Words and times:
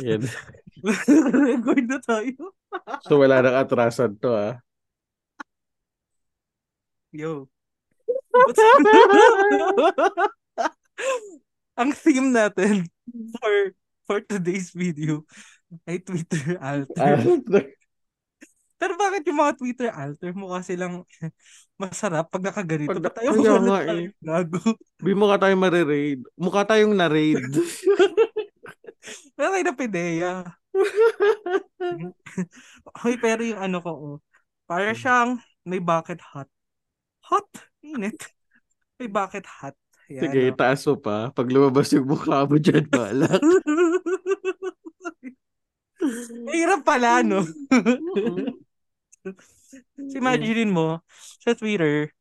Ayan. 0.00 0.24
Record 1.52 1.84
na 1.88 1.98
tayo. 2.00 2.56
So 3.04 3.20
wala 3.20 3.44
nang 3.44 3.52
atrasan 3.52 4.16
to 4.16 4.32
ah. 4.32 4.56
Yo. 7.12 7.52
Ang 11.80 11.92
theme 11.92 12.32
natin 12.32 12.88
for 13.36 13.76
for 14.08 14.18
today's 14.24 14.72
video 14.72 15.28
ay 15.84 16.00
Twitter 16.00 16.56
alter. 16.64 17.20
Alter. 17.20 17.76
Pero 18.80 18.96
bakit 18.96 19.28
yung 19.28 19.44
mga 19.44 19.54
Twitter 19.60 19.92
alter 19.92 20.32
mo 20.32 20.56
kasi 20.56 20.80
lang 20.80 21.04
masarap 21.76 22.32
pag 22.32 22.48
nakaganito? 22.48 22.96
Pag- 22.98 23.20
tayo 23.20 23.36
kaya 23.36 23.52
wala 23.52 23.62
nga 23.62 23.80
tayo 23.84 24.00
eh. 24.00 24.08
gago? 24.24 24.60
Di 24.96 25.12
mukha 25.12 25.36
tayong 25.36 25.60
mariraid. 25.60 26.20
Mukha 26.40 26.64
tayong 26.64 26.96
na-raid. 26.96 27.36
Wala 29.42 29.58
tayo 29.58 29.66
na 29.66 29.74
pideya. 29.74 30.32
Hoy, 33.02 33.18
pero 33.26 33.42
yung 33.42 33.58
ano 33.58 33.82
ko, 33.82 33.90
oh, 33.90 34.16
para 34.70 34.94
siyang 34.94 35.42
may 35.66 35.82
bucket 35.82 36.22
hat. 36.22 36.46
Hot? 37.26 37.50
Init. 37.82 38.22
May 39.02 39.10
bucket 39.10 39.42
hat. 39.42 39.74
Yan, 40.06 40.30
Sige, 40.30 40.46
oh. 40.46 40.54
taas 40.54 40.86
mo 40.86 40.94
pa. 40.94 41.34
Pag 41.34 41.50
lumabas 41.50 41.90
yung 41.90 42.06
mukha 42.06 42.46
mo 42.46 42.54
dyan, 42.54 42.86
balak. 42.86 43.42
Hirap 46.54 46.86
pala, 46.86 47.26
no? 47.26 47.42
So, 49.22 50.18
imagine 50.18 50.70
mo, 50.70 51.02
sa 51.42 51.54
Twitter, 51.58 52.14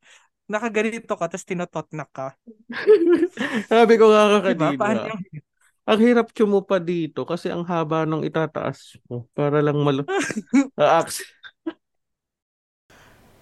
nakaganito 0.49 1.13
ka, 1.13 1.29
tapos 1.29 1.45
tinototnak 1.45 2.09
ka. 2.09 2.33
Sabi 3.69 3.93
ko 3.99 4.09
nga 4.09 4.41
Diba? 4.41 4.73
kanina, 4.73 4.79
Paano 4.79 5.01
yung... 5.05 5.50
ang 5.89 5.99
hirap 5.99 6.29
pa 6.69 6.77
dito 6.77 7.25
kasi 7.25 7.49
ang 7.49 7.65
haba 7.65 8.05
ng 8.05 8.21
itataas 8.21 9.01
mo 9.09 9.25
para 9.33 9.59
lang 9.65 9.81
mal... 9.81 10.05
Aax. 10.77 11.25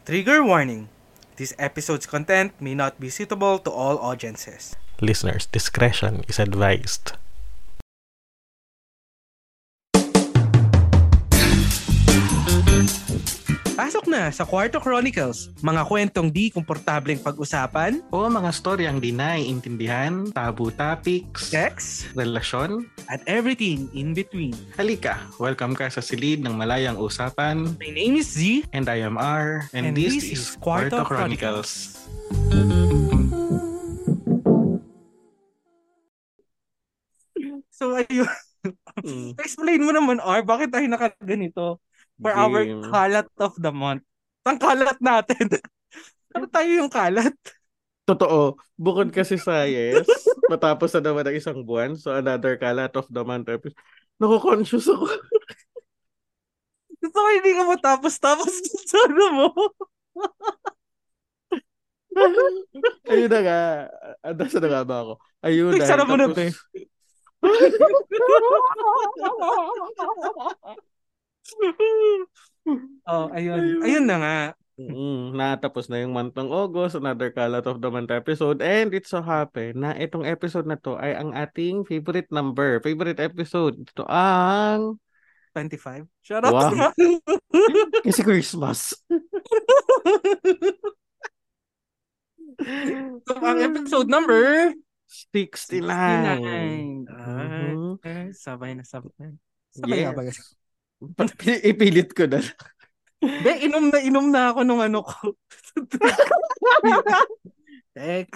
Trigger 0.08 0.42
warning. 0.42 0.88
This 1.36 1.54
episode's 1.60 2.08
content 2.08 2.56
may 2.58 2.76
not 2.76 3.00
be 3.00 3.12
suitable 3.12 3.60
to 3.64 3.72
all 3.72 4.00
audiences. 4.00 4.76
Listeners, 5.00 5.48
discretion 5.48 6.28
is 6.28 6.40
advised. 6.40 7.19
Pasok 13.90 14.06
na 14.06 14.30
sa 14.30 14.46
Kwarto 14.46 14.78
Chronicles, 14.78 15.50
mga 15.66 15.82
kwentong 15.82 16.30
di 16.30 16.54
komportableng 16.54 17.26
pag-usapan, 17.26 18.06
O 18.14 18.30
mga 18.30 18.54
storyang 18.54 19.02
di 19.02 19.10
naiintindihan, 19.10 20.30
tabu 20.30 20.70
topics, 20.70 21.50
sex, 21.50 22.06
relasyon. 22.14 22.86
at 23.10 23.18
everything 23.26 23.90
in 23.98 24.14
between. 24.14 24.54
Halika, 24.78 25.18
welcome 25.42 25.74
ka 25.74 25.90
sa 25.90 26.06
silid 26.06 26.46
ng 26.46 26.54
malayang 26.54 27.02
usapan. 27.02 27.66
My 27.82 27.90
name 27.90 28.22
is 28.22 28.30
Z. 28.30 28.70
And 28.78 28.86
I 28.86 29.02
am 29.02 29.18
R. 29.18 29.66
And, 29.74 29.90
And 29.90 29.98
this, 29.98 30.22
this 30.22 30.38
is 30.38 30.54
is 30.54 30.62
Kwarto 30.62 31.02
Kwarto 31.02 31.10
Chronicles. 31.10 31.98
So 37.74 37.96
ayun, 37.96 38.28
Mm. 39.00 39.40
explain 39.40 39.80
mo 39.80 39.96
naman 39.96 40.20
R, 40.20 40.44
bakit 40.44 40.68
tayo 40.70 40.84
nakaganito 40.86 41.80
for 42.20 42.32
our 42.36 42.62
Game. 42.68 42.84
kalat 42.84 43.30
of 43.40 43.56
the 43.56 43.72
month? 43.72 44.04
Ang 44.44 44.60
kalat 44.60 45.00
natin. 45.00 45.60
ano 46.36 46.46
tayo 46.52 46.70
yung 46.70 46.92
kalat? 46.92 47.36
Totoo. 48.04 48.58
Bukod 48.76 49.14
kasi 49.14 49.38
sa 49.38 49.64
yes, 49.70 50.06
matapos 50.50 50.90
na 50.98 51.12
naman 51.12 51.26
ang 51.30 51.38
isang 51.38 51.60
buwan, 51.62 51.94
so 51.94 52.10
another 52.12 52.58
kalat 52.58 52.92
of 52.98 53.06
the 53.08 53.22
month 53.22 53.48
episode. 53.48 53.78
Naku-conscious 54.20 54.90
ako. 54.90 55.06
Gusto 57.00 57.16
ko 57.16 57.28
hindi 57.32 57.52
ka 57.56 57.64
matapos-tapos 57.64 58.52
sa 58.92 58.98
ano 59.08 59.26
mo. 59.32 59.48
Ayun 63.08 63.32
na 63.32 63.40
nga. 63.40 63.60
Anda 64.20 64.44
na 64.44 64.68
nga 64.68 64.82
ba 64.84 64.96
ako? 65.08 65.14
Ayun 65.40 65.72
na. 65.72 65.80
Nagsara 65.80 66.04
mo 66.04 66.16
na, 66.20 66.28
Tapos- 66.28 66.36
be. 66.36 66.52
oh, 73.10 73.28
ayun. 73.34 73.84
Ayun 73.84 74.06
na 74.06 74.18
nga. 74.20 74.38
Mm, 74.80 75.36
natapos 75.36 75.92
na 75.92 76.00
yung 76.00 76.16
month 76.16 76.40
ng 76.40 76.48
August, 76.48 76.96
another 76.96 77.36
Kalat 77.36 77.68
of 77.68 77.84
the 77.84 77.92
Month 77.92 78.16
episode. 78.16 78.64
And 78.64 78.96
it 78.96 79.12
so 79.12 79.20
happen 79.20 79.84
na 79.84 79.92
itong 79.92 80.24
episode 80.24 80.64
na 80.64 80.80
to 80.80 80.96
ay 80.96 81.20
ang 81.20 81.36
ating 81.36 81.84
favorite 81.84 82.32
number, 82.32 82.80
favorite 82.80 83.20
episode. 83.20 83.76
Ito 83.76 84.08
ang 84.08 85.04
25. 85.52 86.08
Shut 86.24 86.48
up. 86.48 86.56
Wow. 86.56 86.96
kasi 88.08 88.24
Christmas. 88.24 88.96
so, 93.28 93.36
ang 93.36 93.60
episode 93.68 94.08
number 94.08 94.72
69. 95.12 95.84
69. 95.84 97.04
Mhm. 97.04 98.00
Ah, 98.00 98.32
sabay 98.32 98.80
na 98.80 98.88
sabay. 98.88 99.12
Sabay 99.76 100.08
ba? 100.16 100.24
Yes. 100.24 100.40
Pa- 100.40 100.59
Ipilit 101.70 102.12
ko 102.12 102.28
na. 102.28 102.44
Be, 103.20 103.52
inom 103.68 103.92
na 103.92 104.00
inom 104.00 104.28
na 104.32 104.52
ako 104.52 104.60
nung 104.64 104.82
ano 104.84 105.04
ko. 105.04 105.36
Tek. 107.96 108.32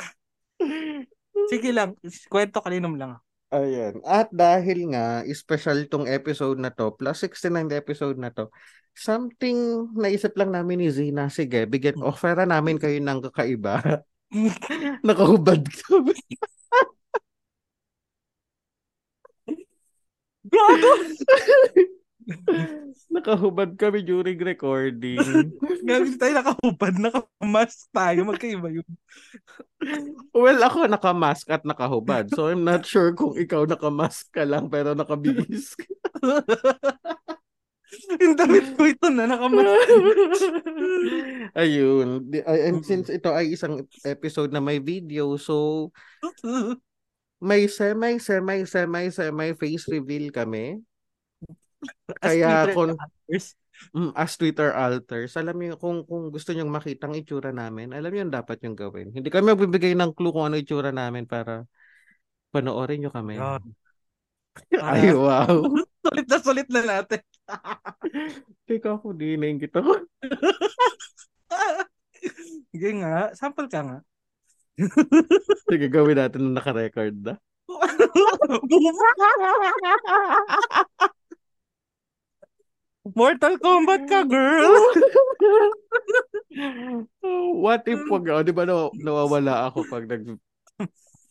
Sige 1.48 1.70
lang, 1.72 1.96
kwento 2.28 2.60
kalinom 2.60 3.00
lang. 3.00 3.20
Ayan. 3.54 4.02
At 4.04 4.34
dahil 4.34 4.92
nga, 4.92 5.24
special 5.32 5.88
tong 5.88 6.10
episode 6.10 6.58
na 6.58 6.74
to, 6.74 6.92
plus 6.98 7.22
69 7.22 7.70
episode 7.72 8.18
na 8.18 8.34
to, 8.34 8.50
something 8.98 9.88
naisip 9.94 10.34
lang 10.36 10.52
namin 10.52 10.84
ni 10.84 10.90
Zina, 10.90 11.30
sige, 11.30 11.70
bigyan, 11.70 12.02
offera 12.02 12.50
namin 12.50 12.82
kayo 12.82 12.98
ng 12.98 13.30
kakaiba. 13.30 14.04
Nakahubad 15.06 15.64
kami. 15.70 16.18
Gago! 20.52 20.92
Nakahubad 23.14 23.76
kami 23.76 24.02
during 24.02 24.40
recording. 24.40 25.20
Gago 25.88 26.10
tayo 26.18 26.34
nakahubad, 26.40 26.94
nakamask 26.98 27.78
tayo, 27.92 28.20
magkaiba 28.26 28.70
yun. 28.72 28.90
well, 30.32 30.60
ako 30.64 30.88
nakamask 30.88 31.46
at 31.52 31.62
nakahubad. 31.68 32.32
So, 32.32 32.50
I'm 32.50 32.64
not 32.66 32.88
sure 32.88 33.12
kung 33.14 33.36
ikaw 33.36 33.68
nakamask 33.68 34.32
ka 34.32 34.48
lang 34.48 34.72
pero 34.72 34.96
nakabihis 34.96 35.76
ka. 35.76 35.88
Yung 38.22 38.34
damit 38.34 38.74
ko 38.74 38.90
ito 38.90 39.08
na 39.14 39.30
nakamask. 39.30 39.90
Ayun. 41.62 42.34
And 42.42 42.82
since 42.82 43.14
ito 43.14 43.30
ay 43.30 43.54
isang 43.54 43.86
episode 44.02 44.50
na 44.50 44.64
may 44.64 44.82
video, 44.82 45.38
so 45.38 45.90
may 47.44 47.70
semi, 47.70 48.18
semi, 48.18 48.66
semi, 48.66 49.14
semi 49.14 49.50
face 49.54 49.86
reveal 49.92 50.34
kami. 50.34 50.82
Kaya 52.20 52.72
kung-. 52.72 52.98
Mm, 53.92 54.14
as 54.14 54.38
Twitter 54.38 54.70
alters, 54.72 55.34
alam 55.36 55.58
niyo 55.58 55.76
kung 55.82 56.06
kung 56.06 56.30
gusto 56.30 56.54
niyo 56.54 56.64
makita 56.70 57.10
ang 57.10 57.18
itsura 57.18 57.50
namin, 57.50 57.92
alam 57.92 58.14
niyo 58.14 58.30
dapat 58.30 58.62
yung 58.64 58.78
gawin. 58.78 59.10
Hindi 59.12 59.34
kami 59.34 59.52
magbibigay 59.52 59.98
ng 59.98 60.14
clue 60.14 60.32
kung 60.32 60.46
ano 60.48 60.62
itsura 60.62 60.94
namin 60.94 61.26
para 61.26 61.66
panoorin 62.54 63.04
niyo 63.04 63.12
kami. 63.12 63.42
Yan. 63.42 63.66
Ay, 64.86 65.10
wow. 65.18 65.66
Sulit 66.06 66.28
na 66.30 66.38
sulit 66.38 66.68
na 66.70 66.82
natin. 66.86 67.20
Teka 68.70 69.02
ako, 69.02 69.18
di 69.18 69.36
naingit 69.36 69.74
ako. 69.74 70.06
Sige 72.70 72.90
nga, 73.02 73.34
sample 73.34 73.68
ka 73.68 73.82
nga. 73.82 73.98
Sige, 75.70 75.88
gawin 75.90 76.18
natin 76.18 76.42
na 76.50 76.62
naka-record 76.62 77.16
na. 77.20 77.34
Mortal 83.04 83.60
Kombat 83.60 84.08
ka, 84.08 84.24
girl! 84.24 84.80
What 87.64 87.84
if 87.92 88.00
wag, 88.08 88.24
oh, 88.32 88.40
di 88.40 88.56
ba 88.56 88.64
naw- 88.64 88.96
nawawala 88.96 89.68
ako 89.68 89.84
pag 89.92 90.08
nag 90.08 90.40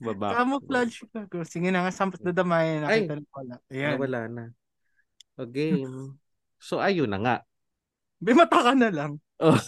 baba. 0.02 0.36
Camouflage 0.36 1.08
ka, 1.08 1.24
girl. 1.24 1.48
Sige 1.48 1.72
na 1.72 1.88
nga, 1.88 1.92
sample 1.94 2.20
dadamayan 2.20 2.84
na 2.84 2.92
Ay. 2.92 3.08
kita 3.08 3.16
na 3.16 3.24
wala. 3.32 3.54
Ayan. 3.72 3.96
Nawala 3.96 4.20
na. 4.28 4.44
O 5.40 5.48
game. 5.48 6.20
So, 6.60 6.76
ayun 6.76 7.08
na 7.08 7.18
nga. 7.24 7.36
Bimata 8.20 8.60
ka 8.60 8.76
na 8.76 8.92
lang. 8.92 9.16
Oh. 9.40 9.56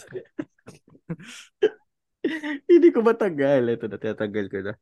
Hindi 2.69 2.93
ko 2.93 3.01
matagal. 3.01 3.65
Ito 3.65 3.89
na, 3.89 3.97
tinatagal 3.97 4.45
ko 4.53 4.57
na. 4.61 4.73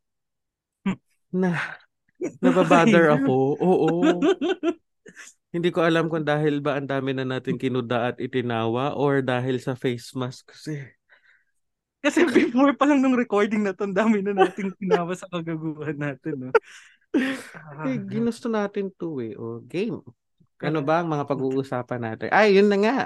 Na, 1.33 1.49
nababother 2.43 3.09
ako. 3.15 3.55
Oo. 3.63 3.87
Hindi 5.53 5.69
ko 5.69 5.85
alam 5.85 6.09
kung 6.09 6.25
dahil 6.25 6.65
ba 6.65 6.81
ang 6.81 6.89
dami 6.89 7.13
na 7.13 7.21
natin 7.21 7.61
kinuda 7.61 8.09
at 8.09 8.17
itinawa 8.17 8.97
or 8.97 9.21
dahil 9.21 9.61
sa 9.61 9.77
face 9.77 10.17
mask 10.17 10.49
kasi. 10.49 10.81
Kasi 12.01 12.25
before 12.33 12.73
pa 12.73 12.89
lang 12.89 13.05
nung 13.05 13.13
recording 13.13 13.61
na 13.61 13.71
to, 13.71 13.85
ang 13.85 13.93
dami 13.93 14.25
na 14.25 14.33
nating 14.33 14.73
tinawa 14.81 15.13
sa 15.13 15.29
kagaguhan 15.29 15.95
natin. 15.95 16.49
No? 16.49 16.51
Ah, 17.53 17.85
Eh, 17.85 18.01
ginusto 18.01 18.49
natin 18.49 18.89
to 18.97 19.21
eh. 19.21 19.37
O, 19.37 19.61
game. 19.61 20.01
Ano 20.57 20.81
ba 20.81 21.05
ang 21.05 21.07
mga 21.13 21.29
pag-uusapan 21.29 22.01
natin? 22.01 22.27
Ay, 22.33 22.57
yun 22.57 22.67
na 22.67 22.77
nga. 22.81 22.97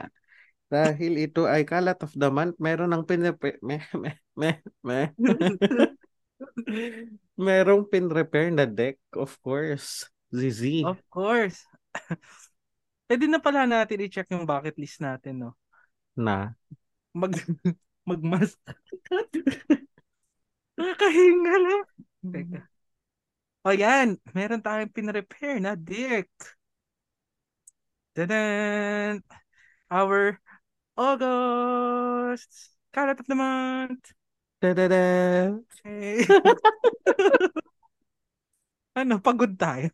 Dahil 0.71 1.19
ito 1.19 1.47
ay 1.47 1.67
kalat 1.67 1.99
of 1.99 2.15
the 2.15 2.31
month, 2.31 2.55
meron 2.59 2.91
ng 2.95 3.03
pinrepair, 3.03 3.59
me, 3.59 3.79
me, 3.95 4.11
me, 4.35 4.51
me. 4.83 5.01
Merong 7.37 7.87
pin-repair 7.87 8.51
na 8.51 8.67
deck, 8.67 8.99
of 9.15 9.35
course. 9.43 10.07
Zizi. 10.31 10.83
Of 10.83 10.99
course. 11.07 11.63
Pwede 13.07 13.25
na 13.27 13.39
pala 13.39 13.63
natin 13.63 14.03
i-check 14.03 14.27
yung 14.35 14.47
bucket 14.47 14.75
list 14.75 14.99
natin, 14.99 15.47
no? 15.47 15.51
Na. 16.17 16.51
Mag 17.15 17.33
magmask. 18.09 18.59
Nakakahinga 20.77 21.55
lang. 21.57 21.83
Teka. 22.23 22.59
O 23.67 23.75
yan, 23.75 24.15
meron 24.31 24.63
tayong 24.63 24.93
pinrepair 24.93 25.59
na 25.59 25.75
deck. 25.75 26.31
Tadan! 28.15 29.21
Our 29.91 30.39
August 30.95 32.77
Kalat 32.97 33.19
of 33.21 33.27
the 33.29 33.37
month. 33.37 34.09
Da-da-da. 34.57 35.53
Okay. 35.53 36.25
ano, 38.97 39.21
pagod 39.21 39.53
tayo. 39.53 39.93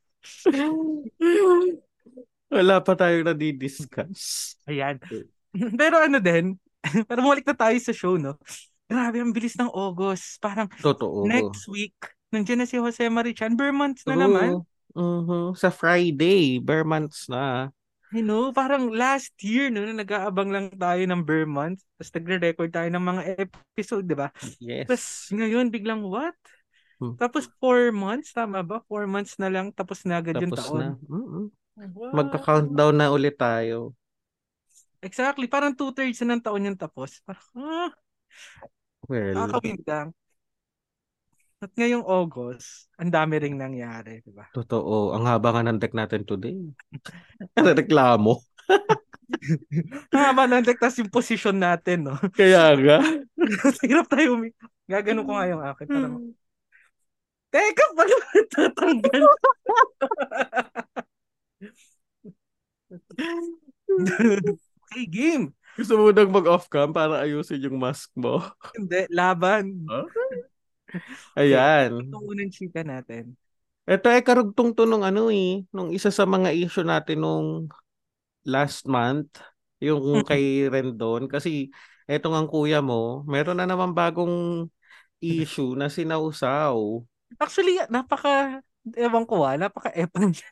Wala 2.54 2.80
pa 2.86 2.94
tayong 2.94 3.26
nadidiscuss. 3.26 4.56
Ayan. 4.70 5.02
Pero 5.82 5.98
ano 5.98 6.22
din, 6.22 6.58
para 7.10 7.20
bumalik 7.22 7.46
na 7.50 7.58
tayo 7.58 7.78
sa 7.82 7.94
show, 7.94 8.16
no? 8.22 8.38
Grabe, 8.86 9.18
ang 9.24 9.34
bilis 9.34 9.58
ng 9.58 9.72
August. 9.74 10.38
Parang 10.38 10.70
Totoo. 10.82 11.26
next 11.26 11.66
week, 11.66 11.96
nandiyan 12.30 12.62
na 12.64 12.68
si 12.70 12.78
Jose 12.78 13.10
Marichan. 13.10 13.58
Bare 13.58 13.74
months 13.74 14.06
na 14.06 14.14
True. 14.14 14.24
naman. 14.28 14.50
Mhm. 14.94 15.58
Sa 15.58 15.74
Friday, 15.74 16.62
bare 16.62 16.86
months 16.86 17.26
na. 17.26 17.74
You 18.14 18.22
know, 18.22 18.54
parang 18.54 18.94
last 18.94 19.34
year, 19.42 19.74
no, 19.74 19.82
nag-aabang 19.90 20.54
lang 20.54 20.70
tayo 20.78 21.02
ng 21.02 21.26
bare 21.26 21.50
months. 21.50 21.82
Tapos 21.98 22.14
nagre-record 22.14 22.70
tayo 22.70 22.90
ng 22.94 23.02
mga 23.02 23.22
episode, 23.42 24.06
di 24.06 24.14
ba? 24.14 24.30
Yes. 24.62 24.86
Tapos 24.86 25.06
ngayon, 25.34 25.74
biglang 25.74 26.06
what? 26.06 26.38
Hmm. 27.02 27.18
Tapos 27.18 27.50
four 27.58 27.90
months, 27.90 28.30
tama 28.30 28.62
ba? 28.62 28.86
Four 28.86 29.10
months 29.10 29.42
na 29.42 29.50
lang, 29.50 29.74
tapos 29.74 30.06
na 30.06 30.22
agad 30.22 30.38
yung 30.38 30.54
Tapos 30.54 30.70
taon. 30.70 30.78
na. 30.78 30.90
Mm-mm. 31.10 31.50
What? 31.74 32.14
Magka-countdown 32.14 32.96
na 32.96 33.10
ulit 33.10 33.38
tayo. 33.38 33.98
Exactly, 35.04 35.52
parang 35.52 35.76
two-thirds 35.76 36.22
na 36.24 36.38
ng 36.38 36.44
taon 36.46 36.68
yung 36.70 36.80
tapos. 36.80 37.20
Parang, 37.26 37.44
ah, 37.60 37.92
Well. 39.08 39.36
At 41.64 41.72
ngayong 41.80 42.04
August, 42.04 42.92
ang 43.00 43.08
dami 43.08 43.40
ring 43.40 43.56
nangyari, 43.56 44.20
di 44.20 44.36
ba? 44.36 44.52
totoo. 44.52 45.16
Ang 45.16 45.24
haba 45.32 45.56
nga 45.56 45.64
ng 45.64 45.80
deck 45.80 45.96
natin 45.96 46.28
today. 46.28 46.60
Reklamo. 47.80 48.44
Haba 50.12 50.44
ng 50.44 50.64
deck, 50.68 50.80
tas 50.80 51.00
yung 51.00 51.08
position 51.08 51.56
natin, 51.56 52.12
no? 52.12 52.20
Kaya 52.40 52.76
nga. 52.76 53.00
Hirap 53.80 54.12
tayo 54.12 54.36
umi... 54.36 54.52
Gagano 54.84 55.24
ko 55.24 55.32
nga 55.40 55.48
yung 55.48 55.64
akin. 55.64 55.88
Parang, 55.88 56.16
Teka, 57.48 57.86
paano 57.96 58.16
ba 58.20 58.30
tatanggal? 58.52 59.24
okay, 64.88 65.06
game. 65.10 65.54
Gusto 65.74 65.98
mo 65.98 66.14
nang 66.14 66.30
mag-off 66.30 66.70
cam 66.70 66.94
para 66.94 67.26
ayusin 67.26 67.66
yung 67.66 67.82
mask 67.82 68.14
mo. 68.14 68.46
Hindi, 68.78 69.10
laban. 69.10 69.90
Ayan. 71.34 72.10
Ito 72.10 72.22
unang 72.22 72.54
chika 72.54 72.86
natin. 72.86 73.34
Ito 73.90 74.08
ay 74.08 74.22
karugtong 74.22 74.78
to 74.78 74.86
nung 74.86 75.02
ano 75.02 75.34
eh. 75.34 75.66
Nung 75.74 75.90
isa 75.90 76.14
sa 76.14 76.30
mga 76.30 76.54
issue 76.54 76.86
natin 76.86 77.26
nung 77.26 77.48
last 78.46 78.86
month. 78.86 79.42
Yung 79.82 80.04
kay 80.30 80.70
Rendon. 80.70 81.26
Kasi 81.26 81.74
eto 82.06 82.30
ang 82.36 82.46
kuya 82.46 82.84
mo, 82.84 83.26
meron 83.26 83.58
na 83.58 83.66
naman 83.66 83.96
bagong 83.98 84.68
issue 85.24 85.74
na 85.74 85.90
sinausaw. 85.90 87.02
Actually, 87.40 87.80
napaka, 87.90 88.62
ewan 88.94 89.26
ko 89.26 89.42
ah, 89.42 89.58
napaka-epan 89.58 90.36
siya. 90.36 90.50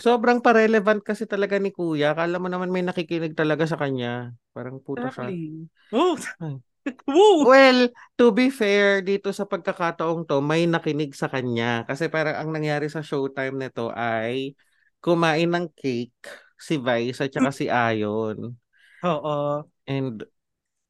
Sobrang 0.00 0.38
pa-relevant 0.42 1.02
kasi 1.02 1.26
talaga 1.26 1.58
ni 1.58 1.70
kuya. 1.70 2.14
Akala 2.14 2.38
mo 2.38 2.46
naman 2.50 2.70
may 2.70 2.82
nakikinig 2.82 3.34
talaga 3.34 3.66
sa 3.66 3.78
kanya. 3.78 4.34
Parang 4.54 4.78
puto 4.82 5.06
siya. 5.10 5.30
Exactly. 5.30 5.68
Oh! 5.92 6.14
Ay. 6.42 6.56
Woo! 7.06 7.44
Well, 7.44 7.92
to 8.16 8.32
be 8.32 8.48
fair, 8.48 9.04
dito 9.04 9.30
sa 9.36 9.44
pagkakataong 9.44 10.24
to, 10.24 10.40
may 10.40 10.64
nakinig 10.64 11.12
sa 11.12 11.28
kanya. 11.28 11.84
Kasi 11.84 12.08
parang 12.08 12.40
ang 12.40 12.50
nangyari 12.50 12.88
sa 12.88 13.04
showtime 13.04 13.56
nito 13.56 13.92
ay 13.92 14.56
kumain 15.04 15.48
ng 15.48 15.68
cake 15.76 16.16
si 16.56 16.80
Vice 16.80 17.20
at 17.24 17.32
saka 17.32 17.52
si 17.52 17.68
Ayon. 17.68 18.56
Oo. 19.04 19.64
And 19.88 20.24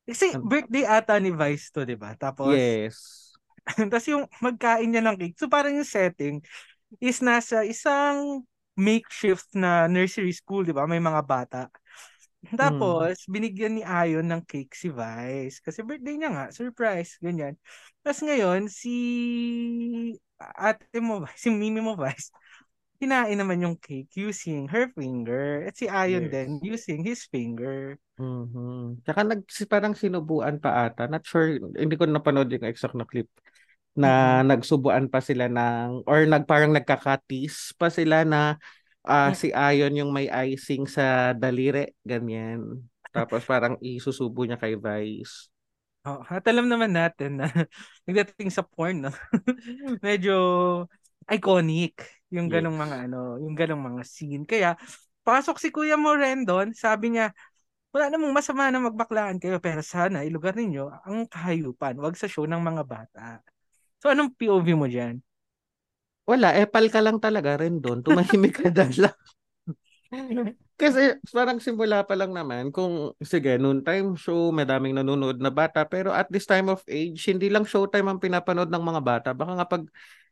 Kasi 0.07 0.35
birthday 0.43 0.85
ata 0.87 1.19
ni 1.23 1.31
Vice 1.31 1.71
to, 1.71 1.87
di 1.87 1.95
ba? 1.95 2.15
Tapos, 2.19 2.55
yes. 2.55 3.31
tapos 3.91 4.07
yung 4.11 4.25
magkain 4.43 4.91
niya 4.91 5.03
ng 5.07 5.17
cake. 5.19 5.39
So 5.39 5.47
parang 5.47 5.79
yung 5.79 5.87
setting 5.87 6.43
is 6.99 7.23
nasa 7.23 7.63
isang 7.63 8.43
makeshift 8.81 9.47
na 9.53 9.85
nursery 9.87 10.33
school, 10.33 10.65
di 10.65 10.73
ba? 10.73 10.89
May 10.89 10.99
mga 11.05 11.23
bata. 11.29 11.69
Tapos, 12.57 13.25
binigyan 13.29 13.77
ni 13.79 13.83
Ayon 13.85 14.25
ng 14.29 14.43
cake 14.49 14.73
si 14.77 14.89
Vice. 14.89 15.61
Kasi 15.61 15.85
birthday 15.85 16.17
niya 16.17 16.31
nga, 16.33 16.47
surprise, 16.53 17.17
ganyan. 17.21 17.57
Tapos 18.01 18.21
ngayon, 18.25 18.69
si 18.73 18.95
ate 20.41 20.99
mo, 21.01 21.25
si 21.41 21.49
Mimi 21.53 21.81
mo, 21.85 21.97
Vice, 21.97 22.33
kinain 23.01 23.37
naman 23.37 23.65
yung 23.65 23.77
cake 23.81 24.13
using 24.17 24.69
her 24.69 24.89
finger. 24.93 25.65
At 25.69 25.77
si 25.77 25.89
Ayon 25.89 26.29
Yes. 26.29 26.33
din 26.33 26.61
using 26.65 27.05
his 27.05 27.25
finger. 27.29 27.97
Mhm. 28.21 29.01
Tsaka 29.01 29.21
nag, 29.25 29.41
parang 29.73 29.97
sinubuan 29.97 30.61
pa 30.61 30.85
ata. 30.85 31.09
Not 31.09 31.25
sure, 31.25 31.57
hindi 31.57 31.97
ko 31.97 32.05
napanood 32.05 32.53
yung 32.53 32.69
exact 32.69 32.93
na 32.93 33.09
clip. 33.09 33.33
Na 34.01 34.41
nagsubuan 34.47 35.07
pa 35.13 35.21
sila 35.21 35.47
ng, 35.53 36.09
or 36.09 36.25
nag, 36.25 36.49
parang 36.49 36.73
nagkakatis 36.73 37.77
pa 37.77 37.93
sila 37.93 38.25
na 38.25 38.57
ah, 39.05 39.33
Mm. 39.33 39.35
si 39.37 39.53
Ayon 39.53 39.93
yung 40.01 40.13
may 40.15 40.29
icing 40.33 40.89
sa 40.89 41.37
daliri, 41.37 41.93
ganyan. 42.07 42.81
Tapos 43.13 43.45
parang 43.45 43.77
isusubo 43.85 44.43
niya 44.49 44.57
kay 44.61 44.77
Vice. 44.81 45.51
Oh, 46.09 46.25
at 46.33 46.41
alam 46.49 46.65
naman 46.73 46.97
natin 46.97 47.37
na 47.37 47.45
nagdating 48.09 48.49
sa 48.49 48.65
porn, 48.65 49.05
no? 49.05 49.13
Medyo 50.07 50.35
iconic 51.29 52.01
yung 52.33 52.49
ganong 52.49 52.73
Yes. 52.73 52.81
mga 52.81 52.97
ano, 53.09 53.37
yung 53.37 53.53
ganong 53.53 53.85
mga 53.85 54.03
scene. 54.09 54.45
Kaya 54.49 54.81
pasok 55.29 55.61
si 55.61 55.69
Kuya 55.69 56.01
Morendon, 56.01 56.73
sabi 56.73 57.13
niya, 57.13 57.37
wala 57.93 58.09
namang 58.13 58.33
masama 58.37 58.71
na 58.71 58.81
magbaklaan 58.83 59.39
kayo 59.43 59.59
pero 59.63 59.81
sana 59.85 60.25
ilugar 60.27 60.55
ninyo 60.57 60.89
ang 61.07 61.27
kahayupan, 61.31 61.99
wag 62.01 62.17
sa 62.19 62.29
show 62.31 62.47
ng 62.49 62.61
mga 62.63 62.83
bata. 62.87 63.43
So 64.01 64.09
anong 64.09 64.33
POV 64.37 64.67
mo 64.77 64.89
diyan? 64.89 65.21
Wala, 66.25 66.57
epal 66.57 66.89
ka 66.89 67.01
lang 67.05 67.21
talaga 67.21 67.61
rin 67.61 67.83
doon. 67.85 68.01
Tumahimik 68.01 68.55
ka 68.61 68.69
na 68.73 68.87
lang. 68.89 69.17
Kasi 70.81 71.21
parang 71.31 71.61
simula 71.61 72.03
pa 72.03 72.17
lang 72.17 72.33
naman 72.33 72.73
kung 72.73 73.13
sige, 73.21 73.61
noon 73.61 73.85
time 73.85 74.17
show, 74.17 74.49
may 74.51 74.65
daming 74.65 74.97
nanonood 74.97 75.39
na 75.39 75.53
bata 75.53 75.85
pero 75.85 76.11
at 76.11 76.27
this 76.33 76.49
time 76.49 76.73
of 76.73 76.81
age, 76.89 77.21
hindi 77.29 77.53
lang 77.53 77.69
showtime 77.69 78.09
ang 78.09 78.19
pinapanood 78.19 78.73
ng 78.73 78.85
mga 78.85 79.03
bata. 79.05 79.29
Baka 79.37 79.53
nga 79.61 79.67
pag 79.69 79.85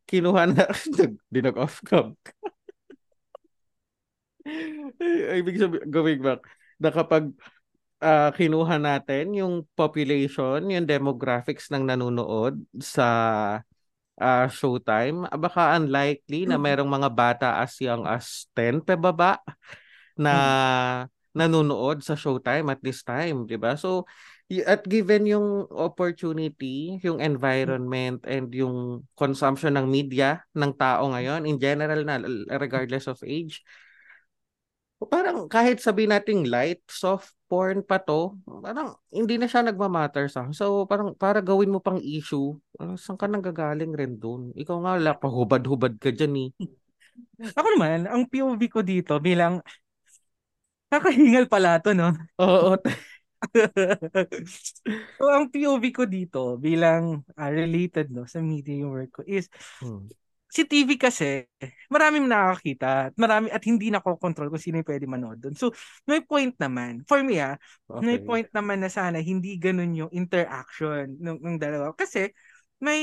kinuha 0.09 0.49
na 0.49 0.65
di 1.33 1.41
nag-off 1.45 1.85
cam. 1.85 2.17
Ibig 5.39 5.61
sabihin, 5.61 5.87
going 5.93 6.21
back, 6.25 6.41
na 6.81 6.89
kapag 6.89 7.29
ah, 8.03 8.31
kinuha 8.35 8.79
natin 8.79 9.35
yung 9.35 9.67
population, 9.75 10.65
yung 10.71 10.87
demographics 10.87 11.71
ng 11.71 11.87
nanonood 11.87 12.59
sa 12.79 13.09
ah, 14.19 14.47
Showtime, 14.51 15.27
ah, 15.31 15.39
baka 15.39 15.79
unlikely 15.79 16.47
na 16.47 16.59
merong 16.59 16.91
mga 16.91 17.11
bata 17.13 17.49
as 17.63 17.75
young 17.79 18.07
as 18.07 18.51
10 18.55 18.83
pa 18.83 18.99
baba 18.99 19.39
na 20.19 20.35
nanonood 21.37 22.03
sa 22.03 22.19
Showtime 22.19 22.67
at 22.75 22.81
this 22.83 23.07
time, 23.07 23.47
'di 23.47 23.59
ba? 23.61 23.79
So 23.79 24.09
at 24.65 24.81
given 24.89 25.29
yung 25.29 25.69
opportunity, 25.69 26.97
yung 27.05 27.21
environment 27.21 28.25
and 28.25 28.49
yung 28.51 29.05
consumption 29.13 29.77
ng 29.77 29.87
media 29.87 30.41
ng 30.57 30.73
tao 30.73 31.05
ngayon 31.13 31.45
in 31.45 31.61
general 31.61 32.01
na 32.03 32.17
regardless 32.57 33.07
of 33.07 33.21
age, 33.23 33.61
parang 35.07 35.47
kahit 35.47 35.79
sabihin 35.79 36.11
nating 36.11 36.51
light, 36.51 36.83
soft 36.91 37.39
porn 37.47 37.87
pa 37.87 38.03
to, 38.03 38.35
parang 38.45 38.99
hindi 39.15 39.39
na 39.39 39.47
siya 39.47 39.63
nagmamatter 39.63 40.27
sa. 40.27 40.51
So 40.51 40.91
parang 40.91 41.15
para 41.15 41.39
gawin 41.39 41.71
mo 41.71 41.79
pang 41.79 42.03
issue, 42.03 42.59
uh, 42.83 42.99
saan 42.99 43.15
ka 43.15 43.31
nang 43.31 43.45
gagaling 43.45 43.95
rin 43.95 44.19
doon? 44.19 44.51
Ikaw 44.59 44.77
nga 44.83 44.93
wala 44.99 45.13
pa 45.15 45.31
hubad-hubad 45.31 46.03
ka 46.03 46.11
dyan 46.11 46.51
eh. 46.51 46.51
Ako 47.59 47.69
naman, 47.79 48.11
ang 48.11 48.27
POV 48.27 48.63
ko 48.67 48.83
dito 48.83 49.15
bilang 49.23 49.63
kakahingal 50.91 51.47
pala 51.47 51.79
to, 51.79 51.93
no? 51.95 52.11
Oo, 52.41 52.75
so, 55.19 55.31
ang 55.31 55.47
POV 55.47 55.85
ko 55.95 56.05
dito 56.11 56.59
bilang 56.59 57.23
ah, 57.39 57.51
related 57.55 58.11
no 58.11 58.27
sa 58.27 58.43
media 58.43 58.75
yung 58.83 58.91
work 58.91 59.13
ko 59.15 59.23
is 59.23 59.47
Hmm. 59.79 60.11
Si 60.49 60.65
TV 60.65 60.97
kasi, 60.97 61.45
maraming 61.93 62.25
nakakita 62.25 63.13
at 63.13 63.15
marami 63.21 63.53
at 63.53 63.61
hindi 63.69 63.93
nakokontrol 63.93 64.49
kung 64.49 64.61
sino 64.61 64.81
yung 64.81 64.89
pwede 64.89 65.05
manood 65.05 65.39
doon. 65.39 65.55
So, 65.55 65.71
may 66.09 66.25
point 66.25 66.57
naman. 66.57 67.05
For 67.05 67.21
me 67.21 67.39
ah, 67.41 67.61
Okay. 67.89 68.05
may 68.05 68.19
point 68.21 68.49
naman 68.53 68.81
na 68.81 68.89
sana 68.93 69.21
hindi 69.21 69.57
ganun 69.61 69.93
yung 69.97 70.13
interaction 70.13 71.17
ng, 71.21 71.39
ng 71.41 71.57
dalawa. 71.61 71.93
Kasi 71.93 72.33
may 72.81 73.01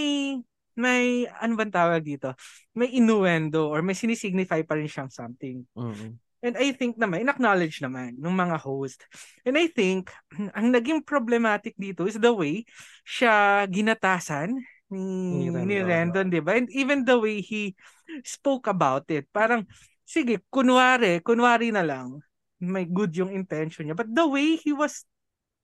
may 0.76 1.24
ano 1.40 1.56
bang 1.56 1.72
tawag 1.72 2.04
dito? 2.04 2.36
May 2.76 2.92
innuendo 3.00 3.72
or 3.72 3.80
may 3.80 3.96
sinisignify 3.96 4.66
pa 4.68 4.76
rin 4.76 4.92
siyang 4.92 5.08
something. 5.10 5.64
Mm-mm. 5.78 6.20
And 6.46 6.54
I 6.62 6.78
think 6.78 7.02
naman, 7.02 7.26
in-acknowledge 7.26 7.82
naman 7.82 8.22
ng 8.22 8.36
mga 8.38 8.62
host. 8.62 9.02
And 9.42 9.58
I 9.58 9.66
think, 9.66 10.14
ang 10.58 10.70
naging 10.70 11.02
problematic 11.02 11.74
dito 11.74 12.06
is 12.06 12.22
the 12.22 12.30
way 12.30 12.70
siya 13.02 13.66
ginatasan 13.66 14.54
ni, 14.92 15.50
Ni 15.50 15.78
Rendon. 15.82 16.30
di 16.30 16.40
ba? 16.42 16.58
And 16.58 16.70
even 16.72 17.06
the 17.06 17.18
way 17.18 17.42
he 17.42 17.74
spoke 18.22 18.70
about 18.70 19.10
it. 19.10 19.26
Parang, 19.34 19.66
sige, 20.06 20.42
kunwari, 20.54 21.22
kunwari 21.26 21.74
na 21.74 21.82
lang, 21.82 22.22
may 22.62 22.86
good 22.86 23.12
yung 23.18 23.34
intention 23.34 23.90
niya. 23.90 23.98
But 23.98 24.14
the 24.14 24.26
way 24.26 24.56
he 24.56 24.72
was 24.72 25.04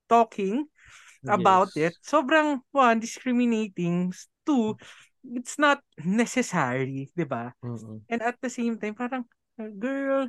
talking 0.10 0.68
about 1.30 1.70
Yes. 1.78 1.94
it, 1.94 1.94
sobrang, 2.02 2.66
one, 2.74 2.98
discriminating. 3.00 4.12
Two, 4.42 4.74
it's 5.22 5.62
not 5.62 5.86
necessary, 6.02 7.14
di 7.14 7.26
ba? 7.26 7.54
Mm-mm. 7.62 8.02
And 8.10 8.20
at 8.26 8.42
the 8.42 8.50
same 8.50 8.82
time, 8.82 8.98
parang, 8.98 9.30
girl, 9.78 10.26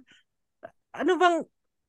ano 0.92 1.12
bang, 1.16 1.36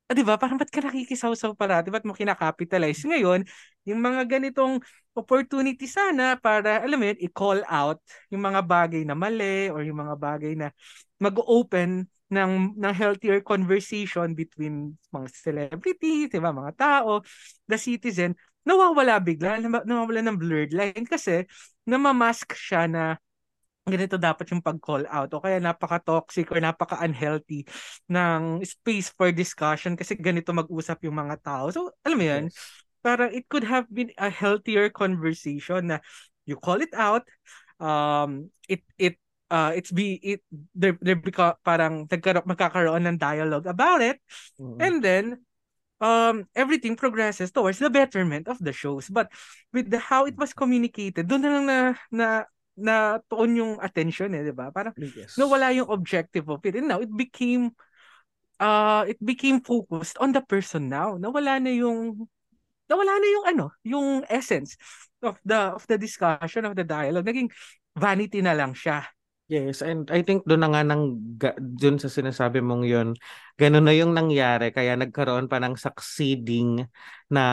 ah, 0.08 0.14
di 0.16 0.24
ba, 0.24 0.40
parang 0.40 0.56
ba't 0.56 0.72
ka 0.72 0.80
nakikisaw-saw 0.80 1.52
parati? 1.52 1.92
Ba't 1.92 2.08
mo 2.08 2.16
kinakapitalize? 2.16 3.04
Ngayon, 3.04 3.44
yung 3.84 4.00
mga 4.00 4.26
ganitong 4.28 4.80
opportunity 5.14 5.86
sana 5.86 6.34
para, 6.40 6.82
alam 6.82 6.98
mo 6.98 7.06
yun, 7.06 7.18
i-call 7.22 7.60
out 7.70 8.02
yung 8.32 8.42
mga 8.42 8.60
bagay 8.66 9.02
na 9.06 9.14
mali 9.14 9.70
or 9.70 9.86
yung 9.86 10.00
mga 10.02 10.16
bagay 10.18 10.52
na 10.58 10.74
mag-open 11.22 12.08
ng, 12.32 12.74
ng 12.74 12.94
healthier 12.96 13.38
conversation 13.44 14.34
between 14.34 14.96
mga 15.14 15.28
celebrities, 15.30 16.28
di 16.32 16.40
ba, 16.42 16.50
mga 16.50 16.72
tao, 16.74 17.22
the 17.68 17.78
citizen, 17.78 18.34
nawawala 18.66 19.20
bigla, 19.22 19.60
nawa- 19.62 19.86
nawawala 19.86 20.20
ng 20.26 20.36
blurred 20.40 20.72
line 20.74 21.04
kasi 21.06 21.44
namamask 21.86 22.50
siya 22.56 22.88
na 22.90 23.04
ganito 23.84 24.16
dapat 24.16 24.48
yung 24.48 24.64
pag-call 24.64 25.04
out 25.12 25.28
o 25.36 25.44
kaya 25.44 25.60
napaka-toxic 25.60 26.48
or 26.48 26.56
napaka-unhealthy 26.56 27.68
ng 28.08 28.64
space 28.64 29.12
for 29.12 29.28
discussion 29.28 29.92
kasi 29.92 30.16
ganito 30.16 30.56
mag-usap 30.56 31.04
yung 31.04 31.20
mga 31.20 31.36
tao. 31.44 31.68
So, 31.68 31.92
alam 32.00 32.16
mo 32.16 32.24
yun, 32.24 32.44
Yes. 32.48 32.83
Parang 33.04 33.28
it 33.36 33.44
could 33.52 33.68
have 33.68 33.84
been 33.92 34.08
a 34.16 34.32
healthier 34.32 34.88
conversation 34.88 35.92
na 35.92 35.98
you 36.48 36.56
call 36.56 36.80
it 36.80 36.92
out, 36.96 37.28
um, 37.78 38.48
it, 38.68 38.80
it, 38.96 39.20
uh, 39.52 39.72
it's 39.76 39.92
be, 39.92 40.16
it, 40.24 40.40
there, 40.74 40.96
there 41.04 41.20
beca- 41.20 41.60
parang 41.60 42.08
nagkaro- 42.08 42.48
magkakaroon 42.48 43.04
ng 43.04 43.20
dialogue 43.20 43.68
about 43.68 44.00
it, 44.00 44.16
Mm-mm. 44.60 44.80
and 44.80 45.04
then, 45.04 45.44
um 46.02 46.44
everything 46.58 46.98
progresses 46.98 47.54
towards 47.54 47.78
the 47.78 47.88
betterment 47.88 48.48
of 48.50 48.58
the 48.58 48.74
shows. 48.74 49.06
But 49.08 49.30
with 49.72 49.88
the 49.90 49.98
how 50.02 50.26
it 50.26 50.34
was 50.36 50.52
communicated 50.52 51.30
doon 51.30 51.42
na 51.46 51.50
lang 51.54 51.66
na 51.70 51.78
na 52.10 52.28
na 52.74 52.94
tuon 53.30 53.54
yung 53.54 53.72
attention 53.78 54.34
eh 54.34 54.42
di 54.42 54.50
ba? 54.50 54.74
Parang 54.74 54.92
Yes. 54.96 55.38
nawala 55.38 55.70
yung 55.70 55.86
objective 55.88 56.50
of 56.50 56.60
it. 56.66 56.74
And 56.74 56.90
now 56.90 56.98
it 56.98 57.14
became 57.14 57.72
uh 58.58 59.06
it 59.06 59.18
became 59.22 59.62
focused 59.62 60.18
on 60.18 60.34
the 60.34 60.42
person 60.42 60.90
now 60.90 61.18
nawala 61.18 61.62
na 61.62 61.70
yung 61.74 62.26
nawala 62.90 63.16
na 63.16 63.28
yung 63.28 63.46
ano 63.48 63.64
yung 63.84 64.08
essence 64.28 64.76
of 65.24 65.40
the 65.44 65.72
of 65.72 65.84
the 65.88 65.96
discussion 65.96 66.68
of 66.68 66.76
the 66.76 66.84
dialogue. 66.84 67.24
Naging 67.24 67.48
vanity 67.96 68.44
na 68.44 68.52
lang 68.52 68.76
siya. 68.76 69.04
Yes, 69.44 69.84
and 69.84 70.08
I 70.08 70.24
think 70.24 70.48
doon 70.48 70.64
na 70.64 70.72
nga 70.72 70.82
nang 70.88 71.20
doon 71.60 72.00
sa 72.00 72.08
sinasabi 72.08 72.64
mong 72.64 72.88
yon, 72.88 73.12
ganun 73.60 73.84
na 73.84 73.92
yung 73.92 74.16
nangyari 74.16 74.72
kaya 74.72 74.96
nagkaroon 74.96 75.52
pa 75.52 75.60
ng 75.60 75.76
succeeding 75.76 76.88
na 77.28 77.44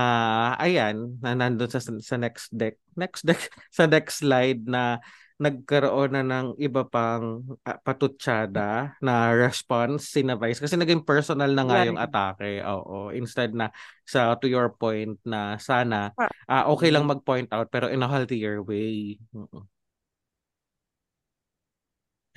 ayan, 0.56 1.20
na 1.20 1.36
nandun 1.36 1.68
sa 1.68 1.84
sa 1.84 2.16
next 2.16 2.48
deck, 2.56 2.80
next 2.96 3.28
deck 3.28 3.44
sa 3.76 3.92
next 3.92 4.24
slide 4.24 4.64
na 4.64 5.04
nagkaroon 5.42 6.14
na 6.14 6.22
ng 6.22 6.48
iba 6.62 6.86
pang 6.86 7.42
uh, 7.66 7.78
patutsada 7.82 8.94
na 9.02 9.34
response 9.34 10.14
si 10.14 10.22
Vice 10.22 10.62
kasi 10.62 10.78
naging 10.78 11.02
personal 11.02 11.50
na 11.50 11.66
nga 11.66 11.82
yung 11.82 11.98
atake. 11.98 12.62
Oo, 12.62 13.10
instead 13.10 13.50
na 13.58 13.74
sa 14.06 14.38
to 14.38 14.46
your 14.46 14.70
point 14.70 15.18
na 15.26 15.58
sana 15.58 16.14
ah, 16.46 16.70
okay 16.70 16.94
lang 16.94 17.10
mag-point 17.10 17.50
out 17.50 17.74
pero 17.74 17.90
in 17.90 18.06
a 18.06 18.10
healthier 18.10 18.62
way. 18.62 19.18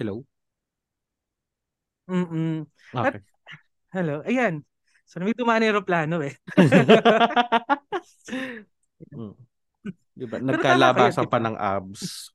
Hello? 0.01 0.25
mm 2.05 2.69
Okay. 2.93 3.21
hello 3.97 4.21
ayan 4.29 4.61
so 5.09 5.25
may 5.25 5.33
tumaan 5.33 5.65
na 5.65 5.73
aeroplano 5.73 6.21
eh 6.21 6.37
Mm. 9.15 9.35
Diba? 10.15 10.39
Nagkalabasan 10.39 11.27
pa 11.27 11.39
ng 11.43 11.57
abs. 11.59 12.31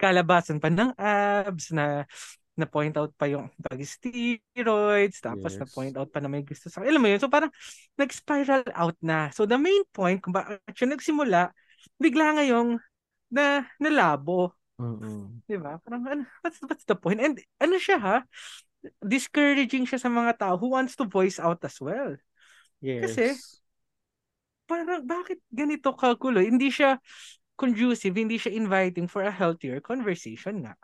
Kalabasan 0.00 0.56
pa 0.56 0.72
ng 0.72 0.96
abs 0.96 1.76
na 1.76 2.08
na 2.56 2.68
point 2.68 2.92
out 2.96 3.12
pa 3.16 3.24
yung 3.24 3.48
pag-steroids 3.56 5.20
tapos 5.24 5.56
Yes. 5.56 5.60
na 5.60 5.66
point 5.68 5.94
out 5.96 6.08
pa 6.12 6.20
na 6.20 6.28
may 6.28 6.44
gusto 6.44 6.68
sa 6.68 6.84
alam 6.84 7.00
mo 7.00 7.08
yun? 7.08 7.20
So 7.20 7.32
parang 7.32 7.48
nag-spiral 7.96 8.68
out 8.76 8.96
na. 9.00 9.32
So 9.32 9.48
the 9.48 9.56
main 9.56 9.84
point 9.92 10.20
kung 10.20 10.36
bakit 10.36 10.60
siya 10.76 10.92
nagsimula 10.92 11.52
bigla 11.96 12.36
ngayong 12.36 12.76
na 13.32 13.64
nalabo. 13.80 14.52
Mm-mm. 14.80 15.44
di 15.44 15.60
ba? 15.60 15.76
Parang 15.84 16.04
ano, 16.08 16.22
what's, 16.40 16.56
what's 16.64 16.88
the 16.88 16.96
point? 16.96 17.20
And 17.20 17.36
ano 17.60 17.76
siya 17.76 18.00
ha? 18.00 18.16
Discouraging 19.04 19.84
siya 19.84 20.00
sa 20.00 20.08
mga 20.08 20.40
tao 20.40 20.56
who 20.56 20.72
wants 20.72 20.96
to 20.96 21.04
voice 21.04 21.36
out 21.36 21.60
as 21.64 21.76
well. 21.80 22.16
Yes. 22.80 23.12
Kasi- 23.12 23.36
parang 24.70 25.02
bakit 25.02 25.42
ganito 25.50 25.90
kagulo? 25.98 26.38
Hindi 26.38 26.70
siya 26.70 26.96
conducive 27.60 28.16
hindi 28.16 28.40
siya 28.40 28.56
inviting 28.56 29.04
for 29.12 29.22
a 29.28 29.32
healthier 29.40 29.78
conversation 29.84 30.64
nga 30.64 30.74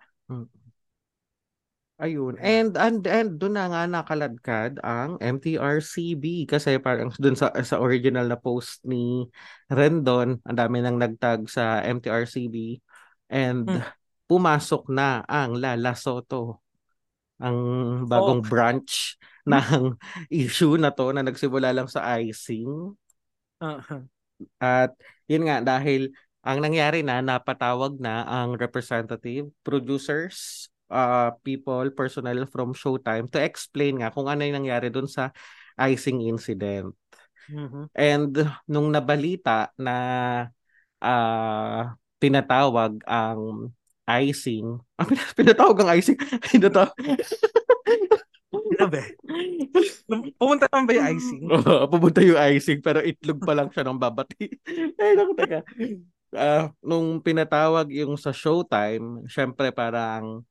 Ayun. 1.97 2.37
And 2.45 2.77
and 2.77 3.01
and 3.09 3.41
doon 3.41 3.57
na 3.57 3.73
nga 3.73 3.83
nakaladkad 3.89 4.85
ang 4.85 5.17
MTRCB 5.17 6.45
kasi 6.45 6.77
parang 6.77 7.09
doon 7.17 7.33
sa 7.41 7.49
sa 7.65 7.81
original 7.81 8.29
na 8.29 8.37
post 8.37 8.85
ni 8.85 9.25
Rendon, 9.73 10.37
ang 10.45 10.57
dami 10.61 10.85
nang 10.85 11.01
nagtag 11.01 11.49
sa 11.49 11.81
MTRCB 11.81 12.77
and 13.33 13.65
Mm. 13.65 13.81
pumasok 14.29 14.93
na 14.93 15.25
ang 15.25 15.57
Lala 15.57 15.97
Soto 15.97 16.61
ang 17.41 17.57
bagong 18.05 18.45
Oh. 18.45 18.49
branch 18.49 19.17
ng 19.49 19.97
issue 20.29 20.77
na 20.77 20.93
to 20.93 21.17
na 21.17 21.25
nagsimula 21.25 21.73
lang 21.73 21.89
sa 21.89 22.21
icing. 22.21 22.93
uh 23.61 24.07
At 24.61 24.93
yun 25.29 25.49
nga 25.49 25.65
dahil 25.65 26.13
ang 26.47 26.63
nangyari 26.63 27.03
na 27.03 27.19
napatawag 27.19 27.99
na 27.99 28.23
ang 28.23 28.55
representative, 28.55 29.51
producers, 29.67 30.71
uh, 30.95 31.35
people, 31.43 31.91
personnel 31.91 32.47
from 32.47 32.71
Showtime 32.71 33.27
to 33.35 33.43
explain 33.43 33.99
nga 33.99 34.15
kung 34.15 34.31
ano 34.31 34.47
yung 34.47 34.63
nangyari 34.63 34.87
dun 34.95 35.11
sa 35.11 35.35
icing 35.75 36.23
incident. 36.23 36.95
Mhm. 37.51 37.91
And 37.95 38.33
nung 38.71 38.95
nabalita 38.95 39.75
na 39.75 39.97
ah 41.03 41.99
pinatawag 42.23 43.05
ang 43.05 43.71
icing, 44.07 44.81
ah, 44.97 45.05
pin- 45.05 45.35
pinatawag 45.37 45.77
ang 45.83 45.91
icing, 45.99 46.17
pinatawag, 46.49 46.95
Grabe. 48.77 49.03
Pumunta 50.39 50.69
naman 50.71 50.85
ba 50.87 50.93
yung 50.97 51.09
icing? 51.17 51.43
Oo, 51.55 51.85
pumunta 51.91 52.21
yung 52.23 52.41
icing 52.57 52.81
pero 52.81 53.01
itlog 53.03 53.41
pa 53.43 53.53
lang 53.57 53.69
siya 53.73 53.85
ng 53.87 53.99
babati. 54.01 54.49
Ay, 55.01 55.13
naku, 55.17 55.33
teka. 55.37 55.61
Ah, 56.35 56.75
nung 56.83 57.23
pinatawag 57.23 57.87
yung 57.95 58.19
sa 58.19 58.35
Showtime, 58.35 59.27
syempre 59.31 59.71
parang 59.71 60.43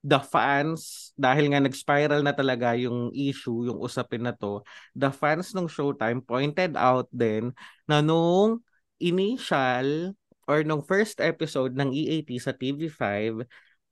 the 0.00 0.18
fans, 0.18 1.12
dahil 1.14 1.52
nga 1.52 1.60
nag-spiral 1.60 2.24
na 2.24 2.32
talaga 2.32 2.72
yung 2.72 3.12
issue, 3.12 3.68
yung 3.68 3.78
usapin 3.78 4.24
na 4.24 4.32
to, 4.32 4.64
the 4.96 5.12
fans 5.12 5.52
ng 5.52 5.68
Showtime 5.68 6.24
pointed 6.24 6.74
out 6.74 7.06
din 7.12 7.52
na 7.84 8.00
nung 8.00 8.64
initial 8.96 10.16
or 10.48 10.64
nung 10.64 10.82
first 10.82 11.20
episode 11.20 11.76
ng 11.76 11.92
EAT 11.92 12.30
sa 12.40 12.50
TV5 12.56 13.44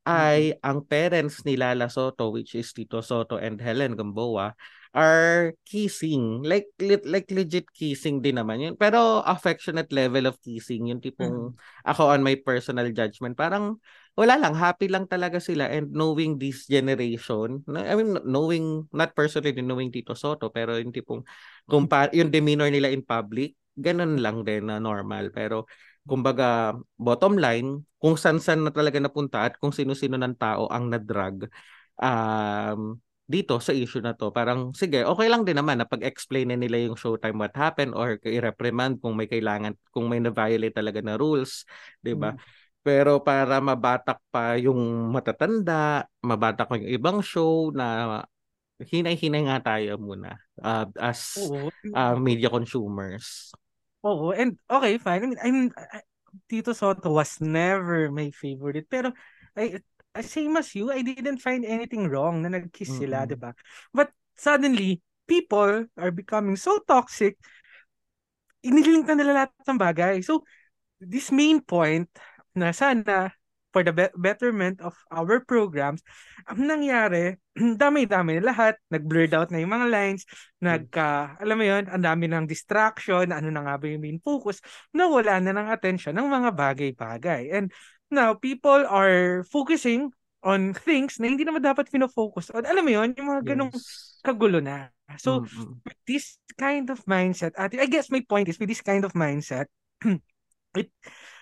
ay 0.08 0.56
ang 0.64 0.80
parents 0.80 1.44
ni 1.44 1.60
Lala 1.60 1.92
Soto 1.92 2.32
which 2.32 2.56
is 2.56 2.72
Tito 2.72 3.04
Soto 3.04 3.36
and 3.36 3.60
Helen 3.60 3.92
Gamboa 3.92 4.56
are 4.96 5.52
kissing. 5.64 6.40
Like 6.44 6.72
le- 6.80 7.04
like 7.04 7.28
legit 7.28 7.68
kissing 7.72 8.24
din 8.24 8.40
naman 8.40 8.60
yun. 8.60 8.74
Pero 8.76 9.20
affectionate 9.24 9.92
level 9.92 10.28
of 10.28 10.40
kissing 10.40 10.88
yung 10.88 11.00
tipong 11.02 11.56
ako 11.84 12.12
on 12.12 12.24
my 12.24 12.36
personal 12.40 12.88
judgment 12.92 13.36
parang 13.36 13.76
wala 14.18 14.34
lang 14.34 14.56
happy 14.56 14.90
lang 14.90 15.06
talaga 15.06 15.38
sila 15.38 15.70
and 15.70 15.94
knowing 15.94 16.42
this 16.42 16.66
generation 16.66 17.62
I 17.70 17.94
mean 17.94 18.18
knowing 18.26 18.90
not 18.90 19.14
personally 19.14 19.54
knowing 19.62 19.94
Tito 19.94 20.18
Soto 20.18 20.50
pero 20.50 20.74
yung 20.74 20.90
tipong 20.90 21.22
kumpa- 21.70 22.10
yung 22.10 22.34
demeanor 22.34 22.66
nila 22.66 22.90
in 22.90 23.06
public 23.06 23.54
ganun 23.78 24.18
lang 24.18 24.42
din 24.42 24.66
na 24.66 24.82
normal. 24.82 25.30
Pero 25.30 25.70
kumbaga 26.02 26.74
bottom 26.98 27.38
line 27.38 27.86
kung 28.02 28.18
saan-saan 28.18 28.66
na 28.66 28.74
talaga 28.74 28.98
napunta 28.98 29.46
at 29.46 29.54
kung 29.62 29.70
sino-sino 29.70 30.18
ng 30.18 30.34
tao 30.34 30.66
ang 30.66 30.90
na-drag 30.90 31.46
um, 32.00 32.98
dito 33.28 33.60
sa 33.60 33.76
issue 33.76 34.00
na 34.00 34.16
to. 34.16 34.32
Parang 34.32 34.72
sige, 34.72 35.04
okay 35.04 35.28
lang 35.28 35.44
din 35.44 35.60
naman 35.60 35.78
na 35.78 35.84
pag-explain 35.84 36.48
nila 36.48 36.80
yung 36.80 36.96
showtime 36.96 37.36
what 37.36 37.52
happened 37.52 37.92
or 37.92 38.16
i-reprimand 38.24 39.04
kung 39.04 39.12
may 39.12 39.28
kailangan, 39.28 39.76
kung 39.92 40.08
may 40.08 40.16
na-violate 40.16 40.72
talaga 40.72 41.04
na 41.04 41.20
rules, 41.20 41.68
'di 42.00 42.16
ba? 42.16 42.32
Mm. 42.32 42.40
Pero 42.80 43.20
para 43.20 43.60
mabatak 43.60 44.16
pa 44.32 44.56
yung 44.56 45.12
matatanda, 45.12 46.08
mabatak 46.24 46.72
pa 46.72 46.80
yung 46.80 46.88
ibang 46.88 47.18
show 47.20 47.68
na 47.68 48.24
hinay-hinay 48.80 49.44
nga 49.44 49.76
tayo 49.76 50.00
muna 50.00 50.40
uh, 50.64 50.88
as 50.96 51.36
uh, 51.92 52.16
media 52.16 52.48
consumers. 52.48 53.52
Oo, 54.06 54.32
and 54.32 54.56
okay, 54.70 54.96
fine. 54.96 55.20
I 55.20 55.26
mean, 55.26 55.38
I 55.42 55.48
mean, 55.50 55.68
Tito 56.46 56.72
Soto 56.72 57.10
was 57.10 57.42
never 57.42 58.08
my 58.14 58.30
favorite. 58.30 58.86
Pero, 58.86 59.10
I, 59.58 59.82
same 60.24 60.56
as 60.56 60.74
you, 60.74 60.90
I 60.90 61.02
didn't 61.02 61.38
find 61.38 61.64
anything 61.64 62.08
wrong 62.08 62.42
na 62.42 62.50
nag-kiss 62.50 62.90
mm-hmm. 62.90 63.02
sila, 63.04 63.26
di 63.28 63.36
ba? 63.38 63.54
But 63.92 64.10
suddenly, 64.34 65.02
people 65.28 65.86
are 65.94 66.12
becoming 66.14 66.56
so 66.56 66.80
toxic, 66.82 67.36
inilink 68.64 69.06
na 69.06 69.14
nila 69.14 69.32
lahat 69.44 69.52
ng 69.68 69.78
bagay. 69.78 70.16
So, 70.24 70.42
this 70.98 71.30
main 71.30 71.62
point 71.62 72.10
na 72.56 72.74
sana 72.74 73.30
for 73.70 73.84
the 73.84 73.92
be- 73.92 74.16
betterment 74.16 74.80
of 74.80 74.96
our 75.12 75.44
programs, 75.44 76.00
ang 76.48 76.64
nangyari, 76.66 77.36
dami-dami 77.84 78.40
na 78.40 78.50
lahat, 78.50 78.74
nag-blurred 78.88 79.36
out 79.36 79.52
na 79.52 79.60
yung 79.60 79.70
mga 79.70 79.86
lines, 79.92 80.24
nagka, 80.58 81.36
alam 81.36 81.56
mo 81.60 81.64
yun, 81.68 81.84
ang 81.86 82.02
dami 82.02 82.26
ng 82.26 82.48
distraction, 82.48 83.28
ano 83.28 83.52
na 83.52 83.62
nga 83.62 83.76
ba 83.76 83.84
yung 83.86 84.02
main 84.02 84.20
focus, 84.24 84.64
nawala 84.96 85.38
na 85.38 85.52
ng 85.52 85.68
attention 85.68 86.16
ng 86.16 86.26
mga 86.26 86.50
bagay-bagay. 86.56 87.52
And 87.52 87.68
now, 88.10 88.34
people 88.34 88.84
are 88.88 89.44
focusing 89.48 90.12
on 90.42 90.72
things 90.72 91.18
na 91.18 91.28
hindi 91.28 91.42
naman 91.42 91.64
dapat 91.64 91.90
fino-focus 91.90 92.54
on. 92.54 92.64
Alam 92.64 92.84
mo 92.86 92.92
yun, 92.94 93.08
yung 93.18 93.28
mga 93.28 93.42
ganong 93.54 93.72
yes. 93.74 94.22
kagulo 94.22 94.62
na. 94.62 94.88
So, 95.18 95.42
mm-hmm. 95.42 95.82
with 95.82 96.00
this 96.06 96.36
kind 96.60 96.88
of 96.92 97.00
mindset, 97.08 97.56
I 97.56 97.88
guess 97.88 98.12
my 98.12 98.20
point 98.22 98.48
is, 98.48 98.60
with 98.60 98.68
this 98.68 98.84
kind 98.84 99.04
of 99.04 99.16
mindset, 99.16 99.66
it 100.76 100.92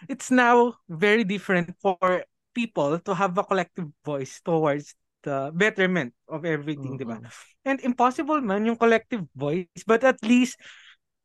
it's 0.08 0.30
now 0.30 0.78
very 0.88 1.26
different 1.26 1.74
for 1.82 2.24
people 2.54 2.96
to 3.02 3.12
have 3.12 3.36
a 3.36 3.44
collective 3.44 3.90
voice 4.06 4.40
towards 4.40 4.94
the 5.26 5.50
betterment 5.52 6.14
of 6.30 6.46
everything, 6.46 6.94
mm-hmm. 6.96 7.10
di 7.10 7.20
ba? 7.20 7.20
And 7.66 7.82
impossible 7.82 8.40
man 8.40 8.64
yung 8.64 8.78
collective 8.78 9.26
voice, 9.34 9.82
but 9.82 10.06
at 10.06 10.22
least 10.22 10.56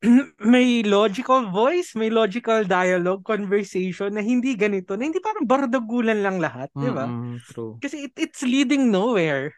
may 0.53 0.81
logical 0.81 1.53
voice, 1.53 1.93
may 1.93 2.09
logical 2.09 2.65
dialogue, 2.65 3.21
conversation 3.21 4.09
na 4.17 4.25
hindi 4.25 4.57
ganito, 4.57 4.97
na 4.97 5.05
hindi 5.05 5.21
parang 5.21 5.45
bardagulan 5.45 6.25
lang 6.25 6.41
lahat, 6.41 6.73
di 6.73 6.89
ba? 6.89 7.05
Mm-hmm, 7.05 7.35
true. 7.53 7.77
Kasi 7.77 8.09
it, 8.09 8.13
it's 8.17 8.41
leading 8.41 8.89
nowhere. 8.89 9.53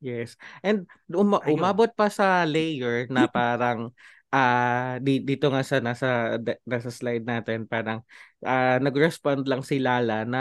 Yes. 0.00 0.38
And 0.64 0.88
um- 1.12 1.42
umabot 1.44 1.92
pa 1.92 2.08
sa 2.08 2.46
layer 2.48 3.10
na 3.12 3.28
parang 3.28 3.92
ah 4.30 4.96
di, 5.02 5.18
dito 5.26 5.50
nga 5.50 5.66
sa 5.66 5.82
nasa 5.82 6.38
nasa 6.62 6.90
slide 6.94 7.26
natin 7.26 7.66
parang 7.66 7.98
uh, 8.46 8.78
nag-respond 8.78 9.42
lang 9.50 9.66
si 9.66 9.82
Lala 9.82 10.22
na 10.22 10.40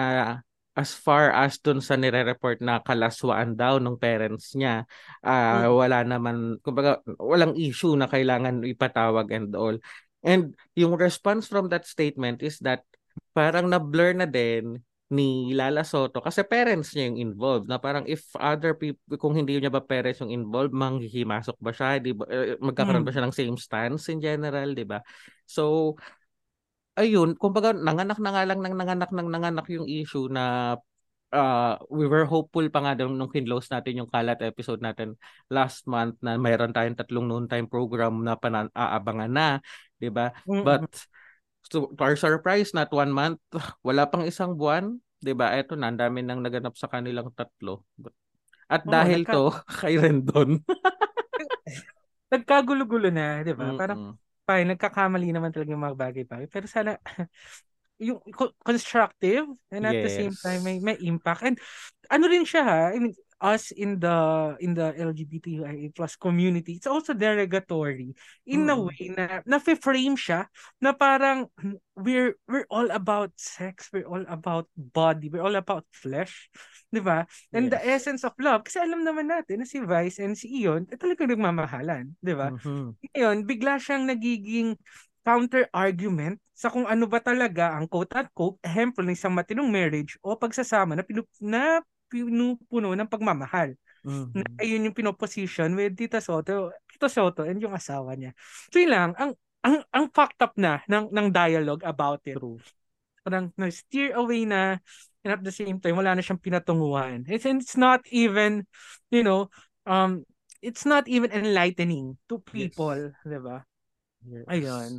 as 0.79 0.95
far 0.95 1.35
as 1.35 1.59
dun 1.59 1.83
sa 1.83 1.99
nire-report 1.99 2.63
na 2.63 2.79
kalaswaan 2.79 3.59
daw 3.59 3.83
ng 3.83 3.99
parents 3.99 4.55
niya 4.55 4.87
uh, 5.27 5.67
mm. 5.67 5.75
wala 5.75 5.99
naman 6.07 6.55
kumbaga 6.63 7.03
walang 7.19 7.51
issue 7.59 7.99
na 7.99 8.07
kailangan 8.07 8.63
ipatawag 8.63 9.27
and 9.35 9.51
all 9.59 9.75
and 10.23 10.55
yung 10.79 10.95
response 10.95 11.51
from 11.51 11.67
that 11.67 11.83
statement 11.83 12.39
is 12.39 12.55
that 12.63 12.87
parang 13.35 13.67
na-blur 13.67 14.15
na 14.15 14.23
din 14.23 14.79
ni 15.09 15.57
Lala 15.57 15.81
Soto 15.81 16.21
kasi 16.21 16.45
parents 16.45 16.93
niya 16.93 17.09
yung 17.09 17.33
involved 17.33 17.65
na 17.65 17.81
parang 17.81 18.05
if 18.05 18.29
other 18.37 18.77
people 18.77 19.01
kung 19.17 19.33
hindi 19.33 19.57
niya 19.57 19.73
ba 19.73 19.81
parents 19.81 20.21
yung 20.21 20.29
involved 20.29 20.69
manghihimasok 20.69 21.57
ba 21.57 21.73
siya 21.73 21.97
di 21.97 22.13
ba 22.13 22.29
eh, 22.29 22.61
magkakaroon 22.61 23.01
mm. 23.01 23.07
ba 23.09 23.13
siya 23.17 23.25
ng 23.25 23.35
same 23.35 23.57
stance 23.57 24.05
in 24.13 24.21
general 24.21 24.69
di 24.77 24.85
ba 24.85 25.01
so 25.49 25.97
ayun 26.99 27.39
kumbaga 27.39 27.71
nanganak 27.71 28.19
na 28.19 28.29
nga 28.35 28.43
lang 28.43 28.59
nang 28.59 28.75
nanganak 28.75 29.09
nang 29.15 29.31
nanganak 29.31 29.67
yung 29.71 29.87
issue 29.87 30.27
na 30.27 30.75
uh, 31.33 31.77
we 31.89 32.05
were 32.05 32.25
hopeful 32.25 32.65
pa 32.69 32.79
nga 32.83 32.93
daw 32.97 33.07
nung 33.09 33.31
kinlose 33.31 33.69
natin 33.69 34.03
yung 34.03 34.11
kalat 34.11 34.41
episode 34.41 34.81
natin 34.81 35.15
last 35.49 35.85
month 35.85 36.17
na 36.21 36.37
mayroon 36.37 36.73
tayong 36.73 36.97
tatlong 36.97 37.25
noon 37.25 37.45
time 37.47 37.69
program 37.69 38.21
na 38.25 38.35
panan 38.35 38.69
aabangan 38.73 39.31
na, 39.31 39.47
'di 39.97 40.09
ba? 40.09 40.33
Mm-hmm. 40.45 40.65
But 40.65 40.89
to, 41.69 41.93
to 41.93 42.01
our 42.01 42.17
surprise, 42.17 42.73
not 42.73 42.89
one 42.89 43.13
month, 43.13 43.41
wala 43.87 44.09
pang 44.09 44.25
isang 44.25 44.57
buwan, 44.57 44.97
'di 45.21 45.33
ba? 45.37 45.53
Eto 45.55 45.77
na, 45.77 45.93
ang 45.93 45.99
dami 45.99 46.25
nang 46.25 46.41
naganap 46.41 46.75
sa 46.75 46.89
kanilang 46.89 47.29
tatlo. 47.33 47.85
At 48.69 48.85
oh, 48.85 48.91
dahil 48.91 49.25
nagka... 49.25 49.33
to, 49.33 49.43
kay 49.81 49.95
Rendon. 49.97 50.61
Nagkagulo-gulo 52.33 53.09
na, 53.09 53.41
'di 53.41 53.53
ba? 53.57 53.73
Parang 53.77 54.17
fine, 54.49 54.73
nagkakamali 54.73 55.29
naman 55.29 55.53
talaga 55.53 55.69
yung 55.69 55.85
mga 55.85 55.99
bagay-bagay. 56.01 56.47
Pero 56.49 56.65
sana 56.65 56.97
yung 58.01 58.17
constructive 58.63 59.45
and 59.69 59.83
at 59.83 59.93
yes. 59.93 60.03
the 60.07 60.13
same 60.23 60.35
time 60.39 60.63
may 60.63 60.79
may 60.79 60.95
impact 61.03 61.43
and 61.43 61.59
ano 62.07 62.31
rin 62.31 62.47
siya 62.47 62.63
ha 62.63 62.81
I 62.95 62.97
mean 63.03 63.11
us 63.39 63.71
in 63.71 63.99
the 63.99 64.17
in 64.59 64.75
the 64.75 64.91
LGBTQIA 64.95 65.95
plus 65.95 66.15
community, 66.15 66.75
it's 66.75 66.87
also 66.87 67.15
derogatory 67.15 68.13
in 68.45 68.67
mm. 68.67 68.71
a 68.71 68.77
way 68.79 69.03
na 69.15 69.39
na-frame 69.47 70.19
siya 70.19 70.47
na 70.83 70.91
parang 70.91 71.47
we're 71.95 72.35
we're 72.47 72.67
all 72.67 72.87
about 72.91 73.31
sex, 73.39 73.87
we're 73.91 74.07
all 74.07 74.23
about 74.27 74.67
body, 74.75 75.31
we're 75.31 75.43
all 75.43 75.55
about 75.55 75.87
flesh, 75.91 76.51
'di 76.91 76.99
ba? 77.03 77.25
And 77.55 77.67
yes. 77.67 77.71
the 77.73 77.81
essence 77.83 78.21
of 78.27 78.35
love 78.39 78.67
kasi 78.67 78.83
alam 78.83 79.07
naman 79.07 79.31
natin 79.31 79.63
na 79.63 79.67
si 79.67 79.79
Vice 79.79 80.19
and 80.19 80.35
si 80.35 80.63
Ion 80.63 80.87
ay 80.91 80.99
talagang 80.99 81.31
nagmamahalan, 81.31 82.15
'di 82.19 82.33
ba? 82.35 82.51
Mm-hmm. 82.53 82.87
Ngayon, 83.15 83.37
bigla 83.47 83.79
siyang 83.79 84.03
nagiging 84.07 84.75
counter 85.23 85.67
argument 85.75 86.39
sa 86.55 86.67
kung 86.67 86.83
ano 86.83 87.07
ba 87.07 87.23
talaga 87.23 87.71
ang 87.71 87.87
quote 87.87 88.11
unquote 88.19 88.59
ehemplo 88.67 88.99
ng 88.99 89.15
isang 89.15 89.31
matinong 89.31 89.71
marriage 89.71 90.19
o 90.19 90.35
pagsasama 90.35 90.91
na, 90.97 91.07
pinup- 91.07 91.39
na 91.39 91.79
pinupuno 92.09 92.97
ng 92.97 93.07
pagmamahal. 93.09 93.77
Mm-hmm. 94.03 94.31
Na 94.33 94.43
ayun 94.59 94.85
yung 94.89 94.97
pinoposition 94.97 95.75
with 95.77 95.93
Tita 95.93 96.19
Soto, 96.23 96.73
Tito 96.89 97.07
Soto 97.11 97.45
and 97.45 97.61
yung 97.61 97.75
asawa 97.75 98.17
niya. 98.17 98.33
So 98.73 98.81
yun 98.81 98.91
lang, 98.91 99.09
ang 99.15 99.31
ang 99.61 99.83
ang 99.91 100.05
fucked 100.09 100.39
up 100.41 100.55
na 100.55 100.81
ng 100.87 101.11
ng 101.11 101.27
dialogue 101.29 101.83
about 101.83 102.23
it. 102.25 102.39
True. 102.39 102.57
Parang 103.21 103.51
na-steer 103.59 104.15
away 104.15 104.47
na 104.47 104.79
and 105.21 105.31
at 105.35 105.43
the 105.43 105.51
same 105.51 105.77
time 105.83 105.99
wala 105.99 106.15
na 106.15 106.23
siyang 106.23 106.39
pinatunguhan. 106.39 107.27
It's 107.27 107.43
it's 107.43 107.75
not 107.75 108.01
even, 108.09 108.63
you 109.11 109.21
know, 109.21 109.51
um 109.83 110.23
it's 110.63 110.87
not 110.87 111.07
even 111.11 111.31
enlightening 111.31 112.15
to 112.31 112.39
people, 112.39 113.11
yes. 113.11 113.27
'di 113.27 113.39
ba? 113.43 113.57
Yes. 114.23 114.45
Ayun. 114.47 114.91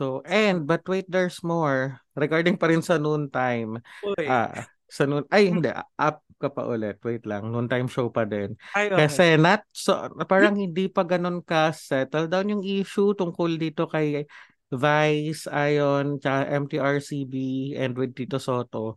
So, 0.00 0.24
and 0.24 0.64
but 0.64 0.80
wait, 0.88 1.04
there's 1.12 1.44
more. 1.44 2.00
Regarding 2.16 2.56
pa 2.56 2.72
rin 2.72 2.80
sa 2.80 2.96
noon 2.96 3.28
time. 3.28 3.84
Ah, 4.24 4.48
uh, 4.48 4.64
sa 4.90 5.06
noon, 5.06 5.24
ay 5.30 5.46
hmm. 5.46 5.52
hindi, 5.54 5.70
up 5.78 6.18
ka 6.40 6.48
pa 6.48 6.64
ulit. 6.64 6.96
Wait 7.04 7.22
lang, 7.28 7.52
noon 7.52 7.68
time 7.68 7.86
show 7.86 8.08
pa 8.08 8.24
din. 8.24 8.56
Ay, 8.72 8.88
okay. 8.88 9.06
Kasi 9.06 9.36
not, 9.36 9.62
so, 9.70 9.92
parang 10.24 10.56
hindi 10.56 10.88
pa 10.88 11.04
ganun 11.04 11.44
ka 11.44 11.70
settle 11.70 12.26
down 12.26 12.48
yung 12.48 12.64
issue 12.64 13.12
tungkol 13.12 13.60
dito 13.60 13.84
kay 13.84 14.24
Vice, 14.72 15.50
Ion, 15.50 16.16
tsaka 16.16 16.48
MTRCB, 16.48 17.34
and 17.76 17.92
with 17.98 18.16
Tito 18.16 18.40
Soto. 18.40 18.96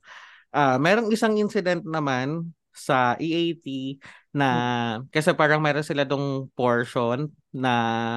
Uh, 0.54 0.78
merong 0.78 1.10
isang 1.12 1.36
incident 1.36 1.82
naman 1.84 2.54
sa 2.74 3.18
EAT 3.22 3.98
na 4.34 4.50
hmm. 4.98 5.14
kasi 5.14 5.30
parang 5.38 5.62
meron 5.62 5.86
sila 5.86 6.06
dong 6.06 6.50
portion 6.58 7.30
na 7.54 7.74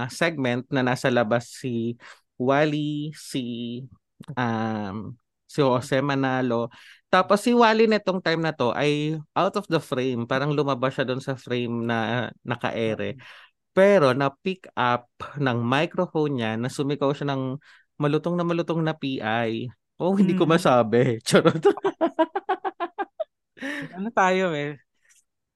segment 0.08 0.64
na 0.72 0.80
nasa 0.80 1.12
labas 1.12 1.52
si 1.52 1.96
Wally, 2.40 3.12
si 3.16 3.84
um, 4.36 5.16
si 5.48 5.60
Jose 5.60 6.00
Manalo 6.00 6.72
tapos 7.16 7.40
si 7.40 7.56
Wally 7.56 7.88
netong 7.88 8.20
time 8.20 8.44
na 8.44 8.52
to 8.52 8.76
ay 8.76 9.16
out 9.32 9.56
of 9.56 9.64
the 9.72 9.80
frame. 9.80 10.28
Parang 10.28 10.52
lumabas 10.52 10.92
siya 10.92 11.08
doon 11.08 11.24
sa 11.24 11.32
frame 11.32 11.88
na 11.88 12.28
naka-ere. 12.44 13.16
Pero 13.72 14.12
na-pick 14.12 14.68
up 14.76 15.08
ng 15.40 15.58
microphone 15.64 16.36
niya 16.36 16.60
na 16.60 16.68
sumikaw 16.68 17.16
siya 17.16 17.32
ng 17.32 17.56
malutong 17.96 18.36
na 18.36 18.44
malutong 18.44 18.84
na 18.84 18.92
PI. 18.92 19.72
Oh, 19.96 20.12
hindi 20.12 20.36
hmm. 20.36 20.40
ko 20.40 20.44
masabi. 20.44 21.16
Charot. 21.26 21.72
ano 23.96 24.08
tayo 24.12 24.52
eh? 24.52 24.76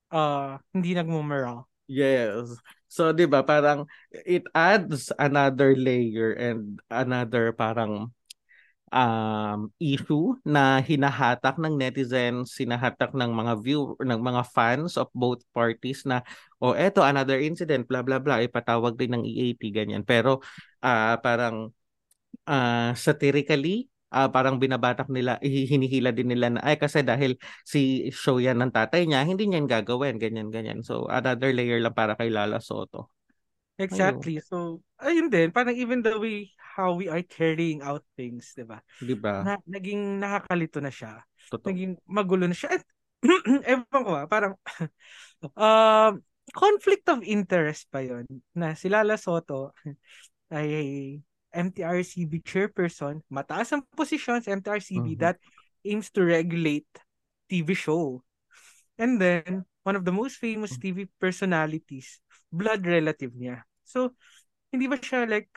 Uh, 0.09 0.57
hindi 0.73 0.97
nagmumura. 0.97 1.61
Yes. 1.85 2.57
So, 2.89 3.13
'di 3.13 3.29
ba, 3.29 3.45
parang 3.45 3.85
it 4.25 4.49
adds 4.57 5.13
another 5.21 5.77
layer 5.77 6.33
and 6.33 6.81
another 6.89 7.53
parang 7.53 8.17
um, 8.91 9.71
issue 9.79 10.35
na 10.43 10.83
hinahatak 10.83 11.57
ng 11.59 11.75
netizens, 11.79 12.55
hinahatak 12.59 13.15
ng 13.15 13.31
mga 13.31 13.53
view 13.63 13.95
ng 13.99 14.21
mga 14.21 14.43
fans 14.51 14.99
of 14.99 15.09
both 15.15 15.43
parties 15.55 16.03
na 16.07 16.23
oh 16.59 16.75
eto 16.75 17.01
another 17.03 17.39
incident 17.39 17.87
blah 17.87 18.03
blah 18.03 18.21
blah 18.21 18.43
ipatawag 18.43 18.99
din 18.99 19.17
ng 19.17 19.23
EAP 19.27 19.63
ganyan. 19.71 20.03
Pero 20.03 20.43
uh, 20.83 21.17
parang 21.23 21.71
uh, 22.47 22.93
satirically 22.95 23.91
uh, 24.11 24.29
parang 24.29 24.59
binabatak 24.59 25.07
nila, 25.09 25.39
hinihila 25.41 26.11
din 26.11 26.35
nila 26.35 26.59
na, 26.59 26.61
ay 26.67 26.77
kasi 26.77 27.01
dahil 27.07 27.39
si 27.63 28.11
show 28.11 28.43
yan 28.43 28.59
ng 28.59 28.75
tatay 28.75 29.07
niya, 29.07 29.23
hindi 29.23 29.47
niya 29.47 29.63
gagawin, 29.65 30.19
ganyan, 30.19 30.51
ganyan. 30.51 30.83
So, 30.83 31.07
another 31.07 31.55
layer 31.55 31.79
lang 31.79 31.95
para 31.95 32.19
kay 32.19 32.29
Lala 32.29 32.59
Soto. 32.59 33.11
Exactly. 33.79 34.43
Ayun. 34.43 34.47
So, 34.47 34.57
ayun 35.03 35.29
din, 35.33 35.51
parang 35.51 35.77
even 35.77 36.01
the 36.05 36.17
way 36.17 36.53
how 36.77 36.95
we 36.95 37.11
are 37.11 37.23
carrying 37.27 37.83
out 37.83 38.07
things, 38.15 38.55
di 38.55 38.65
ba? 38.65 38.81
Di 39.03 39.17
ba? 39.19 39.43
Na, 39.43 39.55
naging 39.67 40.23
nakakalito 40.23 40.79
na 40.79 40.93
siya. 40.93 41.21
Totoo. 41.51 41.69
Naging 41.69 41.99
magulo 42.07 42.47
na 42.47 42.57
siya. 42.57 42.79
At, 42.79 42.85
ewan 43.71 43.85
ko 43.91 44.11
ba, 44.17 44.25
parang, 44.31 44.55
uh, 45.59 46.13
conflict 46.51 47.07
of 47.07 47.23
interest 47.23 47.87
pa 47.95 48.03
yon 48.03 48.27
na 48.59 48.75
si 48.75 48.91
Lala 48.91 49.15
Soto 49.15 49.71
ay 50.51 51.21
MTRCB 51.51 52.47
chairperson, 52.47 53.23
mataas 53.27 53.75
ang 53.75 53.83
posisyon 53.95 54.43
sa 54.43 54.55
MTRCB 54.55 55.19
mm-hmm. 55.19 55.23
that 55.23 55.39
aims 55.83 56.11
to 56.15 56.23
regulate 56.23 56.87
TV 57.51 57.75
show. 57.75 58.23
And 58.95 59.19
then, 59.19 59.67
one 59.83 59.97
of 59.99 60.07
the 60.07 60.15
most 60.15 60.39
famous 60.39 60.79
TV 60.79 61.11
personalities, 61.19 62.23
blood 62.53 62.87
relative 62.87 63.35
niya. 63.35 63.67
So, 63.83 64.15
hindi 64.71 64.87
ba 64.87 64.97
siya 64.99 65.27
like 65.27 65.51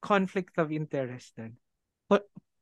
conflict 0.00 0.56
of 0.56 0.72
interest 0.72 1.36
then? 1.36 1.58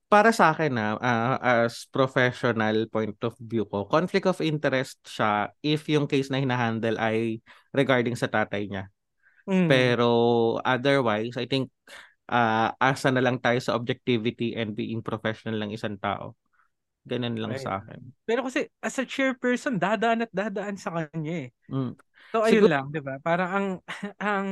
Para 0.09 0.33
sa 0.33 0.57
akin 0.57 0.73
na 0.73 0.97
uh, 0.97 1.37
as 1.37 1.85
professional 1.93 2.89
point 2.89 3.21
of 3.21 3.37
view 3.37 3.69
ko, 3.69 3.85
conflict 3.85 4.25
of 4.25 4.41
interest 4.41 4.97
siya 5.05 5.53
if 5.61 5.85
yung 5.85 6.09
case 6.09 6.33
na 6.33 6.41
hinahandle 6.41 6.97
ay 6.97 7.45
regarding 7.77 8.17
sa 8.17 8.25
tatay 8.25 8.73
niya. 8.73 8.89
Mm. 9.45 9.69
Pero 9.69 10.09
otherwise, 10.65 11.37
I 11.37 11.45
think 11.45 11.69
uh, 12.33 12.73
asa 12.81 13.13
na 13.13 13.21
lang 13.21 13.37
tayo 13.37 13.61
sa 13.61 13.77
objectivity 13.77 14.57
and 14.57 14.73
being 14.73 15.05
professional 15.05 15.61
ng 15.61 15.77
isang 15.77 16.01
tao. 16.01 16.33
Ganun 17.05 17.37
lang 17.37 17.57
right. 17.57 17.65
sa 17.65 17.81
akin. 17.85 18.01
Pero 18.25 18.45
kasi 18.49 18.69
as 18.81 18.97
a 19.01 19.05
chairperson, 19.05 19.77
dadaan 19.77 20.29
at 20.29 20.33
dadaan 20.33 20.77
sa 20.81 20.93
kanya 20.93 21.49
eh. 21.49 21.51
Mm. 21.69 21.93
So 22.33 22.45
ayun 22.45 22.53
Sigur- 22.65 22.73
lang, 22.73 22.87
'di 22.93 23.01
ba? 23.01 23.17
Parang 23.21 23.51
ang 23.53 23.67
ang 24.21 24.49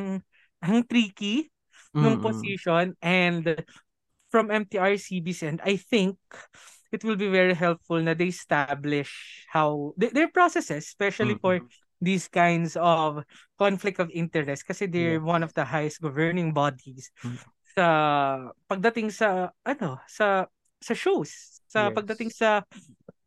ang 0.63 0.85
tricky 0.85 1.51
mm-hmm. 1.95 2.21
position 2.23 2.95
and 3.03 3.45
from 4.31 4.49
MTRCB's 4.49 5.43
end, 5.43 5.61
I 5.65 5.77
think 5.77 6.19
it 6.93 7.05
will 7.05 7.17
be 7.17 7.29
very 7.29 7.55
helpful 7.55 8.01
na 8.03 8.15
they 8.15 8.29
establish 8.33 9.45
how 9.49 9.95
their 9.97 10.29
processes, 10.29 10.87
especially 10.87 11.39
mm-hmm. 11.39 11.63
for 11.63 11.67
these 12.01 12.29
kinds 12.29 12.77
of 12.77 13.25
conflict 13.57 13.97
of 13.99 14.13
interest 14.13 14.69
kasi 14.69 14.85
they're 14.85 15.17
yes. 15.17 15.25
one 15.25 15.41
of 15.41 15.57
the 15.57 15.65
highest 15.65 16.05
governing 16.05 16.53
bodies 16.53 17.09
mm-hmm 17.25 17.41
sa 17.77 17.87
pagdating 18.65 19.13
sa 19.13 19.53
ano 19.61 20.01
sa 20.09 20.49
sa 20.81 20.95
shows 20.97 21.61
sa 21.69 21.93
yes. 21.93 21.95
pagdating 21.95 22.33
sa 22.33 22.65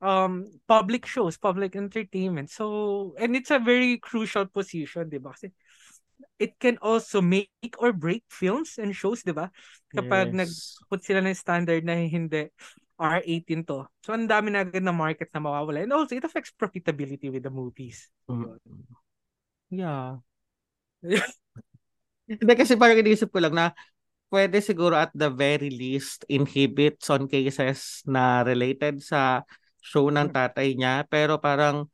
um 0.01 0.49
public 0.65 1.05
shows 1.05 1.37
public 1.37 1.77
entertainment 1.77 2.49
so 2.49 3.13
and 3.21 3.37
it's 3.37 3.53
a 3.53 3.61
very 3.61 4.01
crucial 4.01 4.49
position 4.49 5.05
di 5.05 5.21
ba 5.21 5.37
kasi 5.37 5.53
it 6.39 6.55
can 6.57 6.79
also 6.79 7.19
make 7.19 7.51
or 7.77 7.91
break 7.91 8.23
films 8.31 8.79
and 8.79 8.95
shows 8.95 9.21
di 9.21 9.35
ba 9.35 9.51
kapag 9.91 10.31
yes. 10.31 10.37
nag-put 10.39 11.01
sila 11.03 11.19
ng 11.21 11.35
standard 11.35 11.83
na 11.83 11.99
hindi 11.99 12.47
R18 12.99 13.63
to. 13.63 13.87
So, 14.03 14.11
ang 14.11 14.27
dami 14.27 14.51
na 14.51 14.67
agad 14.67 14.83
na 14.83 14.91
market 14.91 15.31
na 15.31 15.39
mawawala. 15.39 15.87
And 15.87 15.95
also, 15.95 16.19
it 16.19 16.27
affects 16.27 16.51
profitability 16.51 17.31
with 17.31 17.47
the 17.47 17.53
movies. 17.53 18.11
Mm. 18.27 18.59
Yeah. 19.71 20.19
Hindi 22.29 22.53
kasi 22.59 22.75
parang 22.75 22.99
iniisip 22.99 23.31
ko 23.31 23.39
lang 23.39 23.55
na 23.55 23.71
pwede 24.29 24.61
siguro 24.61 24.93
at 24.93 25.09
the 25.17 25.31
very 25.31 25.73
least 25.73 26.27
inhibit 26.29 27.01
on 27.09 27.25
cases 27.25 28.05
na 28.05 28.45
related 28.45 29.01
sa 29.01 29.41
show 29.81 30.11
ng 30.13 30.29
mm. 30.29 30.35
tatay 30.35 30.77
niya 30.77 31.07
pero 31.09 31.41
parang 31.41 31.89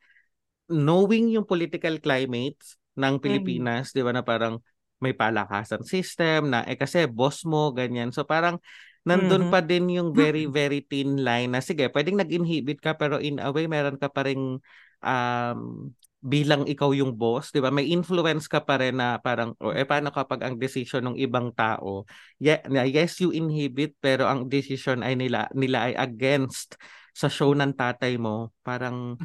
knowing 0.68 1.32
yung 1.32 1.48
political 1.48 1.96
climate 2.04 2.60
ng 2.96 3.16
mm. 3.20 3.22
Pilipinas, 3.22 3.92
mm. 3.92 3.94
'di 3.94 4.02
ba 4.04 4.12
na 4.16 4.24
parang 4.24 4.60
may 5.04 5.12
palakasan 5.12 5.84
system 5.84 6.50
na 6.50 6.64
eh 6.64 6.80
kasi 6.80 7.06
boss 7.06 7.44
mo 7.44 7.76
ganyan. 7.76 8.16
So 8.16 8.24
parang 8.24 8.64
nandun 9.06 9.48
mm-hmm. 9.48 9.54
pa 9.54 9.62
din 9.62 9.86
yung 9.92 10.10
very 10.16 10.50
very 10.50 10.82
thin 10.82 11.22
line 11.22 11.54
na 11.54 11.62
sige, 11.62 11.92
pwedeng 11.94 12.18
nag-inhibit 12.18 12.82
ka 12.82 12.98
pero 12.98 13.22
in 13.22 13.38
a 13.38 13.54
way 13.54 13.70
meron 13.70 14.02
ka 14.02 14.10
pa 14.10 14.26
ring 14.26 14.58
um, 15.06 15.60
bilang 16.26 16.66
ikaw 16.66 16.90
yung 16.90 17.14
boss, 17.14 17.54
'di 17.54 17.62
ba? 17.62 17.70
May 17.70 17.94
influence 17.94 18.50
ka 18.50 18.66
pa 18.66 18.82
rin 18.82 18.98
na 18.98 19.22
parang 19.22 19.54
o 19.62 19.70
oh, 19.70 19.74
eh 19.78 19.86
paano 19.86 20.10
kapag 20.10 20.42
ang 20.42 20.58
decision 20.58 21.06
ng 21.14 21.18
ibang 21.22 21.54
tao, 21.54 22.10
yeah, 22.42 22.66
yes 22.82 23.22
you 23.22 23.30
inhibit 23.30 23.94
pero 24.02 24.26
ang 24.26 24.50
decision 24.50 25.06
ay 25.06 25.14
nila 25.14 25.46
nila 25.54 25.92
ay 25.92 25.94
against 25.94 26.82
sa 27.16 27.32
show 27.32 27.56
ng 27.56 27.72
tatay 27.80 28.20
mo, 28.20 28.52
parang 28.60 29.16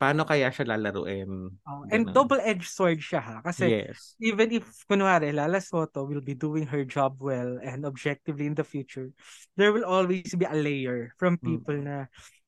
paano 0.00 0.24
kaya 0.24 0.48
siya 0.48 0.72
lalaruin? 0.72 1.52
Oh, 1.68 1.84
and 1.92 2.08
double-edged 2.08 2.64
sword 2.64 3.04
siya 3.04 3.20
ha 3.20 3.36
kasi 3.44 3.84
yes. 3.84 4.16
even 4.16 4.48
if 4.48 4.64
kunwari 4.88 5.28
Lala 5.28 5.60
Soto 5.60 6.08
will 6.08 6.24
be 6.24 6.32
doing 6.32 6.64
her 6.64 6.88
job 6.88 7.20
well 7.20 7.60
and 7.60 7.84
objectively 7.84 8.48
in 8.48 8.56
the 8.56 8.64
future, 8.64 9.12
there 9.60 9.76
will 9.76 9.84
always 9.84 10.32
be 10.32 10.48
a 10.48 10.56
layer 10.56 11.12
from 11.20 11.36
people 11.36 11.76
mm. 11.76 11.84
na 11.84 11.96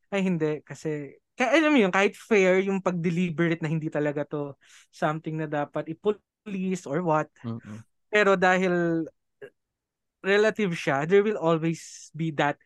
ay 0.09 0.25
hindi 0.25 0.65
kasi 0.65 1.21
kaya 1.37 1.61
alam 1.61 1.77
mo 1.77 1.79
yun, 1.85 1.93
kahit 1.93 2.17
fair 2.17 2.65
yung 2.65 2.81
pag-deliberate 2.81 3.61
na 3.61 3.69
hindi 3.69 3.93
talaga 3.93 4.25
to 4.25 4.57
something 4.89 5.37
na 5.37 5.45
dapat 5.45 5.93
i-police 5.93 6.89
or 6.89 7.05
what. 7.05 7.29
Mm-hmm. 7.45 7.85
Pero 8.09 8.41
dahil 8.41 9.05
relative 10.25 10.73
siya, 10.73 11.05
there 11.05 11.21
will 11.21 11.37
always 11.37 12.09
be 12.17 12.33
that 12.33 12.57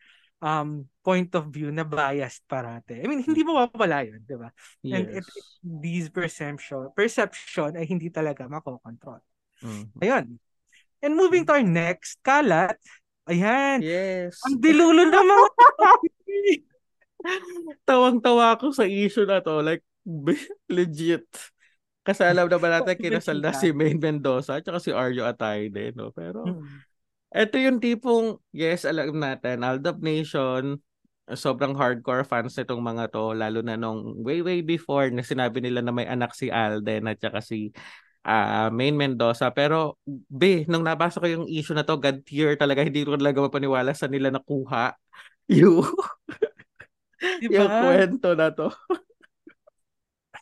um 0.41 0.89
point 1.05 1.29
of 1.37 1.53
view 1.53 1.69
na 1.69 1.85
biased 1.85 2.41
parate. 2.49 3.01
I 3.01 3.05
mean, 3.05 3.21
hindi 3.21 3.45
mo 3.45 3.61
mawawala 3.61 4.05
yun, 4.09 4.21
di 4.25 4.37
ba? 4.37 4.49
Yes. 4.81 4.93
And 4.97 5.05
it, 5.09 5.25
it, 5.25 5.45
these 5.61 6.07
perception, 6.09 6.89
perception 6.97 7.77
ay 7.77 7.85
hindi 7.85 8.09
talaga 8.09 8.49
makokontrol. 8.49 9.21
Mm-hmm. 9.61 10.01
Ayun. 10.01 10.25
And 11.01 11.13
moving 11.17 11.45
to 11.49 11.57
our 11.57 11.65
next, 11.65 12.21
kalat. 12.21 12.77
Ayan. 13.29 13.81
Yes. 13.81 14.41
Ang 14.45 14.61
dilulo 14.61 15.05
na 15.09 15.21
mga 15.21 15.47
Tawang-tawa 17.89 18.57
ako 18.57 18.73
sa 18.73 18.85
issue 18.85 19.29
na 19.29 19.41
to. 19.41 19.61
Like, 19.61 19.85
legit. 20.77 21.29
Kasi 22.01 22.25
alam 22.25 22.49
naman 22.49 22.81
natin 22.81 22.97
kinasal 23.01 23.37
na 23.37 23.53
si 23.53 23.69
Maine 23.69 24.01
Mendoza 24.01 24.57
at 24.57 24.65
si 24.81 24.89
Arjo 24.89 25.21
Atayde, 25.21 25.93
no? 25.93 26.09
Pero, 26.09 26.41
ito 27.31 27.55
yung 27.57 27.79
tipong, 27.79 28.39
yes, 28.51 28.83
alam 28.83 29.15
natin, 29.15 29.63
Aldab 29.63 30.03
Nation, 30.03 30.79
sobrang 31.31 31.71
hardcore 31.75 32.27
fans 32.27 32.55
nitong 32.59 32.83
mga 32.83 33.11
to, 33.15 33.31
lalo 33.31 33.63
na 33.63 33.79
nung 33.79 34.19
way, 34.19 34.43
way 34.43 34.59
before 34.59 35.07
na 35.09 35.23
sinabi 35.23 35.63
nila 35.63 35.79
na 35.79 35.95
may 35.95 36.07
anak 36.07 36.35
si 36.35 36.51
Alden 36.51 37.07
at 37.07 37.17
saka 37.23 37.39
si 37.39 37.71
uh, 38.27 38.67
Maine 38.69 38.97
Mendoza. 38.97 39.47
Pero, 39.55 39.95
be, 40.27 40.67
nung 40.67 40.83
nabasa 40.83 41.23
ko 41.23 41.27
yung 41.27 41.47
issue 41.47 41.75
na 41.75 41.87
to, 41.87 41.95
God 41.97 42.27
tier 42.27 42.59
talaga, 42.59 42.83
hindi 42.83 43.07
ko 43.07 43.15
talaga 43.15 43.47
mapaniwala 43.47 43.95
sa 43.95 44.11
nila 44.11 44.29
nakuha 44.33 44.95
yung 45.51 45.87
Diba? 47.21 47.53
Yung 47.53 47.69
kwento 47.69 48.33
na 48.33 48.49
to. 48.49 48.73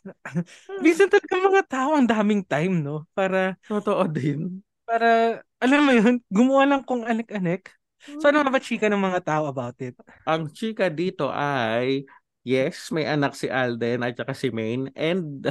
Minsan 0.84 1.12
talaga 1.12 1.34
mga 1.36 1.64
tao 1.68 1.90
ang 1.92 2.08
daming 2.08 2.40
time, 2.48 2.80
no? 2.80 3.04
Para... 3.12 3.60
Totoo 3.68 4.08
din. 4.08 4.64
Para, 4.90 5.38
alam 5.62 5.86
mo 5.86 5.94
yun, 5.94 6.18
gumawa 6.26 6.66
lang 6.66 6.82
kung 6.82 7.06
anek-anek. 7.06 7.70
So 8.18 8.26
ano 8.26 8.42
ba 8.50 8.58
chika 8.58 8.90
ng 8.90 8.98
mga 8.98 9.22
tao 9.22 9.46
about 9.46 9.78
it? 9.78 9.94
Ang 10.26 10.50
chika 10.50 10.90
dito 10.90 11.30
ay, 11.30 12.02
yes, 12.42 12.90
may 12.90 13.06
anak 13.06 13.38
si 13.38 13.46
Alden 13.46 14.02
at 14.02 14.18
saka 14.18 14.34
si 14.34 14.50
Maine. 14.50 14.90
And 14.98 15.46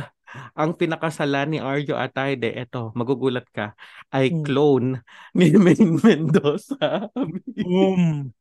ang 0.60 0.76
pinakasalan 0.76 1.56
ni 1.56 1.64
Arjo 1.64 1.96
Atayde, 1.96 2.52
eto, 2.52 2.92
magugulat 3.00 3.48
ka, 3.48 3.80
ay 4.12 4.28
hmm. 4.28 4.44
clone 4.44 4.90
ni 5.32 5.56
Maine 5.64 6.04
Mendoza. 6.04 7.08
Boom! 7.56 8.36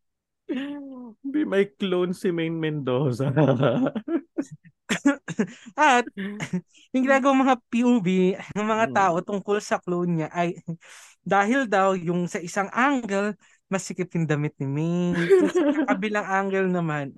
Be 1.22 1.44
may 1.44 1.68
clone 1.78 2.11
si 2.11 2.34
Main 2.34 2.58
Mendoza. 2.58 3.30
At 5.79 6.05
yung 6.92 7.05
ginagawa 7.05 7.33
mga 7.35 7.57
POV 7.70 8.09
ng 8.57 8.66
mga 8.66 8.87
mm. 8.90 8.94
tao 8.94 9.16
tungkol 9.22 9.59
sa 9.62 9.79
clone 9.79 10.22
niya 10.22 10.29
ay 10.35 10.59
dahil 11.29 11.68
daw 11.68 11.92
yung 11.92 12.24
sa 12.24 12.40
isang 12.40 12.72
angle 12.72 13.37
masikip 13.68 14.09
yung 14.16 14.24
damit 14.24 14.57
ni 14.57 14.64
Main. 14.64 15.12
Sa 15.53 15.92
kabilang 15.92 16.24
angle 16.24 16.72
naman 16.72 17.12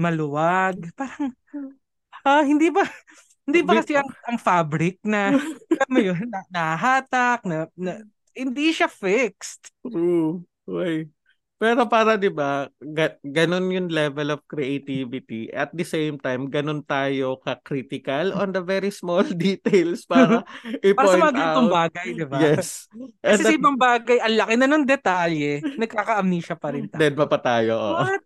maluwag. 0.00 0.80
Parang 0.96 1.36
ah, 2.24 2.40
hindi 2.40 2.72
ba 2.72 2.88
hindi 3.44 3.60
ba 3.60 3.84
kasi 3.84 3.92
ang, 3.92 4.08
ang 4.24 4.40
fabric 4.40 4.96
na 5.04 5.36
alam 5.68 5.92
yun, 6.00 6.24
na, 6.32 6.40
nahatak, 6.48 7.44
na, 7.44 7.68
na, 7.76 8.00
hindi 8.32 8.72
siya 8.72 8.88
fixed. 8.88 9.68
Oo. 9.84 10.40
Why? 10.64 11.12
Pero 11.64 11.88
para 11.88 12.20
'di 12.20 12.28
ba, 12.28 12.68
ga- 12.76 13.16
ganun 13.24 13.72
yung 13.72 13.88
level 13.88 14.36
of 14.36 14.44
creativity. 14.44 15.48
At 15.48 15.72
the 15.72 15.80
same 15.80 16.20
time, 16.20 16.52
ganun 16.52 16.84
tayo 16.84 17.40
ka-critical 17.40 18.36
on 18.36 18.52
the 18.52 18.60
very 18.60 18.92
small 18.92 19.24
details 19.32 20.04
para 20.04 20.44
i-point 20.84 20.92
para 21.00 21.08
sa 21.08 21.22
mga 21.24 21.32
ganitong 21.32 21.70
bagay, 21.72 22.06
'di 22.12 22.26
ba? 22.28 22.38
Yes. 22.44 22.84
And 23.24 23.40
Kasi 23.40 23.48
that, 23.48 23.48
sa 23.48 23.56
ibang 23.56 23.80
bagay, 23.80 24.20
ang 24.20 24.36
laki 24.36 24.54
na 24.60 24.68
ng 24.68 24.84
detalye, 24.84 25.64
nagkaka-amnesia 25.80 26.52
pa 26.60 26.68
rin 26.68 26.84
tayo. 26.84 27.00
Dead 27.00 27.16
pa 27.16 27.24
pa 27.24 27.38
tayo. 27.40 27.72
Oh. 27.80 28.04
What? 28.04 28.22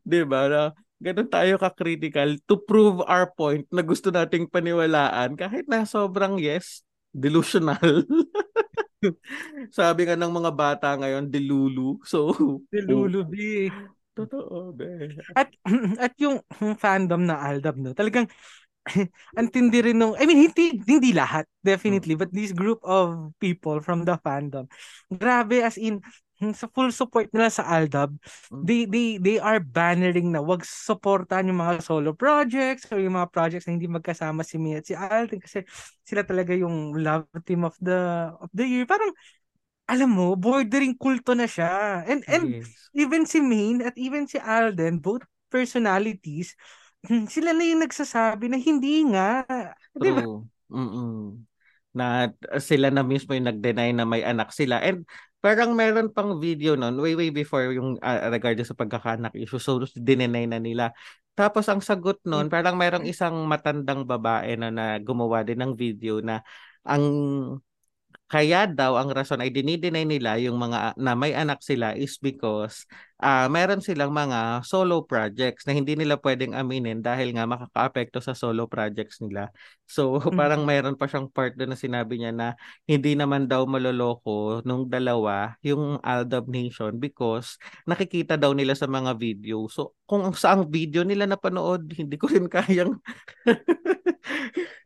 Di 0.00 0.20
ba? 0.24 0.40
Na, 0.48 0.62
ganun 0.96 1.28
tayo 1.28 1.60
ka-critical 1.60 2.40
to 2.48 2.56
prove 2.56 3.04
our 3.04 3.28
point 3.36 3.68
na 3.68 3.84
gusto 3.84 4.08
nating 4.08 4.48
paniwalaan 4.48 5.36
kahit 5.36 5.68
na 5.68 5.84
sobrang 5.84 6.40
yes, 6.40 6.80
delusional. 7.12 8.08
Sabi 9.78 10.04
nga 10.06 10.16
ng 10.16 10.32
mga 10.32 10.52
bata 10.52 10.88
ngayon, 10.96 11.28
delulu. 11.32 12.00
So, 12.04 12.32
Delulu, 12.68 13.24
B. 13.32 13.68
Totoo, 14.14 14.74
be. 14.74 15.16
At, 15.32 15.48
at 16.04 16.12
yung 16.20 16.42
fandom 16.76 17.24
na 17.24 17.40
Aldab, 17.40 17.78
no, 17.78 17.94
talagang 17.96 18.28
antindi 19.40 19.80
rin 19.80 19.96
nung, 19.96 20.16
I 20.18 20.26
mean, 20.26 20.50
hindi, 20.50 20.82
hindi 20.82 21.14
lahat, 21.14 21.46
definitely, 21.62 22.18
but 22.18 22.32
this 22.34 22.52
group 22.52 22.82
of 22.82 23.32
people 23.38 23.80
from 23.80 24.04
the 24.04 24.18
fandom, 24.20 24.66
grabe 25.08 25.62
as 25.62 25.78
in, 25.78 26.02
sa 26.56 26.66
full 26.72 26.88
support 26.90 27.28
nila 27.30 27.52
sa 27.52 27.68
Aldab, 27.68 28.16
they, 28.64 28.88
they, 28.88 29.20
they 29.20 29.36
are 29.36 29.60
bannering 29.60 30.32
na 30.32 30.40
wag 30.40 30.64
supportan 30.64 31.52
yung 31.52 31.60
mga 31.60 31.84
solo 31.84 32.16
projects 32.16 32.88
or 32.88 32.96
yung 33.00 33.16
mga 33.20 33.28
projects 33.28 33.68
na 33.68 33.76
hindi 33.76 33.88
magkasama 33.88 34.40
si 34.40 34.56
Mia 34.56 34.80
at 34.80 34.88
si 34.88 34.96
Alden 34.96 35.40
kasi 35.40 35.64
sila 36.00 36.24
talaga 36.24 36.56
yung 36.56 36.96
love 36.96 37.28
team 37.44 37.68
of 37.68 37.76
the 37.80 38.32
of 38.40 38.48
the 38.56 38.64
year. 38.64 38.88
Parang, 38.88 39.12
alam 39.90 40.10
mo, 40.10 40.38
bordering 40.38 40.94
kulto 40.94 41.34
na 41.34 41.50
siya. 41.50 42.06
And, 42.06 42.22
and 42.30 42.62
Yes. 42.62 42.70
even 42.94 43.26
si 43.26 43.42
Main 43.42 43.82
at 43.82 43.98
even 43.98 44.30
si 44.30 44.38
Alden, 44.38 45.02
both 45.02 45.26
personalities, 45.50 46.54
hmm, 47.10 47.26
sila 47.26 47.50
na 47.50 47.66
yung 47.66 47.82
nagsasabi 47.82 48.46
na 48.46 48.58
hindi 48.58 49.02
nga. 49.10 49.42
True. 49.98 50.46
Mm-mm. 50.70 51.42
Na 51.90 52.30
sila 52.62 52.94
na 52.94 53.02
mismo 53.02 53.34
yung 53.34 53.50
nag-deny 53.50 53.90
na 53.90 54.06
may 54.06 54.22
anak 54.22 54.54
sila. 54.54 54.78
And 54.78 55.02
parang 55.40 55.72
meron 55.72 56.12
pang 56.12 56.36
video 56.36 56.76
nun, 56.76 57.00
way 57.00 57.16
way 57.16 57.32
before 57.32 57.72
yung 57.72 57.96
uh, 58.04 58.28
regarding 58.28 58.68
sa 58.68 58.76
pagkakaanak 58.76 59.32
issue. 59.36 59.60
So, 59.60 59.80
dinenay 59.96 60.44
na 60.44 60.60
nila. 60.60 60.92
Tapos 61.32 61.64
ang 61.72 61.80
sagot 61.80 62.20
nun, 62.28 62.52
parang 62.52 62.76
merong 62.76 63.08
isang 63.08 63.32
matandang 63.48 64.04
babae 64.04 64.60
na, 64.60 64.68
na 64.68 64.84
gumawa 65.00 65.40
din 65.40 65.56
ng 65.64 65.72
video 65.72 66.20
na 66.20 66.44
ang 66.84 67.04
kaya 68.30 68.70
daw 68.70 68.94
ang 68.94 69.10
rason 69.10 69.42
ay 69.42 69.50
dinideny 69.50 70.06
nila 70.06 70.38
yung 70.38 70.54
mga 70.54 70.94
na 70.94 71.18
may 71.18 71.34
anak 71.34 71.58
sila 71.66 71.98
is 71.98 72.14
because 72.22 72.86
ah 73.18 73.50
meron 73.50 73.82
silang 73.82 74.14
mga 74.14 74.62
solo 74.62 75.02
projects 75.02 75.66
na 75.66 75.74
hindi 75.74 75.98
nila 75.98 76.14
pwedeng 76.22 76.54
aminin 76.54 77.02
dahil 77.02 77.34
nga 77.34 77.42
makakaapekto 77.44 78.22
sa 78.22 78.32
solo 78.38 78.70
projects 78.70 79.18
nila. 79.18 79.50
So 79.90 80.22
parang 80.38 80.62
meron 80.62 80.94
pa 80.94 81.10
siyang 81.10 81.26
part 81.26 81.58
doon 81.58 81.74
na 81.74 81.78
sinabi 81.78 82.22
niya 82.22 82.30
na 82.30 82.54
hindi 82.86 83.18
naman 83.18 83.50
daw 83.50 83.66
maloloko 83.66 84.62
nung 84.62 84.86
dalawa 84.86 85.58
yung 85.66 85.98
Aldab 85.98 86.46
Nation 86.46 87.02
because 87.02 87.58
nakikita 87.82 88.38
daw 88.38 88.54
nila 88.54 88.78
sa 88.78 88.86
mga 88.86 89.18
video. 89.18 89.66
So 89.66 89.98
kung 90.06 90.22
saang 90.38 90.70
video 90.70 91.02
nila 91.02 91.26
napanood, 91.26 91.90
hindi 91.98 92.14
ko 92.14 92.30
rin 92.30 92.46
kayang 92.54 92.94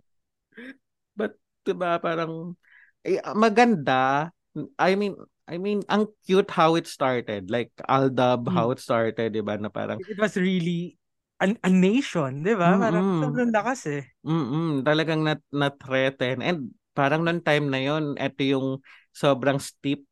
But 1.19 1.39
'di 1.65 1.73
ba 1.77 1.97
parang 2.03 2.57
eh, 3.05 3.21
maganda. 3.37 4.31
I 4.79 4.95
mean, 4.95 5.17
I 5.49 5.59
mean, 5.59 5.83
ang 5.93 6.09
cute 6.25 6.51
how 6.51 6.75
it 6.77 6.87
started. 6.89 7.51
Like 7.51 7.71
Aldab, 7.89 8.49
Mm. 8.49 8.55
how 8.55 8.71
it 8.73 8.81
started, 8.81 9.33
'di 9.35 9.43
ba? 9.45 9.59
Na 9.61 9.69
parang 9.69 10.01
It 10.11 10.19
was 10.19 10.37
really 10.37 10.99
a, 11.43 11.51
a 11.67 11.71
nation, 11.71 12.43
di 12.47 12.55
ba? 12.55 12.79
Parang 12.79 13.03
Mm-mm. 13.05 13.21
sobrang 13.21 13.51
lakas 13.55 13.81
eh. 13.91 14.03
mm 14.25 14.87
talagang 14.87 15.21
na 15.27 15.35
na-threaten 15.53 16.41
and 16.45 16.59
parang 16.97 17.23
noong 17.27 17.43
time 17.45 17.67
na 17.73 17.81
yon, 17.83 18.15
ito 18.17 18.43
yung 18.47 18.69
sobrang 19.13 19.59
steep 19.61 20.07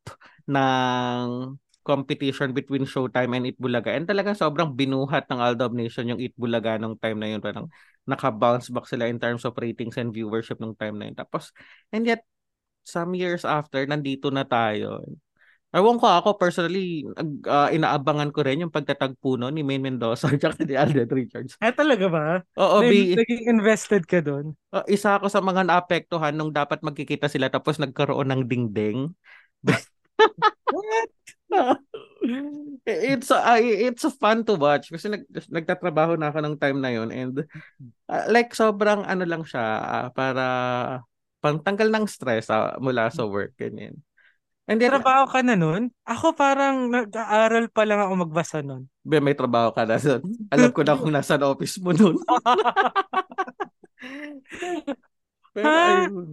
ng 0.51 1.57
competition 1.87 2.51
between 2.55 2.87
Showtime 2.87 3.33
and 3.39 3.47
Itbulaga. 3.55 3.95
And 3.95 4.07
talagang 4.07 4.39
sobrang 4.39 4.75
binuhat 4.79 5.27
ng 5.31 5.41
Aldab 5.43 5.75
Nation 5.75 6.11
yung 6.11 6.23
Itbulaga 6.23 6.79
nung 6.79 6.99
time 6.99 7.19
na 7.23 7.29
yun. 7.35 7.41
Parang 7.43 7.67
naka-bounce 8.07 8.71
back 8.75 8.87
sila 8.91 9.07
in 9.11 9.19
terms 9.23 9.47
of 9.47 9.55
ratings 9.59 9.99
and 9.99 10.11
viewership 10.15 10.59
nung 10.63 10.75
time 10.79 10.99
na 10.99 11.11
yun. 11.11 11.17
Tapos, 11.19 11.51
and 11.95 12.07
yet, 12.07 12.23
some 12.83 13.14
years 13.14 13.42
after, 13.47 13.87
nandito 13.87 14.29
na 14.31 14.47
tayo. 14.47 15.03
Ewan 15.73 15.97
ko 15.97 16.05
ako 16.05 16.37
personally, 16.37 17.01
ah, 17.49 17.73
inaabangan 17.73 18.29
ko 18.29 18.45
rin 18.45 18.61
yung 18.61 18.75
pagtatagpo 18.75 19.40
no, 19.40 19.49
ni 19.49 19.64
Maine 19.64 19.88
Mendoza 19.88 20.29
at 20.29 20.61
ni 20.61 20.77
Alden 20.77 21.09
Richards. 21.09 21.57
Eh 21.64 21.73
talaga 21.73 22.07
ba? 22.12 22.25
Oo, 22.61 22.85
Nag- 22.85 22.92
bi, 22.92 23.16
Naging 23.16 23.49
invested 23.49 24.05
ka 24.05 24.21
doon? 24.21 24.53
ah, 24.77 24.85
isa 24.85 25.16
ako 25.16 25.33
sa 25.33 25.40
mga 25.40 25.64
naapektuhan 25.64 26.37
nung 26.37 26.53
dapat 26.53 26.85
magkikita 26.85 27.25
sila 27.25 27.49
tapos 27.49 27.81
nagkaroon 27.81 28.29
ng 28.29 28.42
dingding. 28.45 29.16
What? 30.68 31.09
it's 32.88 33.29
uh, 33.29 33.61
it's 33.61 34.05
fun 34.16 34.40
to 34.45 34.57
watch 34.57 34.88
kasi 34.88 35.12
nag, 35.12 35.25
nagtatrabaho 35.29 36.16
na 36.16 36.33
ako 36.33 36.38
ng 36.40 36.57
time 36.57 36.79
na 36.81 36.90
yun 36.92 37.09
and 37.12 37.45
ah, 38.09 38.25
like 38.29 38.57
sobrang 38.57 39.05
ano 39.05 39.25
lang 39.29 39.45
siya 39.45 39.64
ah, 39.81 40.09
para 40.12 40.45
pangtanggal 41.43 41.89
ng 41.93 42.07
stress 42.09 42.47
ah, 42.55 42.79
mula 42.79 43.11
sa 43.13 43.27
work 43.27 43.59
ganyan. 43.59 43.99
And 44.71 44.79
then 44.81 44.91
Trabaho 44.91 45.25
ka 45.33 45.41
na 45.47 45.55
nun? 45.63 45.83
Ako 46.15 46.27
parang 46.43 46.77
nag-aaral 46.95 47.65
pa 47.75 47.83
lang 47.89 48.01
ako 48.03 48.13
magbasa 48.27 48.59
nun. 48.67 48.83
Be, 49.03 49.19
may 49.19 49.35
trabaho 49.35 49.75
ka 49.75 49.83
na 49.83 49.99
doon. 49.99 50.23
Alam 50.47 50.71
ko 50.71 50.81
na 50.87 50.95
kung 50.95 51.11
nasa 51.15 51.35
office 51.43 51.83
mo 51.83 51.91
noon. 51.91 52.23
Pero 55.55 55.65
Ha? 55.65 55.85
ayun. 55.85 56.31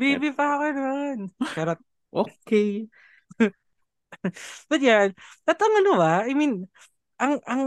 Baby 0.00 0.28
pa 0.36 0.44
ako 0.56 0.64
nun. 0.76 1.18
Pero, 1.54 1.72
Okay. 2.12 2.88
but 4.70 4.80
yan, 4.80 5.12
at 5.48 5.58
ang 5.60 5.74
ano 5.84 5.90
ba, 6.00 6.24
I 6.26 6.32
mean, 6.36 6.64
ang, 7.20 7.40
ang, 7.48 7.62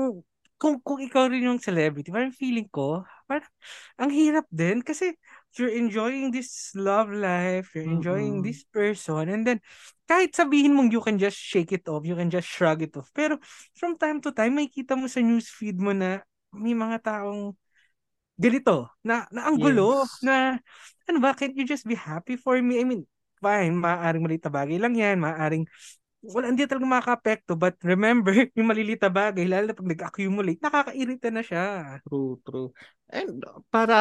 kung, 0.57 0.79
kung 0.83 0.99
ikaw 1.03 1.27
rin 1.31 1.47
yung 1.49 1.61
celebrity, 1.61 2.09
parang 2.13 2.33
feeling 2.35 2.67
ko, 2.69 3.03
parang, 3.29 3.47
ang 3.99 4.11
hirap 4.13 4.45
din 4.51 4.81
kasi 4.85 5.15
you're 5.59 5.73
enjoying 5.73 6.31
this 6.31 6.71
love 6.75 7.09
life, 7.11 7.73
you're 7.75 7.87
enjoying 7.87 8.39
Mm-mm. 8.39 8.45
this 8.45 8.63
person, 8.69 9.27
and 9.31 9.43
then, 9.47 9.59
kahit 10.07 10.35
sabihin 10.35 10.75
mong 10.75 10.91
you 10.91 10.99
can 11.01 11.17
just 11.19 11.35
shake 11.39 11.71
it 11.71 11.87
off, 11.87 12.03
you 12.03 12.15
can 12.15 12.29
just 12.29 12.47
shrug 12.47 12.83
it 12.83 12.93
off, 12.99 13.09
pero 13.15 13.39
from 13.75 13.95
time 13.95 14.19
to 14.21 14.31
time, 14.35 14.55
may 14.59 14.67
kita 14.67 14.95
mo 14.95 15.07
sa 15.07 15.19
newsfeed 15.23 15.79
mo 15.79 15.95
na 15.95 16.21
may 16.51 16.75
mga 16.75 16.99
taong 17.03 17.55
ganito, 18.35 18.89
na, 19.05 19.27
na 19.31 19.47
ang 19.47 19.57
gulo, 19.61 20.09
Yes. 20.09 20.23
na, 20.23 20.57
ano 21.07 21.17
ba, 21.21 21.35
can't 21.37 21.55
you 21.55 21.63
just 21.67 21.85
be 21.87 21.95
happy 21.95 22.35
for 22.35 22.57
me? 22.59 22.81
I 22.81 22.85
mean, 22.87 23.05
fine, 23.41 23.77
maaaring 23.77 24.21
maliit 24.25 24.43
na 24.45 24.53
bagay 24.53 24.77
lang 24.81 24.93
yan, 24.97 25.21
maaaring 25.21 25.65
wala, 26.21 26.53
hindi 26.53 26.69
talaga 26.69 26.85
makaka-apekto. 26.85 27.57
But 27.57 27.77
remember, 27.81 28.31
yung 28.57 28.69
maliliit 28.69 29.01
na 29.01 29.11
bagay, 29.11 29.45
lalo 29.49 29.69
na 29.69 29.77
pag 29.77 29.91
nag-accumulate, 29.91 30.61
nakakairita 30.61 31.27
na 31.33 31.41
siya. 31.41 31.65
True, 32.05 32.37
true. 32.45 32.69
And 33.09 33.41
para, 33.73 33.97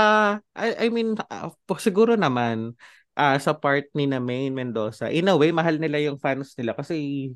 I, 0.52 0.86
I 0.86 0.92
mean, 0.92 1.16
po- 1.64 1.80
siguro 1.80 2.14
naman, 2.14 2.76
ah, 3.16 3.40
sa 3.40 3.56
part 3.56 3.88
ni 3.96 4.04
na 4.06 4.20
Maine 4.20 4.52
Mendoza, 4.52 5.08
in 5.08 5.28
a 5.32 5.34
way, 5.34 5.50
mahal 5.50 5.80
nila 5.80 5.98
yung 5.98 6.20
fans 6.20 6.52
nila 6.60 6.76
kasi 6.76 7.32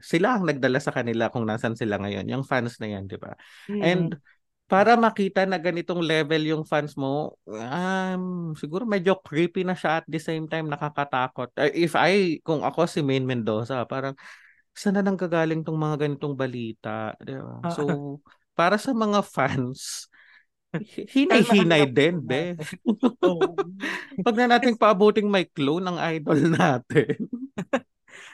sila 0.00 0.38
ang 0.40 0.48
nagdala 0.48 0.80
sa 0.80 0.96
kanila 0.96 1.28
kung 1.28 1.44
nasan 1.44 1.76
sila 1.76 2.00
ngayon. 2.00 2.24
Yung 2.30 2.44
fans 2.46 2.80
na 2.80 2.88
yan, 2.88 3.04
di 3.04 3.20
ba? 3.20 3.36
And 3.68 4.16
para 4.70 4.94
makita 4.94 5.42
na 5.50 5.58
ganitong 5.58 5.98
level 5.98 6.46
yung 6.46 6.62
fans 6.62 6.94
mo, 6.94 7.34
um, 7.50 8.54
siguro 8.54 8.86
medyo 8.86 9.18
creepy 9.18 9.66
na 9.66 9.74
siya 9.74 9.98
at 9.98 10.06
the 10.06 10.22
same 10.22 10.46
time 10.46 10.70
nakakatakot. 10.70 11.50
If 11.74 11.98
I, 11.98 12.38
kung 12.46 12.62
ako 12.62 12.86
si 12.86 13.02
Maine 13.02 13.26
Mendoza, 13.26 13.82
parang 13.90 14.14
saan 14.70 14.94
na 14.94 15.02
nang 15.02 15.18
gagaling 15.18 15.66
tong 15.66 15.74
mga 15.74 16.06
ganitong 16.06 16.38
balita? 16.38 17.18
Di 17.18 17.34
ba? 17.34 17.66
So, 17.74 18.22
para 18.54 18.78
sa 18.78 18.94
mga 18.94 19.26
fans, 19.34 20.06
hi- 20.70 21.10
hinay-hinay 21.18 21.90
din, 21.90 22.22
be. 22.22 22.54
Pag 24.22 24.36
na 24.38 24.54
nating 24.54 24.78
paabuting 24.78 25.26
may 25.26 25.50
clone 25.50 25.82
ng 25.82 25.98
idol 26.14 26.40
natin. 26.62 27.18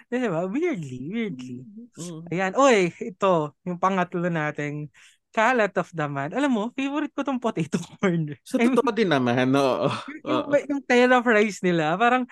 Diba? 0.06 0.46
Weirdly, 0.46 1.00
weirdly. 1.10 1.66
Mm. 1.98 2.20
Ayan. 2.30 2.52
Oy, 2.54 2.92
ito, 3.02 3.56
yung 3.66 3.80
pangatlo 3.80 4.28
nating 4.28 4.92
kalat 5.34 5.74
of 5.76 5.90
the 5.92 6.06
man. 6.06 6.32
Alam 6.32 6.50
mo, 6.52 6.62
favorite 6.72 7.12
ko 7.12 7.22
tong 7.22 7.42
potato 7.42 7.78
corner. 8.00 8.36
Sa 8.42 8.58
mean, 8.58 8.72
totoo 8.74 8.92
din 8.92 9.10
naman, 9.10 9.52
oo. 9.54 9.88
yung, 10.24 10.50
yung 10.68 10.82
Terra 10.84 11.20
fries 11.20 11.60
nila, 11.60 11.94
parang 11.96 12.24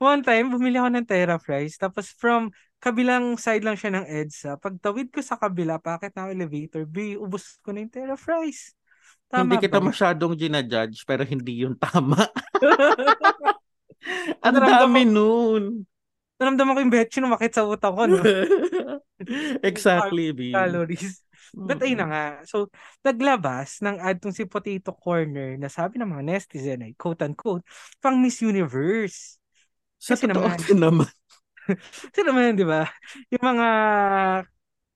one 0.00 0.22
time, 0.24 0.52
bumili 0.52 0.76
ako 0.80 0.88
ng 0.96 1.06
Terra 1.08 1.36
fries, 1.36 1.76
tapos 1.76 2.12
from 2.16 2.48
kabilang 2.80 3.36
side 3.36 3.60
lang 3.60 3.76
siya 3.76 4.00
ng 4.00 4.06
EDSA. 4.08 4.56
Pagtawid 4.56 5.12
ko 5.12 5.20
sa 5.20 5.36
kabila, 5.36 5.76
pakit 5.76 6.16
ng 6.16 6.32
elevator, 6.32 6.88
bi, 6.88 7.16
ubos 7.16 7.60
ko 7.60 7.76
na 7.76 7.84
yung 7.84 7.92
Terra 7.92 8.16
fries. 8.16 8.72
Tama 9.30 9.46
hindi 9.46 9.62
kita 9.62 9.78
ba? 9.78 9.86
masyadong 9.94 10.34
ginajudge 10.34 11.06
pero 11.06 11.22
hindi 11.22 11.62
yun 11.62 11.78
tama. 11.78 12.18
Ang 14.44 14.58
dami 14.58 15.06
ko- 15.06 15.12
nun. 15.12 15.64
Naramdaman 16.40 16.72
ko 16.72 16.80
yung 16.80 16.94
betchin 16.94 17.28
umakit 17.28 17.52
sa 17.52 17.68
utak 17.68 17.92
ko, 17.92 18.08
no? 18.08 18.16
exactly, 19.70 20.32
B. 20.32 20.56
Calories. 20.56 21.20
But 21.54 21.82
ayun 21.82 22.00
na 22.02 22.06
nga. 22.08 22.24
So, 22.46 22.70
naglabas 23.02 23.82
ng 23.82 23.96
ad 23.98 24.18
tong 24.22 24.34
si 24.34 24.46
Potato 24.46 24.94
Corner 24.94 25.56
na 25.58 25.68
sabi 25.70 25.98
ng 25.98 26.08
mga 26.10 26.24
netizen 26.26 26.84
ay 26.86 26.92
quote-unquote, 26.94 27.64
pang 27.98 28.18
Miss 28.20 28.40
Universe. 28.42 29.38
Sa 30.00 30.14
Kasi 30.16 30.28
totoo 30.30 30.48
naman- 30.48 30.58
naman. 30.84 31.10
Kasi 32.10 32.20
naman, 32.26 32.56
di 32.58 32.66
ba? 32.66 32.88
Yung 33.30 33.44
mga 33.44 33.68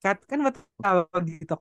cat, 0.02 0.18
ano 0.30 0.40
ba 0.48 0.52
tawag 0.82 1.24
dito? 1.24 1.56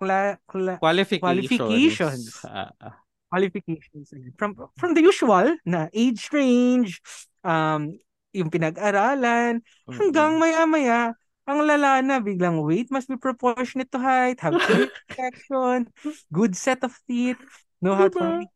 Kla, 0.00 0.38
kla, 0.48 0.80
Qualifications. 0.80 1.20
Qualifications. 1.20 2.24
Ah. 2.48 3.04
qualifications 3.30 4.10
from 4.34 4.58
from 4.74 4.90
the 4.90 4.98
usual 5.06 5.54
na 5.62 5.86
age 5.94 6.26
range 6.34 6.98
um 7.46 7.94
yung 8.34 8.50
pinag-aralan 8.50 9.62
hanggang 9.86 10.34
Mm-mm. 10.34 10.42
maya-maya 10.42 11.14
ang 11.48 11.60
lala 11.66 12.00
na 12.04 12.20
biglang 12.22 12.60
weight 12.62 12.88
must 12.92 13.08
be 13.10 13.16
proportionate 13.18 13.90
to 13.92 13.98
height 14.00 14.40
have 14.40 14.60
clear 14.64 14.88
protection 15.08 15.88
good 16.32 16.54
set 16.56 16.80
of 16.86 16.94
teeth 17.08 17.40
know 17.82 17.94
how 17.96 18.08
to 18.08 18.18
Diba? 18.18 18.30
speak 18.34 18.50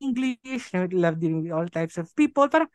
English 0.00 0.72
know, 0.74 0.86
love 0.92 1.18
dealing 1.20 1.42
with 1.44 1.52
all 1.52 1.68
types 1.68 1.96
of 1.98 2.08
people 2.16 2.48
parang 2.48 2.70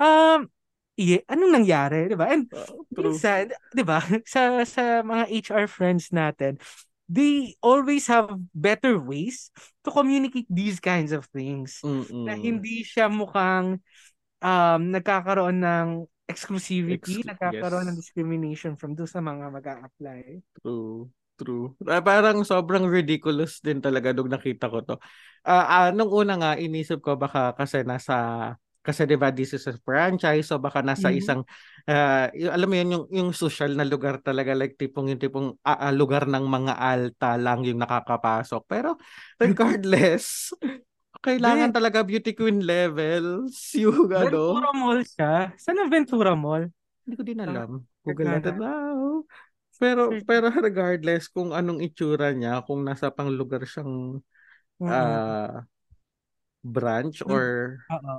um 0.00 0.50
yeah, 0.96 1.20
anong 1.28 1.52
nangyari, 1.60 2.08
'di 2.08 2.16
ba? 2.16 2.32
And 2.32 2.48
true. 2.94 3.24
minsan, 3.28 3.52
'di 3.72 3.82
ba, 3.84 4.00
sa 4.32 4.64
sa 4.64 5.04
mga 5.04 5.24
HR 5.28 5.66
friends 5.68 6.08
natin, 6.12 6.56
they 7.08 7.54
always 7.62 8.06
have 8.10 8.34
better 8.54 8.98
ways 8.98 9.52
to 9.86 9.90
communicate 9.94 10.48
these 10.50 10.80
kinds 10.82 11.12
of 11.14 11.28
things 11.30 11.86
na 12.26 12.34
Mm-mm. 12.34 12.40
hindi 12.40 12.82
siya 12.82 13.06
mukhang 13.12 13.78
um, 14.42 14.80
nagkakaroon 14.92 15.62
ng 15.62 15.88
exclusivity, 16.32 17.14
Exclu- 17.16 17.28
nagkakaroon 17.28 17.86
ng 17.90 17.98
yes. 17.98 18.02
discrimination 18.02 18.72
from 18.80 18.94
doon 18.98 19.10
sa 19.10 19.20
mga 19.22 19.44
mag 19.54 19.66
apply 19.88 20.42
True. 20.62 21.10
True. 21.36 21.76
Ah, 21.84 22.00
parang 22.00 22.40
sobrang 22.48 22.88
ridiculous 22.88 23.60
din 23.60 23.76
talaga 23.84 24.08
nung 24.16 24.32
nakita 24.32 24.72
ko 24.72 24.80
to. 24.80 24.96
Ah, 25.44 25.68
ah, 25.68 25.88
nung 25.92 26.08
una 26.08 26.32
nga, 26.40 26.50
inisip 26.56 27.04
ko 27.04 27.12
baka 27.20 27.52
kasi 27.52 27.84
nasa 27.84 28.56
kasi 28.80 29.02
'di 29.04 29.18
ba 29.20 29.34
this 29.34 29.50
is 29.52 29.66
a 29.66 29.74
franchise 29.82 30.46
so 30.46 30.62
baka 30.62 30.78
nasa 30.78 31.10
Mhm. 31.10 31.10
isang 31.10 31.42
y- 32.32 32.46
alam 32.46 32.70
mo 32.70 32.74
yun 32.78 32.90
yung 32.94 33.04
yung 33.10 33.30
social 33.34 33.74
na 33.74 33.82
lugar 33.82 34.22
talaga 34.22 34.54
like 34.54 34.78
tipong 34.78 35.10
yung 35.10 35.18
tipong 35.18 35.58
ah, 35.66 35.90
ah, 35.90 35.94
lugar 35.94 36.30
ng 36.30 36.46
mga 36.46 36.72
alta 36.78 37.34
lang 37.34 37.66
yung 37.66 37.82
nakakapasok 37.82 38.62
pero 38.70 38.94
regardless 39.42 40.54
kailangan 41.22 41.70
Hindi. 41.70 41.76
talaga 41.76 41.98
beauty 42.06 42.32
queen 42.36 42.60
levels 42.64 43.54
yung 43.76 44.08
ano 44.10 44.56
Ventura 44.56 44.70
Mall 44.74 45.00
siya. 45.04 45.34
Saan 45.60 45.78
ang 45.80 45.90
Ventura 45.92 46.32
Mall? 46.36 46.68
Hindi 47.06 47.14
ko 47.14 47.22
din 47.22 47.38
Ah, 47.42 47.46
alam. 47.46 47.70
Google 48.02 48.26
natin. 48.26 48.54
now. 48.58 49.00
Pero 49.76 50.02
pero 50.24 50.46
regardless 50.48 51.28
kung 51.28 51.52
anong 51.52 51.84
itsura 51.84 52.32
niya, 52.32 52.64
kung 52.64 52.80
nasa 52.80 53.12
pang 53.12 53.28
lugar 53.28 53.60
siyang 53.68 54.24
Mm-mm. 54.80 54.88
ah, 54.88 55.64
branch 56.64 57.22
Mm. 57.22 57.30
or 57.32 57.44
Oo. 57.92 58.14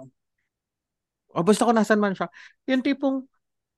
o 1.36 1.44
basta 1.44 1.66
kung 1.68 1.78
nasan 1.78 2.00
man 2.02 2.14
siya, 2.18 2.28
yung 2.70 2.82
tipong 2.86 3.26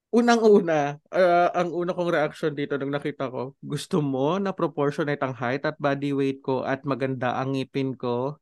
unang-una, 0.10 0.98
ah, 1.14 1.50
ang 1.54 1.70
una 1.74 1.94
kong 1.94 2.10
reaction 2.14 2.52
dito 2.58 2.76
nung 2.78 2.94
nakita 2.94 3.30
ko, 3.30 3.54
gusto 3.62 4.02
mo 4.02 4.38
na 4.42 4.52
proportionate 4.56 5.22
ang 5.22 5.36
height 5.38 5.64
at 5.68 5.78
body 5.78 6.12
weight 6.16 6.40
ko 6.42 6.66
at 6.66 6.82
maganda 6.88 7.38
ang 7.38 7.54
ngipin 7.54 7.94
ko, 7.96 8.38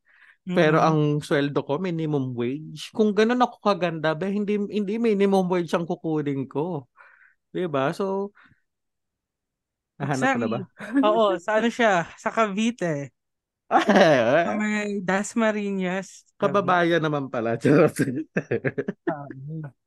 pero 0.54 0.78
Mm-mm. 0.78 0.84
ang 0.84 1.20
sweldo 1.20 1.60
ko 1.64 1.76
minimum 1.80 2.32
wage. 2.36 2.90
Kung 2.96 3.12
ganun 3.12 3.42
ako 3.44 3.56
kaganda, 3.62 4.16
ba 4.16 4.26
hindi 4.28 4.56
hindi 4.58 4.96
minimum 4.96 5.46
wage 5.50 5.70
ang 5.76 5.86
kukunin 5.88 6.48
ko. 6.48 6.88
'Di 7.52 7.66
ba? 7.70 7.92
So, 7.96 8.32
nahanap 9.98 10.30
na 10.38 10.46
ba? 10.48 10.58
Oo, 11.06 11.36
sa 11.42 11.58
ano 11.58 11.68
siya? 11.70 12.06
Sa 12.18 12.30
Cavite. 12.30 13.10
Sa 14.42 14.50
may 14.56 15.02
Dasmariñas. 15.04 16.24
Kababayan 16.40 17.02
naman 17.02 17.28
pala. 17.28 17.58
Charot. 17.62 17.92
Ah, 19.08 19.26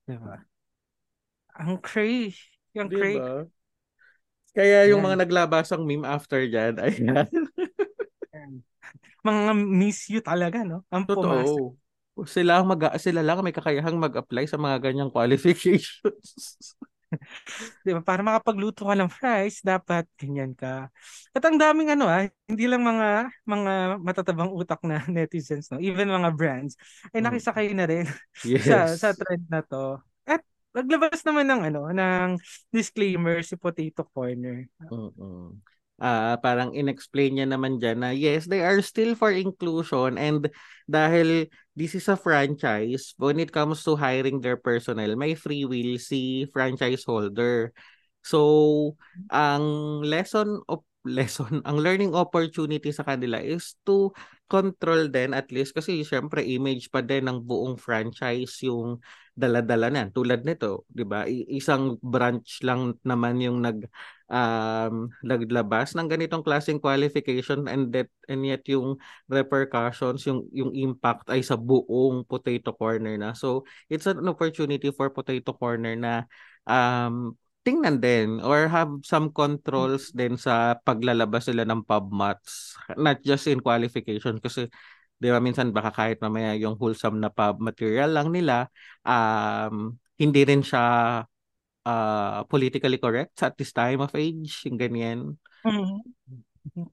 diba? 0.07 0.45
Ang 1.55 1.79
cray. 1.79 2.35
Ang 2.75 2.89
cray. 2.91 3.15
diba? 3.15 3.47
Kaya 4.51 4.83
yung 4.91 4.99
Yan. 4.99 5.05
mga 5.07 5.17
naglabasang 5.23 5.87
meme 5.87 6.03
after 6.03 6.43
dyan, 6.43 6.75
ayan. 6.75 7.23
Mga 9.21 9.51
miss 9.55 10.09
you 10.09 10.21
talaga, 10.25 10.65
no? 10.65 10.81
Ang 10.89 11.05
pumasok. 11.13 11.61
Totoo. 11.61 12.25
Sila, 12.27 12.59
ang 12.61 12.67
mag 12.69 12.81
sila 13.01 13.23
lang 13.25 13.39
may 13.41 13.55
kakayahang 13.55 13.97
mag-apply 13.97 14.45
sa 14.45 14.59
mga 14.59 14.77
ganyang 14.83 15.09
qualifications. 15.09 16.27
Di 17.85 17.91
ba? 17.95 18.01
Para 18.05 18.21
makapagluto 18.23 18.85
ka 18.87 18.93
ng 18.97 19.09
fries, 19.11 19.61
dapat 19.65 20.05
ganyan 20.17 20.53
ka. 20.55 20.87
At 21.33 21.43
ang 21.45 21.57
daming 21.57 21.93
ano 21.93 22.05
ah, 22.07 22.25
hindi 22.47 22.65
lang 22.69 22.81
mga 22.85 23.29
mga 23.45 23.71
matatabang 24.01 24.51
utak 24.53 24.81
na 24.85 25.01
netizens, 25.11 25.69
no? 25.73 25.81
Even 25.81 26.09
mga 26.11 26.29
brands, 26.35 26.77
ay 27.13 27.21
Mm. 27.21 27.25
nakisakay 27.25 27.67
na 27.73 27.85
rin 27.89 28.05
Yes. 28.45 28.61
sa 28.69 28.77
sa 28.97 29.09
trend 29.17 29.45
na 29.49 29.61
to. 29.65 29.97
At 30.25 30.41
naglabas 30.73 31.21
naman 31.25 31.45
ng 31.49 31.61
ano, 31.73 31.81
ng 31.91 32.29
disclaimer 32.71 33.41
si 33.43 33.57
Potato 33.57 34.05
Corner. 34.13 34.67
Mm-mm. 34.91 35.61
Ah, 36.01 36.33
parang 36.41 36.73
inexplain 36.73 37.37
niya 37.37 37.45
naman 37.45 37.77
dyan 37.77 38.01
na 38.01 38.09
yes, 38.09 38.49
they 38.49 38.65
are 38.65 38.81
still 38.81 39.13
for 39.13 39.29
inclusion 39.29 40.17
and 40.17 40.49
dahil 40.89 41.45
this 41.77 41.93
is 41.93 42.09
a 42.09 42.17
franchise, 42.17 43.13
when 43.21 43.37
it 43.37 43.53
comes 43.53 43.85
to 43.85 43.93
hiring 43.93 44.41
their 44.41 44.57
personnel, 44.57 45.13
may 45.13 45.37
free 45.37 45.61
will 45.61 46.01
si 46.01 46.49
franchise 46.49 47.05
holder. 47.05 47.69
So, 48.25 48.97
ang 49.29 50.01
lesson 50.01 50.65
of 50.65 50.81
lesson, 51.05 51.61
ang 51.67 51.81
learning 51.81 52.13
opportunity 52.13 52.93
sa 52.93 53.01
kanila 53.05 53.41
is 53.41 53.73
to 53.85 54.13
control 54.51 55.07
din 55.07 55.31
at 55.31 55.47
least 55.49 55.71
kasi 55.71 56.03
syempre 56.03 56.43
image 56.43 56.91
pa 56.91 56.99
din 56.99 57.23
ng 57.23 57.39
buong 57.39 57.79
franchise 57.79 58.59
yung 58.67 58.99
dala-dala 59.31 59.87
na 59.87 60.11
tulad 60.11 60.43
nito, 60.43 60.83
'di 60.91 61.03
ba? 61.07 61.23
Isang 61.29 61.95
branch 62.03 62.59
lang 62.61 62.99
naman 63.07 63.39
yung 63.39 63.63
nag 63.63 63.87
um 64.31 65.11
naglabas 65.23 65.91
ng 65.95 66.07
ganitong 66.07 66.43
klaseng 66.43 66.79
qualification 66.79 67.67
and 67.67 67.91
that 67.95 68.07
and 68.31 68.43
yet 68.47 68.63
yung 68.67 68.95
repercussions 69.27 70.23
yung 70.27 70.47
yung 70.55 70.71
impact 70.75 71.27
ay 71.31 71.39
sa 71.43 71.55
buong 71.55 72.27
potato 72.27 72.75
corner 72.75 73.15
na. 73.15 73.31
So, 73.31 73.63
it's 73.87 74.07
an 74.07 74.23
opportunity 74.27 74.91
for 74.91 75.09
potato 75.15 75.55
corner 75.55 75.95
na 75.95 76.27
um 76.67 77.33
tingnan 77.61 78.01
din 78.01 78.41
or 78.41 78.65
have 78.69 78.89
some 79.05 79.29
controls 79.29 80.09
din 80.17 80.33
sa 80.37 80.73
paglalabas 80.81 81.45
sila 81.45 81.61
ng 81.65 81.85
pub 81.85 82.09
mats 82.09 82.73
not 82.97 83.21
just 83.21 83.45
in 83.45 83.61
qualification 83.61 84.41
kasi 84.41 84.65
di 85.21 85.29
ba 85.29 85.37
minsan 85.37 85.69
baka 85.69 85.93
kahit 85.93 86.17
mamaya 86.17 86.57
yung 86.57 86.73
wholesome 86.81 87.21
na 87.21 87.29
pub 87.29 87.61
material 87.61 88.09
lang 88.09 88.33
nila 88.33 88.65
um 89.05 89.93
hindi 90.17 90.41
rin 90.41 90.65
siya 90.65 90.85
uh, 91.85 92.39
politically 92.49 92.97
correct 92.97 93.37
at 93.45 93.53
this 93.57 93.73
time 93.73 94.01
of 94.01 94.13
age 94.17 94.65
yung 94.65 94.77
ganyan 94.81 95.19
Mhm. 95.65 96.01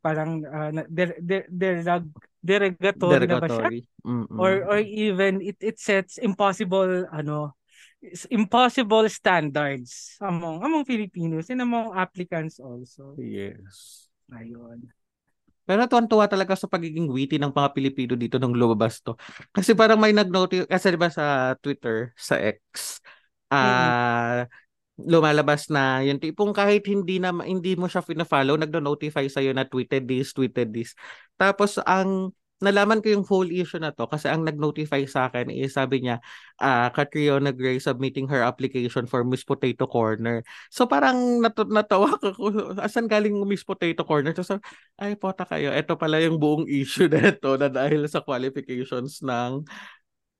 Parang 0.00 0.44
uh, 0.44 0.70
der, 0.88 1.16
der, 1.20 1.44
derag, 1.48 2.04
derogatory 2.40 3.24
na 3.28 3.36
ba 3.36 3.48
siya? 3.48 3.68
derogatory 3.68 3.80
Mm-mm. 4.04 4.40
Or 4.40 4.64
or 4.70 4.78
even 4.80 5.42
it 5.42 5.58
it 5.60 5.76
sets 5.82 6.16
impossible 6.18 7.04
ano 7.10 7.57
impossible 8.30 9.06
standards 9.10 10.14
among 10.22 10.62
among 10.62 10.86
Filipinos 10.86 11.50
and 11.50 11.62
among 11.62 11.90
applicants 11.98 12.62
also. 12.62 13.18
yes 13.18 14.08
Ayun. 14.28 14.84
Pero 15.68 15.84
tuwan-tuwa 15.84 16.24
talaga 16.28 16.56
sa 16.56 16.64
pagiging 16.64 17.12
witty 17.12 17.36
ng 17.36 17.52
mga 17.52 17.76
Pilipino 17.76 18.16
dito 18.16 18.40
nung 18.40 18.56
lumabas 18.56 19.04
to. 19.04 19.20
Kasi 19.52 19.76
parang 19.76 20.00
may 20.00 20.16
nag-notice, 20.16 20.64
kasi 20.64 20.96
diba 20.96 21.12
sa 21.12 21.52
Twitter, 21.60 22.16
sa 22.16 22.40
X, 22.40 23.00
ah 23.52 24.48
lumalabas 24.98 25.70
na 25.70 26.02
yung 26.02 26.18
tipong 26.18 26.50
kahit 26.50 26.82
hindi 26.90 27.22
na 27.22 27.30
hindi 27.30 27.78
mo 27.78 27.86
siya 27.86 28.02
fina-follow, 28.02 28.58
nagno-notify 28.58 29.30
sa 29.30 29.38
na 29.54 29.62
tweeted 29.62 30.10
this, 30.10 30.34
tweeted 30.34 30.74
this. 30.74 30.98
Tapos 31.38 31.78
ang 31.86 32.34
nalaman 32.58 32.98
ko 32.98 33.14
yung 33.14 33.26
whole 33.26 33.46
issue 33.46 33.78
na 33.78 33.94
to 33.94 34.10
kasi 34.10 34.26
ang 34.26 34.42
nag-notify 34.42 35.06
sa 35.06 35.30
akin 35.30 35.46
is 35.50 35.78
sabi 35.78 36.02
niya 36.02 36.18
ah 36.58 36.90
Catriona 36.90 37.54
Gray 37.54 37.78
submitting 37.78 38.26
her 38.26 38.42
application 38.42 39.06
for 39.06 39.22
Miss 39.22 39.46
Potato 39.46 39.86
Corner. 39.86 40.42
So 40.68 40.90
parang 40.90 41.38
nat- 41.38 41.70
natawa 41.70 42.18
ko 42.18 42.74
asan 42.82 43.06
galing 43.06 43.38
yung 43.38 43.46
Miss 43.46 43.62
Potato 43.62 44.02
Corner. 44.02 44.34
So 44.42 44.58
ay 44.98 45.14
pota 45.14 45.46
kayo, 45.46 45.70
ito 45.70 45.94
pala 45.94 46.18
yung 46.18 46.42
buong 46.42 46.66
issue 46.66 47.06
na 47.06 47.30
ito 47.30 47.54
na 47.54 47.70
dahil 47.70 48.02
sa 48.10 48.22
qualifications 48.26 49.22
ng 49.22 49.62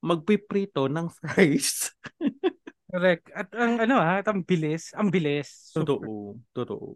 magpiprito 0.03 0.91
ng 0.91 1.07
fries. 1.11 1.95
Correct. 2.89 3.29
At 3.37 3.53
ang 3.53 3.79
ano 3.85 4.01
ah, 4.01 4.25
at 4.25 4.27
ang 4.27 4.41
bilis, 4.43 4.97
ang 4.97 5.13
bilis. 5.13 5.71
Super. 5.77 6.01
Totoo, 6.01 6.41
totoo. 6.57 6.87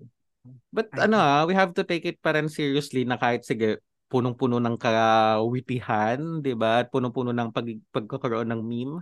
But 0.72 0.90
ano 0.96 1.20
ah, 1.20 1.44
we 1.44 1.54
have 1.54 1.76
to 1.76 1.84
take 1.84 2.08
it 2.08 2.18
pa 2.18 2.34
rin 2.34 2.48
seriously 2.48 3.04
na 3.04 3.20
kahit 3.20 3.44
sige, 3.44 3.78
punong-puno 4.12 4.60
ng 4.60 4.76
kawitihan, 4.76 6.44
'di 6.44 6.52
ba? 6.52 6.84
At 6.84 6.92
punong-puno 6.92 7.32
ng 7.32 7.48
pag 7.48 7.64
pagkakaroon 7.96 8.52
ng 8.52 8.60
meme. 8.60 9.00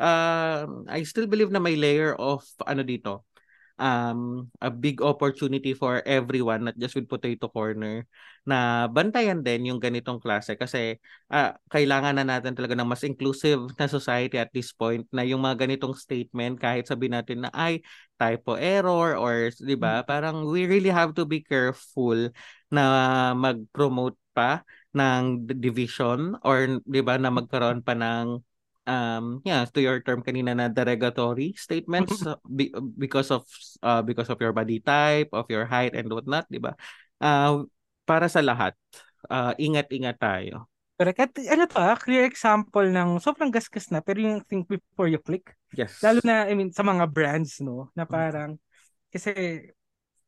Uh, 0.00 0.88
I 0.88 1.04
still 1.04 1.28
believe 1.28 1.52
na 1.52 1.60
may 1.60 1.76
layer 1.76 2.16
of 2.16 2.46
ano 2.64 2.80
dito, 2.86 3.28
um 3.78 4.50
a 4.58 4.68
big 4.68 4.98
opportunity 4.98 5.70
for 5.70 6.02
everyone 6.02 6.66
not 6.66 6.74
just 6.74 6.98
with 6.98 7.06
Potato 7.06 7.46
Corner 7.46 8.02
na 8.42 8.90
bantayan 8.90 9.38
din 9.38 9.70
yung 9.70 9.78
ganitong 9.78 10.18
klase 10.18 10.58
kasi 10.58 10.98
uh, 11.30 11.54
kailangan 11.70 12.18
na 12.18 12.26
natin 12.26 12.58
talaga 12.58 12.74
ng 12.74 12.90
mas 12.90 13.06
inclusive 13.06 13.70
na 13.78 13.86
society 13.86 14.34
at 14.34 14.50
this 14.50 14.74
point 14.74 15.06
na 15.14 15.22
yung 15.22 15.46
mga 15.46 15.64
ganitong 15.64 15.94
statement 15.94 16.58
kahit 16.58 16.90
sabihin 16.90 17.14
natin 17.14 17.46
na 17.46 17.50
ay 17.54 17.78
typo 18.18 18.58
error 18.58 19.14
or 19.14 19.54
'di 19.54 19.78
ba 19.78 20.02
mm. 20.02 20.04
parang 20.10 20.42
we 20.42 20.66
really 20.66 20.90
have 20.90 21.14
to 21.14 21.22
be 21.22 21.38
careful 21.38 22.18
na 22.68 22.82
mag-promote 23.38 24.18
pa 24.38 24.62
ng 24.94 25.50
division 25.58 26.38
or 26.46 26.78
'di 26.86 27.02
ba 27.02 27.18
na 27.18 27.34
magkaroon 27.34 27.82
pa 27.82 27.98
ng 27.98 28.38
um 28.86 29.24
yeah 29.42 29.66
to 29.66 29.82
your 29.82 29.98
term 30.00 30.22
kanina 30.22 30.54
na 30.54 30.70
derogatory 30.70 31.58
statements 31.58 32.22
be, 32.46 32.70
because 32.94 33.34
of 33.34 33.42
uh, 33.82 34.00
because 34.00 34.30
of 34.30 34.38
your 34.38 34.54
body 34.54 34.78
type 34.78 35.28
of 35.34 35.44
your 35.50 35.66
height 35.66 35.98
and 35.98 36.06
whatnot 36.06 36.46
di 36.46 36.62
ba 36.62 36.78
uh, 37.20 37.66
para 38.06 38.30
sa 38.30 38.40
lahat 38.40 38.78
uh, 39.26 39.52
ingat-ingat 39.58 40.16
tayo 40.16 40.70
Correct. 40.98 41.22
At 41.22 41.30
ano 41.54 41.62
to 41.70 41.78
ah, 41.78 41.94
clear 41.94 42.26
example 42.26 42.82
ng 42.82 43.22
sobrang 43.22 43.54
gasgas 43.54 43.86
na 43.94 44.02
pero 44.02 44.18
yung 44.18 44.42
think 44.42 44.66
before 44.66 45.06
you 45.06 45.22
click. 45.22 45.54
Yes. 45.70 46.02
Lalo 46.02 46.18
na 46.26 46.50
I 46.50 46.58
mean 46.58 46.74
sa 46.74 46.82
mga 46.82 47.06
brands 47.06 47.62
no 47.62 47.94
na 47.94 48.02
parang 48.02 48.58
kasi 49.14 49.30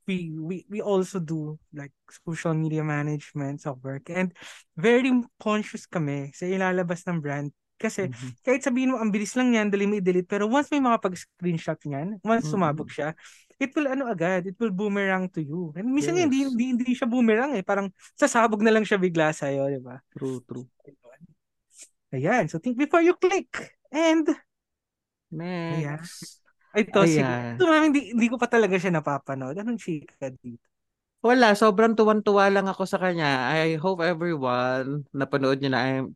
we 0.09 0.33
we 0.37 0.57
we 0.69 0.79
also 0.81 1.21
do 1.21 1.59
like 1.75 1.93
social 2.09 2.55
media 2.57 2.85
management 2.85 3.61
sa 3.61 3.77
work 3.81 4.09
and 4.09 4.33
very 4.77 5.11
conscious 5.41 5.85
kami 5.85 6.33
sa 6.33 6.49
ilalabas 6.49 7.05
ng 7.09 7.19
brand 7.21 7.51
kasi 7.81 8.13
mm-hmm. 8.13 8.45
kahit 8.45 8.61
sabihin 8.61 8.93
mo 8.93 9.01
ang 9.01 9.09
bilis 9.09 9.33
lang 9.33 9.57
niyan, 9.57 9.73
dali 9.73 9.89
mo 9.89 9.97
i-delete 9.97 10.29
pero 10.29 10.45
once 10.45 10.69
may 10.69 10.85
mga 10.85 11.01
pag-screenshot 11.01 11.81
niyan, 11.89 12.21
once 12.21 12.45
mm-hmm. 12.45 12.53
sumabog 12.53 12.93
siya, 12.93 13.17
it 13.57 13.73
will 13.73 13.89
ano 13.89 14.05
agad, 14.05 14.45
it 14.45 14.57
will 14.61 14.69
boomerang 14.69 15.33
to 15.33 15.41
you. 15.41 15.73
And 15.73 15.89
minsan 15.89 16.21
yes. 16.21 16.29
hindi, 16.29 16.45
hindi 16.45 16.65
hindi 16.77 16.93
siya 16.93 17.09
boomerang 17.09 17.57
eh, 17.57 17.65
parang 17.65 17.89
sasabog 18.21 18.61
na 18.61 18.77
lang 18.77 18.85
siya 18.85 19.01
bigla 19.01 19.33
sa 19.33 19.49
iyo, 19.49 19.65
di 19.73 19.81
ba? 19.81 19.97
True, 20.13 20.45
true. 20.45 20.69
Ayan, 22.13 22.53
so 22.53 22.61
think 22.61 22.77
before 22.77 23.01
you 23.01 23.17
click. 23.17 23.49
And 23.89 24.29
next. 25.33 26.37
Ayan. 26.37 26.40
Ay, 26.71 26.87
to, 26.87 27.03
sige. 27.07 27.27
Ito, 27.59 27.65
hindi, 27.83 28.01
hindi 28.15 28.27
ko 28.31 28.37
pa 28.39 28.47
talaga 28.47 28.79
siya 28.79 28.95
napapanood. 28.95 29.59
Anong 29.59 29.81
chika 29.81 30.31
dito? 30.31 30.63
Wala, 31.21 31.53
sobrang 31.53 31.93
tuwan-tuwa 31.93 32.49
lang 32.49 32.65
ako 32.71 32.89
sa 32.89 32.97
kanya. 32.97 33.53
I 33.53 33.77
hope 33.77 34.01
everyone 34.01 35.05
napanood 35.13 35.61
niya 35.61 35.71
na 35.77 35.81
I'm 35.85 36.07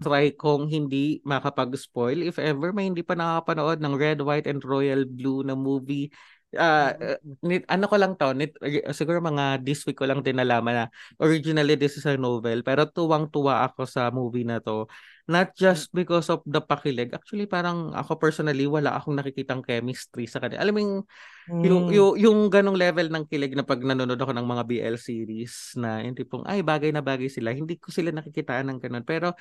try 0.00 0.32
kong 0.32 0.72
hindi 0.72 1.20
makapag-spoil 1.28 2.24
if 2.24 2.40
ever 2.40 2.72
may 2.72 2.88
hindi 2.88 3.04
pa 3.04 3.12
nakapanood 3.12 3.84
ng 3.84 3.94
Red, 4.00 4.24
White, 4.24 4.48
and 4.48 4.64
Royal 4.64 5.04
Blue 5.04 5.44
na 5.44 5.52
movie. 5.52 6.08
Uh, 6.54 7.18
nit, 7.42 7.66
ano 7.66 7.84
ko 7.90 7.98
lang 7.98 8.14
to, 8.16 8.30
nit, 8.32 8.56
siguro 8.94 9.18
mga 9.20 9.60
this 9.60 9.82
week 9.84 9.98
ko 9.98 10.06
lang 10.06 10.22
din 10.22 10.38
nalaman 10.38 10.72
na 10.72 10.86
originally 11.18 11.74
this 11.74 11.98
is 11.98 12.06
a 12.06 12.14
novel 12.14 12.62
pero 12.62 12.86
tuwang-tuwa 12.86 13.66
ako 13.68 13.84
sa 13.84 14.08
movie 14.08 14.46
na 14.46 14.62
to. 14.62 14.86
Not 15.24 15.56
just 15.56 15.88
because 15.96 16.28
of 16.28 16.44
the 16.44 16.60
pakilig. 16.60 17.16
Actually, 17.16 17.48
parang 17.48 17.96
ako 17.96 18.20
personally, 18.20 18.68
wala 18.68 18.92
akong 18.92 19.16
nakikitang 19.16 19.64
chemistry 19.64 20.28
sa 20.28 20.36
kanila. 20.36 20.60
Alam 20.60 20.72
mo 20.76 20.80
yung, 20.84 20.96
mm. 21.48 21.62
yung, 21.64 21.84
yung, 21.88 22.12
yung 22.20 22.38
ganong 22.52 22.76
level 22.76 23.08
ng 23.08 23.24
kilig 23.24 23.56
na 23.56 23.64
pag 23.64 23.80
nanonood 23.80 24.20
ako 24.20 24.36
ng 24.36 24.44
mga 24.44 24.62
BL 24.68 24.96
series 25.00 25.72
na 25.80 26.04
yung 26.04 26.12
tipong, 26.12 26.44
ay, 26.44 26.60
bagay 26.60 26.92
na 26.92 27.00
bagay 27.00 27.32
sila. 27.32 27.56
Hindi 27.56 27.80
ko 27.80 27.88
sila 27.88 28.12
nakikitaan 28.12 28.68
ng 28.68 28.78
ganun. 28.84 29.04
Pero 29.08 29.32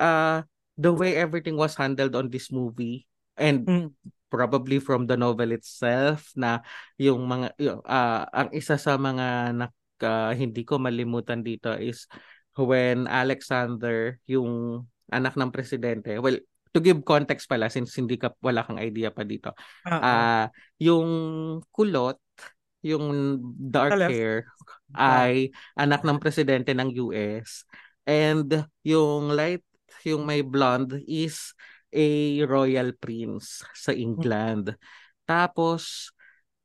uh, 0.00 0.40
the 0.80 0.92
way 0.92 1.12
everything 1.20 1.60
was 1.60 1.76
handled 1.76 2.16
on 2.16 2.32
this 2.32 2.48
movie 2.48 3.04
and 3.36 3.68
mm. 3.68 3.88
probably 4.32 4.80
from 4.80 5.04
the 5.04 5.20
novel 5.20 5.52
itself 5.52 6.32
na 6.32 6.64
yung 6.96 7.28
mga 7.28 7.52
yung, 7.60 7.80
uh, 7.84 8.24
ang 8.32 8.48
isa 8.56 8.80
sa 8.80 8.96
mga 8.96 9.52
nak, 9.52 9.72
uh, 10.00 10.32
hindi 10.32 10.64
ko 10.64 10.80
malimutan 10.80 11.44
dito 11.44 11.76
is 11.76 12.08
when 12.56 13.04
Alexander 13.04 14.16
yung 14.24 14.80
anak 15.12 15.34
ng 15.38 15.50
presidente 15.54 16.18
well 16.18 16.36
to 16.74 16.78
give 16.82 17.00
context 17.06 17.48
pala 17.48 17.70
since 17.72 17.96
hindi 17.96 18.20
ka 18.20 18.34
wala 18.42 18.66
kang 18.66 18.82
idea 18.82 19.08
pa 19.14 19.22
dito 19.24 19.54
uh-huh. 19.86 20.02
uh, 20.02 20.46
yung 20.82 21.10
kulot 21.72 22.20
yung 22.84 23.38
dark 23.58 23.96
hair 23.98 24.46
ay 24.94 25.50
anak 25.74 26.06
ng 26.06 26.18
presidente 26.22 26.70
ng 26.76 26.90
US 27.10 27.66
and 28.06 28.66
yung 28.86 29.34
light 29.34 29.64
yung 30.06 30.22
may 30.22 30.46
blonde 30.46 31.02
is 31.10 31.50
a 31.90 32.42
royal 32.46 32.94
prince 32.94 33.66
sa. 33.74 33.90
England. 33.90 34.74
Tapos, 35.26 36.14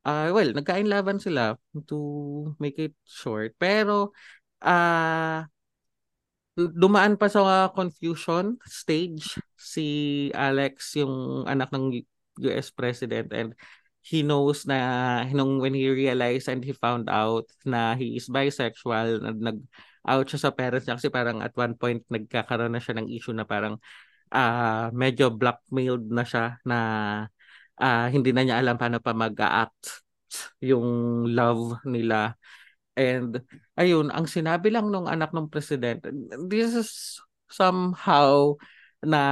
uh, 0.06 0.30
well, 0.30 0.52
nagkainlaban 0.54 1.18
sila 1.18 1.58
to 1.90 1.98
make 2.62 2.78
it 2.78 2.94
short. 3.08 3.56
Pero, 3.58 4.14
uh, 4.62 5.48
dumaan 6.58 7.16
pa 7.16 7.32
sa 7.32 7.72
confusion 7.72 8.60
stage 8.68 9.40
si 9.56 9.86
Alex, 10.36 11.00
yung 11.00 11.48
anak 11.48 11.72
ng 11.72 12.04
US 12.48 12.72
President 12.72 13.32
and 13.32 13.56
he 14.02 14.26
knows 14.26 14.66
na 14.66 15.22
nung 15.30 15.62
when 15.62 15.78
he 15.78 15.86
realized 15.88 16.50
and 16.50 16.66
he 16.66 16.74
found 16.74 17.06
out 17.08 17.46
na 17.64 17.94
he 17.94 18.18
is 18.18 18.26
bisexual 18.28 19.22
nag 19.38 19.62
out 20.02 20.26
siya 20.26 20.50
sa 20.50 20.52
parents 20.52 20.90
niya 20.90 20.98
kasi 20.98 21.14
parang 21.14 21.46
at 21.46 21.54
one 21.54 21.78
point 21.78 22.02
nagkakaroon 22.10 22.74
na 22.74 22.82
siya 22.82 22.98
ng 22.98 23.08
issue 23.14 23.38
na 23.38 23.46
parang 23.46 23.78
uh, 24.34 24.90
medyo 24.90 25.30
blackmailed 25.30 26.10
na 26.10 26.26
siya 26.26 26.58
na 26.66 26.78
uh, 27.78 28.08
hindi 28.10 28.34
na 28.34 28.42
niya 28.42 28.58
alam 28.58 28.82
paano 28.82 28.98
pa 28.98 29.14
mag-act 29.14 30.02
yung 30.64 30.88
love 31.30 31.84
nila. 31.86 32.34
And 32.96 33.40
ayun, 33.80 34.12
ang 34.12 34.28
sinabi 34.28 34.70
lang 34.72 34.92
nung 34.92 35.08
anak 35.08 35.32
ng 35.32 35.48
president, 35.48 36.04
this 36.52 36.76
is 36.76 36.90
somehow 37.48 38.56
na 39.00 39.24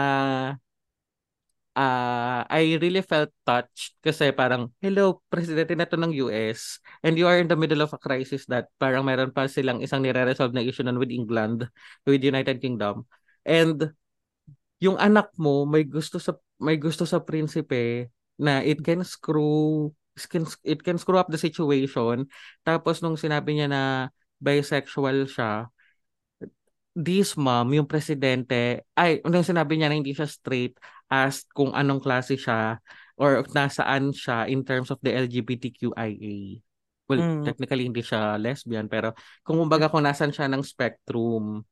uh, 1.75 2.41
I 2.47 2.79
really 2.81 3.03
felt 3.03 3.31
touched 3.47 3.99
kasi 4.03 4.35
parang, 4.35 4.71
hello, 4.83 5.23
presidente 5.31 5.75
na 5.75 5.87
to 5.87 5.95
ng 5.95 6.15
US 6.27 6.83
and 7.03 7.15
you 7.15 7.27
are 7.27 7.39
in 7.39 7.47
the 7.47 7.59
middle 7.59 7.79
of 7.79 7.95
a 7.95 7.99
crisis 8.01 8.43
that 8.51 8.67
parang 8.75 9.07
meron 9.07 9.31
pa 9.31 9.47
silang 9.47 9.79
isang 9.79 10.03
nire-resolve 10.03 10.51
na 10.51 10.63
issue 10.65 10.83
nun 10.83 10.99
with 10.99 11.13
England, 11.13 11.67
with 12.03 12.23
United 12.23 12.59
Kingdom. 12.59 13.07
And 13.47 13.95
yung 14.79 14.95
anak 14.99 15.35
mo 15.35 15.67
may 15.67 15.83
gusto 15.83 16.19
sa 16.19 16.35
may 16.59 16.79
gusto 16.79 17.03
sa 17.03 17.19
prinsipe 17.19 18.11
na 18.39 18.63
it 18.63 18.79
can 18.79 19.03
screw 19.03 19.91
can, 20.25 20.43
it 20.65 20.81
can 20.83 20.97
screw 20.97 21.19
up 21.21 21.29
the 21.29 21.39
situation. 21.39 22.27
Tapos 22.65 22.99
nung 22.99 23.15
sinabi 23.15 23.59
niya 23.59 23.67
na 23.71 23.83
bisexual 24.41 25.29
siya, 25.29 25.71
this 26.97 27.37
mom, 27.39 27.71
yung 27.71 27.87
presidente, 27.87 28.83
ay, 28.97 29.23
nung 29.23 29.45
sinabi 29.45 29.79
niya 29.79 29.87
na 29.87 29.97
hindi 29.99 30.11
siya 30.11 30.27
straight, 30.27 30.75
asked 31.07 31.47
kung 31.55 31.71
anong 31.71 32.03
klase 32.03 32.35
siya 32.35 32.81
or 33.19 33.43
nasaan 33.55 34.11
siya 34.11 34.47
in 34.47 34.63
terms 34.67 34.91
of 34.91 34.99
the 35.03 35.11
LGBTQIA. 35.11 36.59
Well, 37.09 37.41
mm. 37.41 37.43
technically 37.45 37.89
hindi 37.89 38.05
siya 38.05 38.37
lesbian, 38.37 38.85
pero 38.85 39.17
kung 39.41 39.57
kumbaga 39.57 39.89
kung 39.89 40.05
nasan 40.05 40.29
siya 40.29 40.45
ng 40.45 40.61
spectrum, 40.61 41.65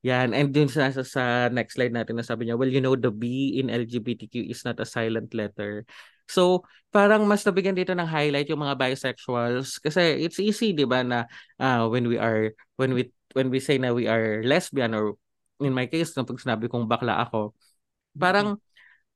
yan. 0.00 0.32
And 0.32 0.50
dun 0.50 0.66
sa, 0.72 0.90
sa 0.90 1.52
next 1.52 1.76
slide 1.76 1.92
natin 1.92 2.16
na 2.16 2.24
sabi 2.24 2.48
niya, 2.48 2.56
well, 2.56 2.68
you 2.68 2.80
know, 2.80 2.96
the 2.96 3.12
B 3.12 3.54
in 3.60 3.68
LGBTQ 3.68 4.48
is 4.48 4.64
not 4.64 4.80
a 4.80 4.88
silent 4.88 5.30
letter. 5.36 5.84
So, 6.30 6.62
parang 6.94 7.26
mas 7.26 7.42
nabigyan 7.42 7.74
dito 7.74 7.90
ng 7.94 8.06
highlight 8.06 8.46
yung 8.50 8.62
mga 8.62 8.78
bisexuals 8.78 9.78
kasi 9.82 10.22
it's 10.26 10.38
easy, 10.38 10.70
'di 10.70 10.86
ba, 10.86 11.02
na 11.02 11.26
uh, 11.58 11.86
when 11.90 12.06
we 12.06 12.18
are 12.18 12.54
when 12.78 12.94
we 12.94 13.10
when 13.34 13.50
we 13.50 13.58
say 13.62 13.78
na 13.78 13.94
we 13.94 14.06
are 14.10 14.42
lesbian 14.42 14.94
or 14.94 15.14
in 15.62 15.74
my 15.74 15.86
case, 15.86 16.14
nung 16.14 16.26
pag 16.26 16.40
sinabi 16.40 16.66
kong 16.66 16.88
bakla 16.90 17.20
ako, 17.26 17.54
parang 18.16 18.58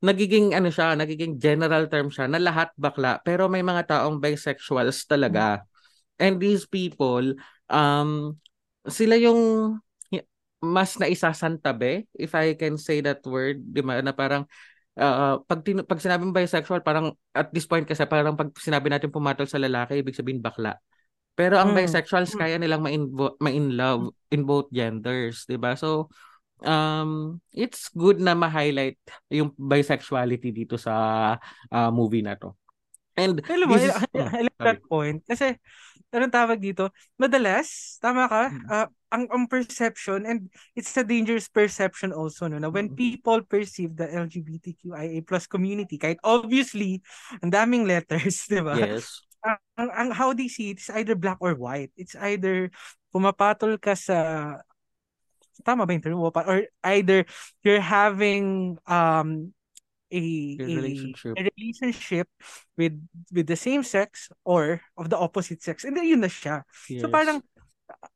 nagiging 0.04 0.52
ano 0.52 0.68
siya, 0.68 0.92
nagiging 0.94 1.40
general 1.40 1.88
term 1.88 2.12
siya 2.12 2.28
na 2.28 2.36
lahat 2.38 2.68
bakla 2.76 3.18
pero 3.24 3.48
may 3.48 3.64
mga 3.64 3.88
taong 3.90 4.20
bisexuals 4.20 5.08
talaga. 5.08 5.64
And 6.20 6.38
these 6.38 6.68
people 6.68 7.34
um 7.72 8.38
sila 8.84 9.16
yung 9.16 9.74
mas 10.64 10.96
na 10.96 11.08
isasantabi 11.08 12.08
if 12.16 12.32
I 12.36 12.56
can 12.56 12.76
say 12.80 13.00
that 13.04 13.24
word, 13.24 13.60
di 13.60 13.80
ba, 13.84 14.00
na 14.00 14.12
parang 14.12 14.44
uh, 14.99 15.42
pag, 15.45 15.61
tin- 15.62 15.86
pag 15.86 16.01
sinabing 16.03 16.34
bisexual, 16.34 16.82
parang 16.82 17.14
at 17.34 17.51
this 17.51 17.66
point 17.66 17.86
kasi 17.86 18.05
parang 18.07 18.38
pag 18.38 18.51
sinabi 18.59 18.90
natin 18.90 19.14
pumatol 19.14 19.47
sa 19.47 19.61
lalaki, 19.61 20.01
ibig 20.01 20.16
sabihin 20.16 20.42
bakla. 20.42 20.78
Pero 21.34 21.59
ang 21.59 21.74
mm. 21.74 21.78
bisexuals 21.82 22.30
hmm. 22.34 22.40
kaya 22.40 22.57
nilang 22.62 22.78
ma-in, 22.78 23.11
ma-in 23.42 23.74
love 23.74 24.14
in 24.30 24.47
both 24.47 24.70
genders, 24.70 25.42
'di 25.51 25.59
ba? 25.59 25.74
So 25.74 26.07
um 26.62 27.42
it's 27.51 27.90
good 27.90 28.22
na 28.22 28.38
ma-highlight 28.38 29.03
yung 29.34 29.51
bisexuality 29.59 30.55
dito 30.55 30.78
sa 30.78 30.95
uh, 31.74 31.90
movie 31.90 32.22
na 32.22 32.38
to. 32.38 32.55
And 33.14 33.38
Alam 33.47 33.66
mo, 33.70 33.78
is, 33.78 33.95
I, 33.95 34.07
I 34.11 34.40
like 34.51 34.62
that 34.62 34.82
point. 34.90 35.22
Kasi, 35.22 35.55
anong 36.14 36.32
tawag 36.32 36.62
dito? 36.62 36.88
Madalas, 37.18 37.98
tama 37.98 38.30
ka, 38.30 38.42
uh, 38.70 38.86
ang, 39.10 39.26
ang 39.30 39.44
perception, 39.50 40.24
and 40.24 40.46
it's 40.78 40.94
a 40.94 41.02
dangerous 41.02 41.50
perception 41.50 42.14
also, 42.14 42.46
no, 42.46 42.62
na 42.62 42.70
when 42.70 42.94
people 42.94 43.42
perceive 43.42 43.94
the 43.98 44.06
LGBTQIA 44.06 45.26
plus 45.26 45.50
community, 45.50 45.98
kahit 45.98 46.22
obviously, 46.22 47.02
ang 47.42 47.50
daming 47.50 47.84
letters, 47.84 48.46
di 48.52 48.62
ba? 48.62 48.78
Yes 48.78 49.26
ang, 49.44 49.90
ang 49.92 50.08
how 50.10 50.32
they 50.32 50.48
see 50.48 50.72
it 50.72 50.80
is 50.80 50.90
either 50.90 51.14
black 51.14 51.36
or 51.40 51.54
white. 51.54 51.92
It's 51.96 52.16
either 52.16 52.72
pumapatol 53.12 53.76
ka 53.78 53.92
sa 53.94 54.58
tama 55.62 55.86
ba 55.86 55.94
yung 55.94 56.02
term 56.02 56.18
or 56.18 56.66
either 56.82 57.24
you're 57.62 57.84
having 57.84 58.76
um 58.90 59.54
a, 60.14 60.24
A 60.62 60.66
relationship. 60.70 61.34
a 61.38 61.42
relationship 61.58 62.28
with 62.78 62.94
with 63.34 63.46
the 63.50 63.58
same 63.58 63.82
sex 63.82 64.30
or 64.46 64.80
of 64.96 65.10
the 65.10 65.18
opposite 65.18 65.62
sex 65.62 65.82
and 65.84 65.96
then 65.98 66.06
yun 66.06 66.22
na 66.22 66.30
siya. 66.30 66.62
So 67.02 67.10
Yes. 67.10 67.12
parang 67.12 67.42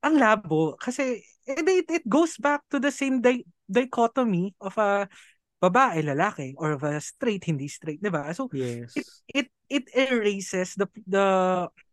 ang 0.01 0.17
labo 0.17 0.79
kasi 0.79 1.21
it, 1.45 1.67
it, 1.67 1.87
it 2.03 2.05
goes 2.09 2.39
back 2.39 2.63
to 2.71 2.79
the 2.79 2.93
same 2.95 3.21
di- 3.21 3.45
dichotomy 3.69 4.55
of 4.63 4.79
a 4.79 5.09
babae, 5.59 6.07
lalaki 6.07 6.55
or 6.57 6.79
of 6.79 6.87
a 6.87 7.03
straight, 7.03 7.43
hindi 7.45 7.67
straight, 7.67 7.99
'di 7.99 8.11
ba? 8.15 8.31
So 8.31 8.47
Yes. 8.55 8.95
it 8.95 9.07
it 9.35 9.49
it 9.69 9.85
erases 9.93 10.79
the 10.79 10.87
the 11.05 11.27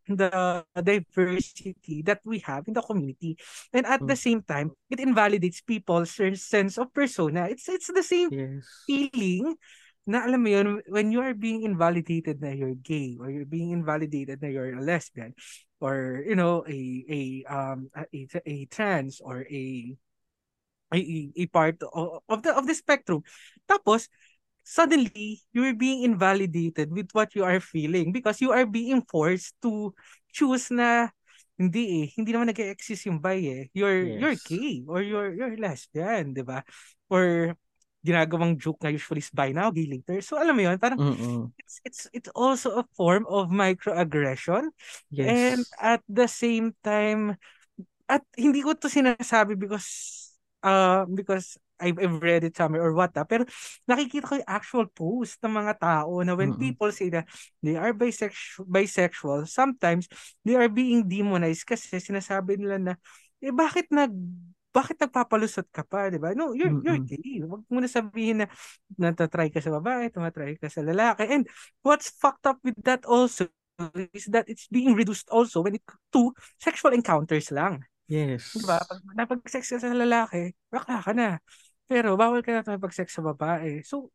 the 0.06 0.30
diversity 0.78 2.00
that 2.06 2.22
we 2.22 2.38
have 2.46 2.70
in 2.70 2.74
the 2.78 2.82
community 2.82 3.34
and 3.74 3.82
at 3.90 3.98
the 4.06 4.14
Mm. 4.14 4.22
same 4.22 4.40
time 4.46 4.70
it 4.86 5.02
invalidates 5.02 5.60
people's 5.66 6.14
sense 6.14 6.78
of 6.78 6.94
persona 6.94 7.50
it's 7.50 7.66
it's 7.66 7.90
the 7.90 8.06
same 8.06 8.30
Yes. 8.30 8.64
feeling 8.86 9.58
na 10.06 10.22
alam 10.22 10.40
mo 10.40 10.48
yun 10.48 10.66
when 10.86 11.10
you 11.10 11.18
are 11.18 11.34
being 11.34 11.66
invalidated 11.66 12.38
na 12.38 12.54
you're 12.54 12.78
gay 12.78 13.18
or 13.18 13.26
you're 13.28 13.48
being 13.48 13.74
invalidated 13.74 14.38
na 14.38 14.48
you're 14.48 14.78
a 14.78 14.82
lesbian 14.82 15.34
or 15.82 16.22
you 16.22 16.38
know 16.38 16.62
a 16.70 16.80
a 17.10 17.20
um 17.50 17.90
a, 17.98 18.06
a, 18.46 18.64
trans 18.70 19.18
or 19.18 19.42
a 19.50 19.92
a, 20.94 20.98
a- 21.34 21.50
part 21.50 21.82
of, 21.82 22.22
of 22.30 22.38
the 22.46 22.54
of 22.54 22.64
the 22.66 22.74
spectrum. 22.74 23.26
Tapos 23.66 24.06
suddenly 24.62 25.42
you're 25.50 25.74
being 25.74 26.02
invalidated 26.06 26.90
with 26.94 27.10
what 27.10 27.34
you 27.34 27.42
are 27.42 27.58
feeling 27.58 28.10
because 28.14 28.38
you 28.40 28.50
are 28.54 28.66
being 28.66 29.02
forced 29.10 29.54
to 29.62 29.94
choose 30.30 30.70
na 30.70 31.10
hindi 31.58 32.04
eh. 32.04 32.06
Hindi 32.14 32.30
naman 32.30 32.52
nag-exist 32.52 33.08
yung 33.08 33.18
bi 33.18 33.38
eh. 33.42 33.62
You're 33.72 34.06
you're 34.22 34.38
gay 34.38 34.84
or 34.86 35.00
you're 35.02 35.32
you're 35.34 35.56
lesbian 35.56 36.36
di 36.36 36.44
ba? 36.44 36.62
Or 37.08 37.56
ginagawang 38.06 38.54
joke 38.54 38.78
nga 38.78 38.94
usually 38.94 39.18
is 39.20 39.34
bi 39.34 39.50
now 39.50 39.74
gay 39.74 39.90
later 39.90 40.22
so 40.22 40.38
alam 40.38 40.54
mo 40.54 40.62
yun 40.62 40.78
parang 40.78 40.98
Mm-mm. 40.98 41.52
it's 41.60 41.80
it's 41.84 42.02
it's 42.14 42.30
also 42.36 42.78
a 42.80 42.84
form 42.96 43.24
of 43.28 43.50
microaggression 43.50 44.70
and 45.22 45.64
Yes. 45.64 45.76
at 45.80 46.02
the 46.08 46.28
same 46.28 46.72
time 46.84 47.36
at 48.06 48.22
hindi 48.38 48.62
ko 48.62 48.74
to 48.78 48.86
sinasabi 48.86 49.58
because 49.58 49.88
uh 50.62 51.04
because 51.10 51.58
I've, 51.76 52.00
I've 52.00 52.24
read 52.24 52.44
it 52.48 52.56
somewhere 52.56 52.88
or 52.88 52.96
what 52.96 53.12
ah, 53.20 53.28
pero 53.28 53.44
nakikita 53.84 54.24
ko 54.24 54.34
yung 54.40 54.48
actual 54.48 54.86
post 54.88 55.36
ng 55.44 55.52
mga 55.60 55.74
tao 55.76 56.24
na 56.24 56.32
when 56.32 56.56
Mm-mm. 56.56 56.56
people 56.56 56.88
say 56.88 57.12
that 57.12 57.28
they 57.60 57.76
are 57.76 57.92
bisexual, 57.92 58.64
bisexual 58.64 59.44
sometimes 59.44 60.08
they 60.46 60.56
are 60.56 60.72
being 60.72 61.04
demonized 61.04 61.68
kasi 61.68 62.00
sinasabi 62.00 62.56
nila 62.56 62.78
na 62.80 62.92
eh 63.44 63.52
bakit 63.52 63.92
nag 63.92 64.08
bakit 64.76 65.00
nagpapalusot 65.00 65.72
ka 65.72 65.80
pa, 65.88 66.12
di 66.12 66.20
ba? 66.20 66.36
No, 66.36 66.52
you're, 66.52 66.76
you're 66.84 67.00
Mm-mm. 67.00 67.08
gay. 67.08 67.40
Huwag 67.40 67.64
mo 67.72 67.80
na 67.80 67.88
sabihin 67.88 68.44
na 68.44 68.46
natatry 69.00 69.48
ka 69.48 69.64
sa 69.64 69.72
babae, 69.72 70.12
tumatry 70.12 70.60
ka 70.60 70.68
sa 70.68 70.84
lalaki. 70.84 71.24
And 71.24 71.48
what's 71.80 72.12
fucked 72.12 72.44
up 72.44 72.60
with 72.60 72.76
that 72.84 73.08
also 73.08 73.48
is 74.12 74.28
that 74.32 74.48
it's 74.52 74.68
being 74.68 74.92
reduced 74.92 75.32
also 75.32 75.64
when 75.64 75.80
it 75.80 75.84
to 76.12 76.36
sexual 76.60 76.92
encounters 76.92 77.48
lang. 77.48 77.80
Yes. 78.04 78.52
Di 78.52 78.68
ba? 78.68 78.84
Pag 78.84 79.00
napag-sex 79.16 79.72
ka 79.72 79.78
sa 79.80 79.96
lalaki, 79.96 80.52
bakla 80.68 81.00
ka 81.00 81.12
na. 81.16 81.40
Pero 81.88 82.20
bawal 82.20 82.44
ka 82.44 82.52
na 82.52 82.60
makipag-sex 82.60 83.16
sa 83.16 83.24
babae. 83.24 83.80
So, 83.80 84.12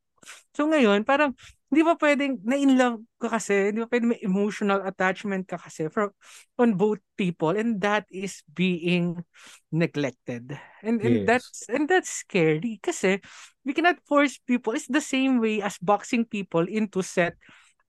so 0.55 0.67
ngayon, 0.69 1.03
parang 1.07 1.33
hindi 1.71 1.81
ba 1.87 1.95
pwedeng 1.95 2.43
na-in 2.43 2.75
love 2.75 2.99
ka 3.21 3.31
kasi, 3.39 3.71
hindi 3.71 3.81
ba 3.83 3.89
pwedeng 3.91 4.11
may 4.11 4.21
emotional 4.23 4.83
attachment 4.83 5.47
ka 5.47 5.55
kasi 5.55 5.87
from, 5.87 6.11
on 6.59 6.75
both 6.75 6.99
people 7.15 7.55
and 7.55 7.79
that 7.79 8.03
is 8.11 8.43
being 8.51 9.23
neglected. 9.71 10.51
And 10.83 10.99
and 11.01 11.23
Yes. 11.23 11.27
that's 11.27 11.65
and 11.71 11.87
that's 11.87 12.09
scary 12.11 12.79
kasi 12.83 13.23
we 13.63 13.71
cannot 13.71 14.03
force 14.03 14.37
people. 14.43 14.73
It's 14.75 14.89
the 14.91 15.03
same 15.03 15.39
way 15.39 15.61
as 15.63 15.79
boxing 15.79 16.25
people 16.27 16.65
into 16.67 17.01
set 17.05 17.39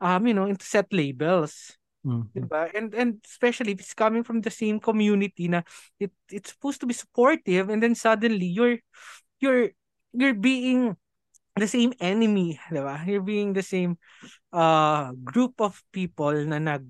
um 0.01 0.27
you 0.27 0.35
know, 0.35 0.47
into 0.47 0.65
set 0.65 0.89
labels. 0.93 1.75
Mhm. 2.05 2.49
Diba? 2.49 2.71
And 2.73 2.95
and 2.95 3.21
especially 3.29 3.73
if 3.77 3.81
it's 3.85 3.93
coming 3.99 4.25
from 4.25 4.41
the 4.41 4.51
same 4.55 4.81
community 4.81 5.49
na 5.53 5.63
it 6.01 6.13
it's 6.33 6.57
supposed 6.57 6.81
to 6.81 6.89
be 6.89 6.95
supportive 6.97 7.69
and 7.69 7.83
then 7.83 7.93
suddenly 7.95 8.47
you're 8.49 8.81
you're 9.41 9.71
you're 10.17 10.37
being 10.37 10.97
the 11.57 11.69
same 11.69 11.93
enemy, 12.01 12.59
diba? 12.71 13.01
You're 13.07 13.25
being 13.25 13.53
the 13.53 13.63
same 13.65 13.99
uh 14.53 15.13
group 15.25 15.61
of 15.61 15.81
people 15.93 16.33
na 16.49 16.59
nag 16.61 16.85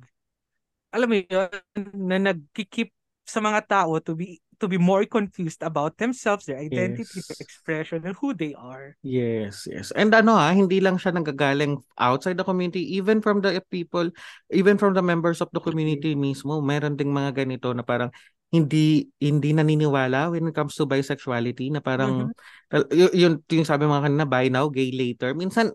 alam 0.93 1.09
mo 1.09 1.17
yun, 1.19 1.49
na 1.97 2.17
nagkikip 2.21 2.93
sa 3.25 3.41
mga 3.41 3.65
tao 3.69 3.97
to 4.03 4.13
be 4.13 4.43
to 4.61 4.69
be 4.69 4.79
more 4.79 5.03
confused 5.09 5.63
about 5.65 5.97
themselves, 5.99 6.47
their 6.47 6.61
identity, 6.61 7.25
their 7.27 7.39
Yes. 7.39 7.43
expression, 7.43 8.07
and 8.07 8.15
who 8.21 8.31
they 8.37 8.55
are. 8.55 8.95
Yes, 9.03 9.67
yes. 9.67 9.91
And 9.99 10.15
ano 10.15 10.39
ah, 10.39 10.55
hindi 10.55 10.79
lang 10.79 10.95
siya 10.95 11.11
nanggagaling 11.11 11.83
outside 11.99 12.39
the 12.39 12.47
community, 12.47 12.87
even 12.95 13.19
from 13.19 13.43
the 13.43 13.59
people, 13.67 14.15
even 14.55 14.79
from 14.79 14.95
the 14.95 15.03
members 15.03 15.43
of 15.43 15.51
the 15.51 15.59
community 15.59 16.15
mismo, 16.15 16.63
meron 16.63 16.95
ding 16.95 17.11
mga 17.11 17.43
ganito 17.43 17.75
na 17.75 17.83
parang 17.83 18.15
hindi 18.53 19.09
hindi 19.17 19.57
naniniwala 19.57 20.29
when 20.29 20.45
it 20.45 20.53
comes 20.53 20.77
to 20.77 20.85
bisexuality 20.85 21.73
na 21.73 21.81
parang 21.81 22.29
tal- 22.69 22.85
y- 22.93 23.25
yun 23.25 23.41
yung 23.49 23.65
sabi 23.65 23.89
mga 23.89 24.13
kanina 24.13 24.29
buy 24.29 24.53
now 24.53 24.69
gay 24.69 24.93
later 24.93 25.33
minsan 25.33 25.73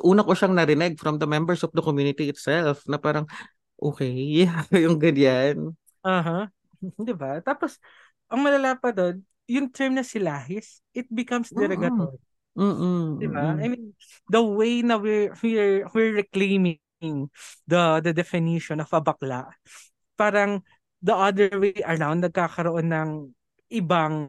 una 0.00 0.24
ko 0.24 0.32
siyang 0.32 0.56
narinig 0.56 0.96
from 0.96 1.20
the 1.20 1.28
members 1.28 1.60
of 1.60 1.68
the 1.76 1.84
community 1.84 2.32
itself 2.32 2.80
na 2.88 2.96
parang 2.96 3.28
okay 3.76 4.48
yung 4.84 4.96
ganyan 4.96 5.76
Aha. 6.06 6.48
'Di 7.02 7.14
ba? 7.16 7.42
Tapos 7.42 7.82
ang 8.30 8.40
malala 8.46 8.78
pa 8.78 8.94
doon, 8.94 9.22
yung 9.50 9.70
term 9.70 9.98
na 9.98 10.06
silahis, 10.06 10.82
it 10.94 11.06
becomes 11.10 11.50
derogatory. 11.50 12.18
Mm-mm, 12.54 13.18
'Di 13.18 13.28
ba? 13.28 13.58
I 13.58 13.66
mean, 13.66 13.92
the 14.30 14.42
way 14.42 14.80
na 14.86 14.96
we're 14.96 15.34
we're 15.42 15.86
we're 15.90 16.14
reclaiming 16.14 16.78
the 17.66 18.00
the 18.00 18.12
definition 18.14 18.80
of 18.80 18.90
a 18.94 19.00
bakla, 19.02 19.50
parang 20.14 20.62
the 21.06 21.14
other 21.14 21.46
way 21.62 21.78
around 21.86 22.26
nagkakaroon 22.26 22.90
ng 22.90 23.10
ibang 23.70 24.26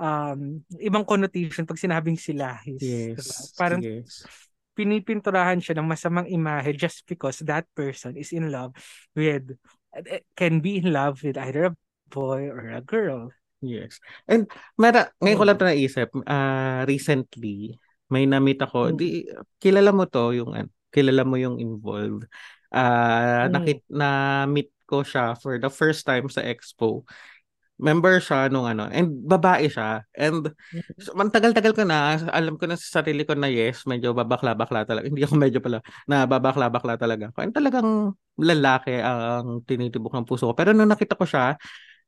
um 0.00 0.64
ibang 0.80 1.04
connotation 1.04 1.68
pag 1.68 1.76
sinabing 1.76 2.16
silahis, 2.16 2.80
yes 2.80 3.52
Parang 3.60 3.84
yes 3.84 4.24
pinipinturahan 4.80 5.60
siya 5.60 5.76
ng 5.76 5.84
masamang 5.84 6.24
imahe 6.30 6.72
just 6.72 7.04
because 7.04 7.44
that 7.44 7.68
person 7.76 8.16
is 8.16 8.32
in 8.32 8.48
love 8.48 8.72
with 9.12 9.52
eh, 9.92 10.24
can 10.32 10.64
be 10.64 10.80
in 10.80 10.88
love 10.88 11.20
with 11.20 11.36
either 11.36 11.68
a 11.68 11.76
boy 12.08 12.48
or 12.48 12.72
a 12.72 12.80
girl. 12.80 13.28
Yes. 13.60 14.00
And 14.24 14.48
mera, 14.80 15.12
ngayon 15.20 15.36
ko 15.36 15.44
Mm. 15.44 15.48
lang 15.52 15.56
ito 15.60 15.66
naisip, 15.68 16.08
ah 16.24 16.80
recently, 16.88 17.76
may 18.08 18.24
na-meet 18.24 18.62
ako, 18.64 18.94
Mm. 18.94 18.96
di, 18.96 19.28
kilala 19.60 19.92
mo 19.92 20.08
to, 20.08 20.32
yung, 20.32 20.56
an- 20.56 20.72
kilala 20.88 21.28
mo 21.28 21.36
yung 21.36 21.60
involved. 21.60 22.24
Mm. 22.72 23.52
nakit, 23.52 23.84
na-meet 23.90 24.70
ko 24.90 25.06
siya 25.06 25.38
for 25.38 25.62
the 25.62 25.70
first 25.70 26.02
time 26.02 26.26
sa 26.26 26.42
expo. 26.42 27.06
Member 27.80 28.18
siya 28.20 28.50
nung 28.52 28.66
ano, 28.66 28.90
and 28.90 29.08
babae 29.24 29.70
siya. 29.70 30.04
And 30.12 30.52
so, 31.00 31.16
man, 31.16 31.30
tagal-tagal 31.32 31.72
ko 31.72 31.86
na, 31.86 32.18
alam 32.28 32.58
ko 32.58 32.68
na 32.68 32.76
sa 32.76 33.00
sarili 33.00 33.24
ko 33.24 33.38
na 33.38 33.48
yes, 33.48 33.88
medyo 33.88 34.12
babakla-bakla 34.12 34.84
talaga. 34.84 35.06
Hindi 35.14 35.24
ako 35.24 35.34
medyo 35.38 35.62
pala, 35.62 35.80
na 36.04 36.26
babakla-bakla 36.28 36.98
talaga 37.00 37.32
ako. 37.32 37.38
And 37.40 37.54
talagang 37.54 37.88
lalaki 38.36 39.00
ang 39.00 39.64
tinitibok 39.64 40.12
ng 40.12 40.28
puso 40.28 40.50
ko. 40.50 40.54
Pero 40.58 40.74
nung 40.76 40.90
nakita 40.90 41.14
ko 41.16 41.24
siya, 41.24 41.54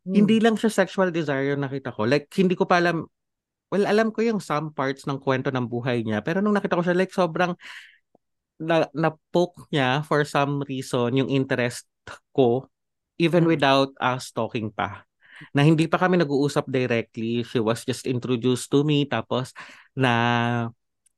Mm. 0.02 0.14
hindi 0.18 0.36
lang 0.42 0.58
siya 0.58 0.66
sexual 0.66 1.14
desire 1.14 1.54
yung 1.54 1.62
nakita 1.62 1.94
ko. 1.94 2.02
Like, 2.10 2.26
hindi 2.34 2.58
ko 2.58 2.66
pa 2.66 2.82
alam, 2.82 3.06
well, 3.70 3.86
alam 3.86 4.10
ko 4.10 4.26
yung 4.26 4.42
some 4.42 4.74
parts 4.74 5.06
ng 5.06 5.22
kwento 5.22 5.54
ng 5.54 5.70
buhay 5.70 6.02
niya. 6.02 6.26
Pero 6.26 6.42
nung 6.42 6.58
nakita 6.58 6.74
ko 6.74 6.82
siya, 6.82 6.98
like, 6.98 7.14
sobrang 7.14 7.54
na, 8.58 8.86
na-poke 8.94 9.70
niya 9.70 10.02
for 10.06 10.22
some 10.26 10.62
reason 10.66 11.14
yung 11.18 11.30
interest 11.30 11.86
ko 12.34 12.66
even 13.22 13.46
Mm. 13.46 13.54
without 13.54 13.90
us 14.02 14.34
talking 14.34 14.74
pa. 14.74 15.06
Na 15.54 15.62
hindi 15.62 15.86
pa 15.86 15.98
kami 15.98 16.18
nag-uusap 16.18 16.66
directly. 16.66 17.46
She 17.46 17.62
was 17.62 17.86
just 17.86 18.06
introduced 18.10 18.70
to 18.74 18.82
me. 18.82 19.06
Tapos, 19.06 19.54
na, 19.94 20.12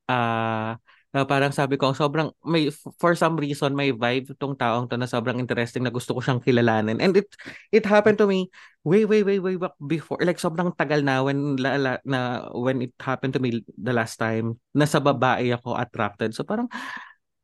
ah, 0.09 0.77
na 1.15 1.23
parang 1.23 1.55
sabi 1.55 1.79
ko, 1.79 1.95
sobrang, 1.95 2.35
may, 2.43 2.75
for 2.99 3.15
some 3.15 3.39
reason, 3.39 3.71
may 3.79 3.95
vibe 3.95 4.35
tong 4.35 4.59
taong 4.59 4.91
to 4.91 4.99
na 4.99 5.07
sobrang 5.07 5.39
interesting 5.39 5.87
na 5.87 5.95
gusto 5.95 6.11
ko 6.11 6.19
siyang 6.19 6.43
kilalanin. 6.43 6.99
And 6.99 7.15
it, 7.15 7.31
it 7.71 7.87
happened 7.87 8.19
to 8.19 8.27
me 8.27 8.51
way, 8.83 9.07
way, 9.07 9.23
way, 9.23 9.39
way 9.39 9.55
back 9.55 9.79
before. 9.79 10.19
Like, 10.25 10.43
sobrang 10.43 10.75
tagal 10.75 11.07
na 11.07 11.23
when, 11.23 11.55
la, 11.55 11.79
la- 11.79 12.03
na, 12.03 12.51
when 12.51 12.83
it 12.83 12.95
happened 12.99 13.39
to 13.39 13.41
me 13.41 13.63
the 13.79 13.95
last 13.95 14.19
time, 14.19 14.59
na 14.75 14.91
sa 14.91 14.99
babae 14.99 15.55
ako 15.55 15.79
attracted. 15.79 16.35
So, 16.35 16.43
parang, 16.43 16.67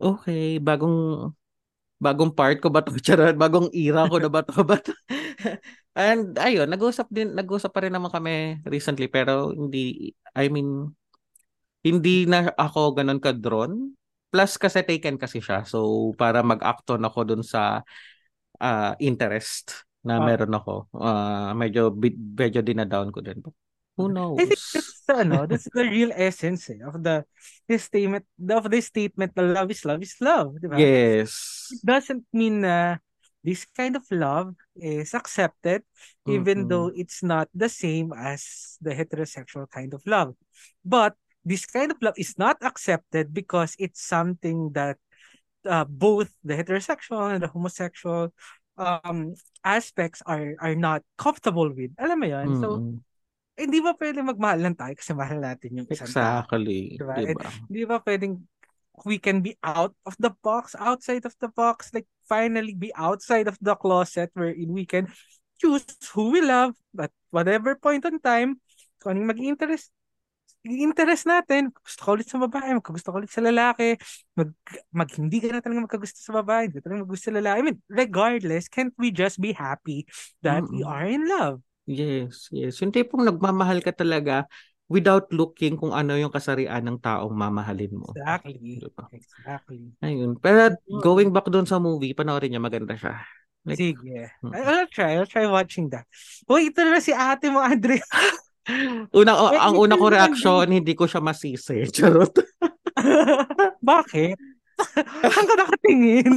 okay, 0.03 0.59
bagong, 0.59 1.31
bagong 2.01 2.33
part 2.35 2.59
ko 2.59 2.69
ba 2.73 2.81
to? 2.83 2.91
Charot, 3.07 3.37
bagong 3.37 3.69
era 3.77 4.09
ko 4.09 4.17
na 4.19 4.33
ba 4.33 4.41
to? 4.43 4.65
But, 4.65 4.89
and 5.95 6.35
ayun, 6.41 6.69
nag-usap 6.73 7.07
din, 7.13 7.37
nag-usap 7.37 7.71
pa 7.71 7.85
rin 7.85 7.95
naman 7.95 8.11
kami 8.11 8.65
recently, 8.67 9.07
pero 9.07 9.53
hindi, 9.53 10.11
I 10.35 10.49
mean, 10.49 10.91
hindi 11.85 12.29
na 12.29 12.53
ako 12.57 12.97
ganun 12.97 13.21
ka-drawn. 13.23 13.97
Plus 14.31 14.55
kasi 14.61 14.87
taken 14.87 15.19
kasi 15.19 15.43
siya. 15.43 15.67
So, 15.67 16.13
para 16.15 16.41
mag-act 16.47 16.87
on 16.95 17.03
ako 17.03 17.21
dun 17.35 17.43
sa 17.43 17.83
ah, 18.61 18.95
interest 19.01 19.85
na 20.07 20.21
Ah. 20.21 20.25
meron 20.25 20.55
ako. 20.55 20.89
Ah, 20.97 21.53
medyo 21.57 21.93
medyo 22.37 22.61
dinadown 22.65 23.11
ko 23.13 23.21
din. 23.21 23.41
Who 24.07 24.13
knows? 24.13 24.37
I 24.41 24.45
think 24.49 24.61
that's 24.73 25.03
the, 25.07 25.15
ano, 25.21 25.47
that's 25.47 25.69
the 25.69 25.85
real 25.85 26.13
essence 26.15 26.71
eh, 26.71 26.81
of 26.85 27.03
the 27.03 27.25
this 27.69 27.85
statement 27.85 28.25
of 28.49 28.71
this 28.71 28.87
statement 28.87 29.33
na 29.37 29.43
love 29.43 29.71
is 29.71 29.85
love 29.85 30.03
is 30.03 30.17
love, 30.21 30.57
di 30.61 30.67
ba? 30.69 30.77
Yes. 30.79 31.69
It 31.73 31.83
doesn't 31.85 32.25
mean 32.33 32.65
na 32.65 32.99
this 33.41 33.65
kind 33.73 33.97
of 33.97 34.05
love 34.13 34.53
is 34.77 35.15
accepted 35.17 35.81
even 36.29 36.65
Mm-mm. 36.65 36.69
though 36.69 36.89
it's 36.93 37.25
not 37.25 37.49
the 37.57 37.69
same 37.69 38.13
as 38.13 38.77
the 38.85 38.93
heterosexual 38.93 39.65
kind 39.71 39.95
of 39.95 40.05
love. 40.05 40.37
But 40.85 41.17
this 41.45 41.65
kind 41.65 41.91
of 41.91 41.99
love 42.03 42.15
is 42.21 42.37
not 42.37 42.61
accepted 42.61 43.33
because 43.33 43.75
it's 43.79 44.05
something 44.05 44.73
that 44.77 44.99
uh, 45.65 45.85
both 45.89 46.29
the 46.45 46.55
heterosexual 46.57 47.33
and 47.33 47.43
the 47.43 47.49
homosexual 47.49 48.33
um 48.81 49.37
aspects 49.65 50.23
are 50.25 50.57
are 50.61 50.75
not 50.75 51.03
comfortable 51.21 51.69
with. 51.69 51.93
Alam 52.01 52.21
mo 52.21 52.27
'yan? 52.27 52.49
So 52.61 52.69
Hindi 53.61 53.79
ba 53.85 53.93
pwede 53.93 54.25
magmahal 54.25 54.61
lang 54.65 54.77
tayo 54.77 54.95
kasi 54.97 55.13
mahal 55.13 55.39
natin 55.39 55.85
yung 55.85 55.89
isang 55.93 56.09
tao? 56.09 56.49
Exactly. 56.49 56.97
Diba? 56.97 57.15
Diba? 57.21 57.49
Hindi 57.69 57.83
ba 57.85 57.97
pwedeng 58.01 58.35
we 59.05 59.17
can 59.17 59.41
be 59.41 59.57
out 59.65 59.97
of 60.05 60.17
the 60.21 60.33
box, 60.45 60.77
outside 60.77 61.25
of 61.25 61.33
the 61.41 61.49
box, 61.49 61.89
like 61.93 62.09
finally 62.29 62.77
be 62.77 62.93
outside 62.97 63.49
of 63.49 63.57
the 63.61 63.73
closet 63.77 64.29
wherein 64.37 64.73
we 64.73 64.85
can 64.85 65.09
choose 65.61 65.85
who 66.13 66.33
we 66.33 66.41
love 66.41 66.77
at 66.97 67.13
whatever 67.33 67.77
point 67.77 68.05
in 68.05 68.21
time, 68.21 68.61
kung 69.01 69.17
anong 69.17 69.37
mag-interest 69.37 69.93
interest 70.61 71.25
natin, 71.25 71.73
gusto 71.73 72.01
ko 72.05 72.09
ulit 72.21 72.29
sa 72.29 72.37
babae, 72.37 72.77
magkagusto 72.77 73.09
ko 73.09 73.17
ulit 73.25 73.33
sa 73.33 73.41
lalaki, 73.41 73.97
mag, 74.37 74.53
mag 74.93 75.09
hindi 75.17 75.41
ka 75.41 75.57
na 75.57 75.65
talaga 75.65 75.89
magkagusto 75.89 76.21
sa 76.21 76.37
babae, 76.37 76.69
hindi 76.69 76.77
ka 76.81 76.85
talaga 76.85 77.01
maggusto 77.09 77.33
sa 77.33 77.37
lalaki. 77.41 77.57
I 77.57 77.65
mean, 77.65 77.79
regardless, 77.89 78.69
can't 78.69 78.93
we 79.01 79.09
just 79.09 79.41
be 79.41 79.57
happy 79.57 80.05
that 80.45 80.69
we 80.69 80.85
Mm-mm. 80.85 80.93
are 80.93 81.09
in 81.09 81.25
love? 81.25 81.65
Yes, 81.91 82.47
yes. 82.55 82.79
Yung 82.79 82.95
tipong 82.95 83.27
nagmamahal 83.27 83.83
ka 83.83 83.91
talaga 83.91 84.47
without 84.87 85.27
looking 85.35 85.75
kung 85.75 85.91
ano 85.91 86.15
yung 86.15 86.31
kasarian 86.31 86.83
ng 86.87 86.99
taong 87.03 87.35
mamahalin 87.35 87.91
mo. 87.95 88.11
Exactly. 88.15 88.79
Diba? 88.79 89.05
Exactly. 89.11 89.91
Ayun. 90.03 90.39
Pero 90.39 90.75
going 91.03 91.35
back 91.35 91.51
doon 91.51 91.67
sa 91.67 91.83
movie, 91.83 92.15
panoorin 92.15 92.55
niya, 92.55 92.63
maganda 92.63 92.95
siya. 92.95 93.19
Like, 93.67 93.79
Sige. 93.79 94.31
Mm. 94.43 94.51
I- 94.55 94.67
I'll 94.67 94.91
try. 94.91 95.11
I'll 95.19 95.31
try 95.31 95.47
watching 95.51 95.91
that. 95.95 96.07
Uy, 96.47 96.71
ito 96.71 96.83
na 96.83 97.03
si 97.03 97.11
ate 97.11 97.51
mo, 97.51 97.59
Andre. 97.63 97.99
una, 99.19 99.33
o- 99.35 99.55
Eh, 99.55 99.59
ang 99.59 99.75
una 99.79 99.95
ko 99.99 100.07
reaction, 100.11 100.67
hindi 100.71 100.95
ko 100.95 101.11
siya 101.11 101.23
masisi. 101.23 101.87
Charot. 101.95 102.35
Bakit? 103.91 104.50
Saan 105.33 105.47
ka 105.47 105.55
nakatingin? 105.57 106.33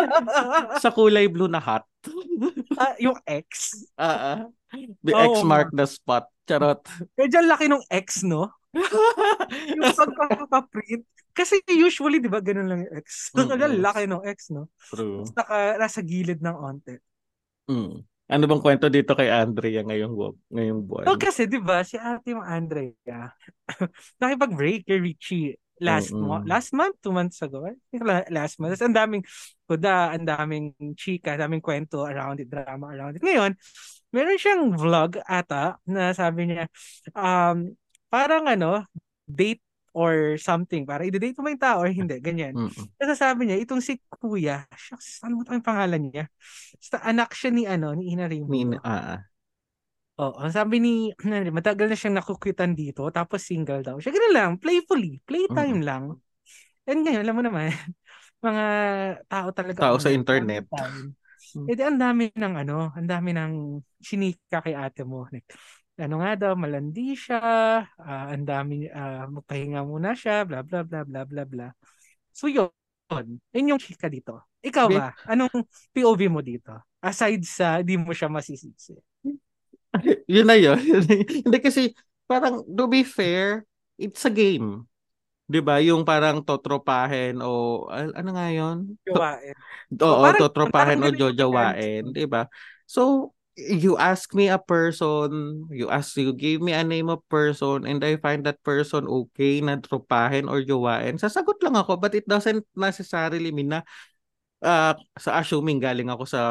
sa 0.82 0.90
kulay 0.92 1.26
blue 1.28 1.50
na 1.50 1.60
hat. 1.62 1.84
Ah, 2.78 2.94
yung 3.02 3.18
X. 3.26 3.74
Ah, 3.98 4.14
ah. 4.14 4.38
The 5.02 5.10
Oo 5.10 5.34
X 5.34 5.42
mark 5.42 5.74
the 5.74 5.82
spot. 5.82 6.30
Charot. 6.46 6.78
Medyo 7.18 7.42
laki 7.42 7.66
nung 7.66 7.82
X, 7.90 8.22
no? 8.22 8.54
Yung 9.74 9.82
pagkakaprint. 9.82 11.02
Kasi 11.34 11.58
usually, 11.66 12.22
di 12.22 12.30
ba, 12.30 12.38
ganun 12.38 12.70
lang 12.70 12.86
yung 12.86 12.94
X. 13.02 13.34
Mm, 13.34 13.38
Talaga 13.42 13.66
yes. 13.66 13.82
laki 13.82 14.02
nung 14.06 14.22
X, 14.22 14.38
no? 14.54 14.70
True. 14.94 15.26
Naka, 15.34 15.74
nasa 15.74 15.98
gilid 16.06 16.38
ng 16.38 16.54
onte. 16.54 17.02
Mm. 17.66 18.06
Ano 18.28 18.44
bang 18.46 18.62
kwento 18.62 18.86
dito 18.86 19.18
kay 19.18 19.26
Andrea 19.26 19.82
ngayong, 19.82 20.14
ngayong 20.54 20.80
buwan? 20.86 21.06
So, 21.10 21.18
kasi, 21.18 21.50
di 21.50 21.58
ba, 21.58 21.82
si 21.82 21.98
ate 21.98 22.30
mo, 22.30 22.46
Andrea, 22.46 23.34
nakipag-break 24.22 24.86
kay 24.86 25.02
Richie 25.02 25.58
last 25.78 26.10
Mm-mm. 26.10 26.26
mo 26.26 26.42
last 26.44 26.74
month, 26.74 26.98
two 27.02 27.14
months 27.14 27.38
ago. 27.42 27.66
I 27.66 27.74
think 27.90 28.02
last 28.30 28.58
month. 28.58 28.78
Ang 28.82 28.96
daming 28.96 29.24
kuda, 29.66 30.14
ang 30.14 30.26
daming 30.26 30.74
chika, 30.98 31.34
ang 31.34 31.48
daming 31.48 31.62
kwento 31.62 32.06
around 32.06 32.42
it, 32.42 32.50
drama 32.50 32.90
around 32.90 33.16
it. 33.18 33.22
Ngayon, 33.22 33.54
meron 34.10 34.38
siyang 34.40 34.64
vlog 34.74 35.20
ata 35.24 35.78
na 35.86 36.10
sabi 36.16 36.50
niya, 36.50 36.64
um, 37.14 37.72
parang 38.08 38.48
ano, 38.48 38.84
date 39.28 39.62
or 39.92 40.38
something. 40.38 40.86
Para 40.86 41.02
i-date 41.02 41.34
mo 41.38 41.46
ba 41.46 41.52
yung 41.52 41.64
tao 41.64 41.78
or 41.82 41.90
hindi, 41.90 42.16
ganyan. 42.22 42.54
Mm-mm. 42.54 42.86
Kasi 42.96 43.12
sabi 43.18 43.50
niya, 43.50 43.58
itong 43.58 43.82
si 43.82 43.98
Kuya, 44.06 44.64
shucks, 44.74 45.22
ano 45.26 45.42
ba 45.42 45.54
yung 45.54 45.66
pangalan 45.66 46.02
niya? 46.10 46.24
Basta 46.78 47.02
anak 47.02 47.34
siya 47.34 47.50
ni 47.50 47.64
ano, 47.66 47.94
ni 47.98 48.14
Ina 48.14 48.30
Raimundo. 48.30 48.78
Ni, 48.78 48.86
ah, 48.86 49.18
ah. 49.18 49.20
Oo, 50.18 50.34
ang 50.42 50.50
sabi 50.50 50.82
ni, 50.82 50.94
ano, 51.24 51.54
matagal 51.54 51.86
na 51.90 51.96
siyang 51.98 52.18
nakukitan 52.18 52.74
dito, 52.74 53.06
tapos 53.14 53.46
single 53.46 53.86
daw 53.86 53.96
siya. 54.02 54.10
Ganun 54.10 54.34
lang, 54.34 54.50
playfully, 54.58 55.22
playtime 55.22 55.80
lang. 55.86 56.18
And 56.88 57.04
ngayon, 57.06 57.22
alam 57.22 57.36
mo 57.38 57.42
naman, 57.44 57.70
mga 58.46 58.64
tao 59.30 59.48
talaga. 59.54 59.86
Tao 59.86 59.98
sa 60.02 60.10
internet. 60.10 60.66
Eh 61.68 61.76
di, 61.76 61.82
ang 61.84 62.00
dami 62.00 62.32
ng 62.32 62.54
ano, 62.64 62.90
ang 62.96 63.06
dami 63.06 63.30
ng 63.36 63.78
sinika 64.00 64.64
kay 64.64 64.72
ate 64.72 65.04
mo. 65.04 65.28
Like, 65.28 65.44
ano 66.00 66.24
nga 66.24 66.32
daw, 66.34 66.52
malandi 66.56 67.12
siya, 67.12 67.38
ah, 67.84 68.24
ang 68.32 68.48
dami, 68.48 68.88
ah, 68.88 69.28
magpahinga 69.28 69.84
muna 69.84 70.16
siya, 70.16 70.48
bla 70.48 70.64
bla 70.64 70.80
bla 70.82 71.04
bla 71.04 71.22
bla 71.28 71.42
bla. 71.44 71.68
So 72.32 72.48
yun, 72.48 72.72
yun 73.54 73.70
yung 73.76 73.80
chika 73.82 74.08
dito. 74.08 74.48
Ikaw 74.64 74.86
ba? 74.90 75.12
Anong 75.28 75.52
POV 75.94 76.26
mo 76.32 76.40
dito? 76.42 76.72
Aside 76.98 77.44
sa 77.46 77.80
di 77.84 77.94
mo 78.00 78.10
siya 78.16 78.26
masisisi. 78.32 78.96
yun 80.30 80.46
na 80.46 80.56
yun. 80.56 80.78
Hindi 81.44 81.58
kasi 81.58 81.92
parang 82.28 82.64
to 82.64 82.84
be 82.86 83.02
fair, 83.02 83.64
it's 83.96 84.24
a 84.24 84.32
game. 84.32 84.88
'Di 85.48 85.64
ba? 85.64 85.80
Yung 85.80 86.04
parang 86.04 86.44
totropahin 86.44 87.40
o 87.40 87.84
ano 87.88 88.30
nga 88.36 88.48
yun? 88.52 89.00
To- 89.08 89.16
Jowain. 89.16 89.56
Oo, 89.96 90.22
parang- 90.28 90.40
totropahin 90.44 91.00
o 91.00 91.08
jojowain. 91.08 92.12
'di 92.12 92.26
ba? 92.28 92.44
So 92.84 93.32
you 93.58 93.98
ask 93.98 94.30
me 94.38 94.46
a 94.46 94.60
person, 94.60 95.66
you 95.74 95.90
ask 95.90 96.14
you 96.14 96.30
give 96.30 96.62
me 96.62 96.70
a 96.76 96.86
name 96.86 97.10
of 97.10 97.24
person 97.26 97.82
and 97.88 97.98
I 98.06 98.14
find 98.20 98.46
that 98.46 98.62
person 98.62 99.08
okay 99.26 99.58
na 99.64 99.80
tropahin 99.82 100.46
or 100.46 100.62
jowain. 100.62 101.18
Sasagot 101.18 101.58
lang 101.64 101.74
ako 101.74 101.96
but 101.98 102.14
it 102.14 102.28
doesn't 102.28 102.62
necessarily 102.76 103.50
mean 103.50 103.74
na 103.74 103.80
ah, 104.62 104.94
sa 105.18 105.40
assuming 105.40 105.80
galing 105.82 106.06
ako 106.12 106.28
sa 106.28 106.42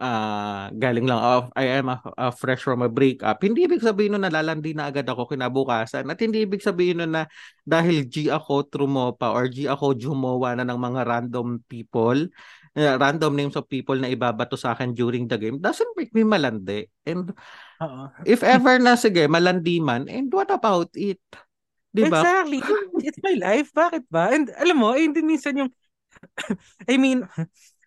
ah, 0.00 0.70
galing 0.74 1.06
lang 1.06 1.20
off 1.20 1.50
I 1.54 1.78
am 1.78 1.90
a, 1.90 2.02
a 2.18 2.28
fresh 2.34 2.62
from 2.66 2.82
a 2.82 2.90
breakup. 2.90 3.38
Hindi 3.42 3.66
ibig 3.66 3.82
sabihin 3.82 4.18
nun 4.18 4.26
nalalandi 4.26 4.74
na 4.74 4.90
agad 4.90 5.06
ako 5.06 5.30
kinabukasan 5.30 6.06
at 6.10 6.18
hindi 6.18 6.42
ibig 6.42 6.62
sabihin 6.62 7.04
nun 7.04 7.14
na 7.14 7.24
dahil 7.62 8.06
G 8.06 8.30
ako 8.30 8.66
trumopa 8.66 9.30
or 9.30 9.46
G 9.46 9.70
ako 9.70 9.94
jumowa 9.94 10.58
na 10.58 10.66
ng 10.66 10.78
mga 10.78 11.00
random 11.06 11.62
people 11.70 12.26
uh, 12.74 12.96
random 12.98 13.32
names 13.34 13.56
of 13.56 13.70
people 13.70 13.94
na 13.94 14.10
ibabato 14.10 14.58
sa 14.58 14.74
akin 14.74 14.92
during 14.92 15.30
the 15.30 15.38
game 15.38 15.58
doesn't 15.62 15.94
make 15.94 16.10
me 16.10 16.26
malandi. 16.26 16.90
And 17.06 17.30
Oo. 17.80 18.10
if 18.26 18.42
ever 18.42 18.78
na 18.82 18.98
sige, 18.98 19.30
malandi 19.30 19.78
man, 19.78 20.10
and 20.10 20.28
what 20.34 20.50
about 20.50 20.90
it? 20.98 21.22
Di 21.94 22.10
ba? 22.10 22.20
Exactly. 22.20 22.58
It's 23.06 23.22
my 23.22 23.38
life. 23.38 23.70
Bakit 23.70 24.10
ba? 24.10 24.34
And 24.34 24.50
alam 24.58 24.82
mo, 24.82 24.98
eh, 24.98 25.06
hindi 25.06 25.22
minsan 25.22 25.54
yung 25.54 25.70
I 26.90 26.98
mean, 26.98 27.26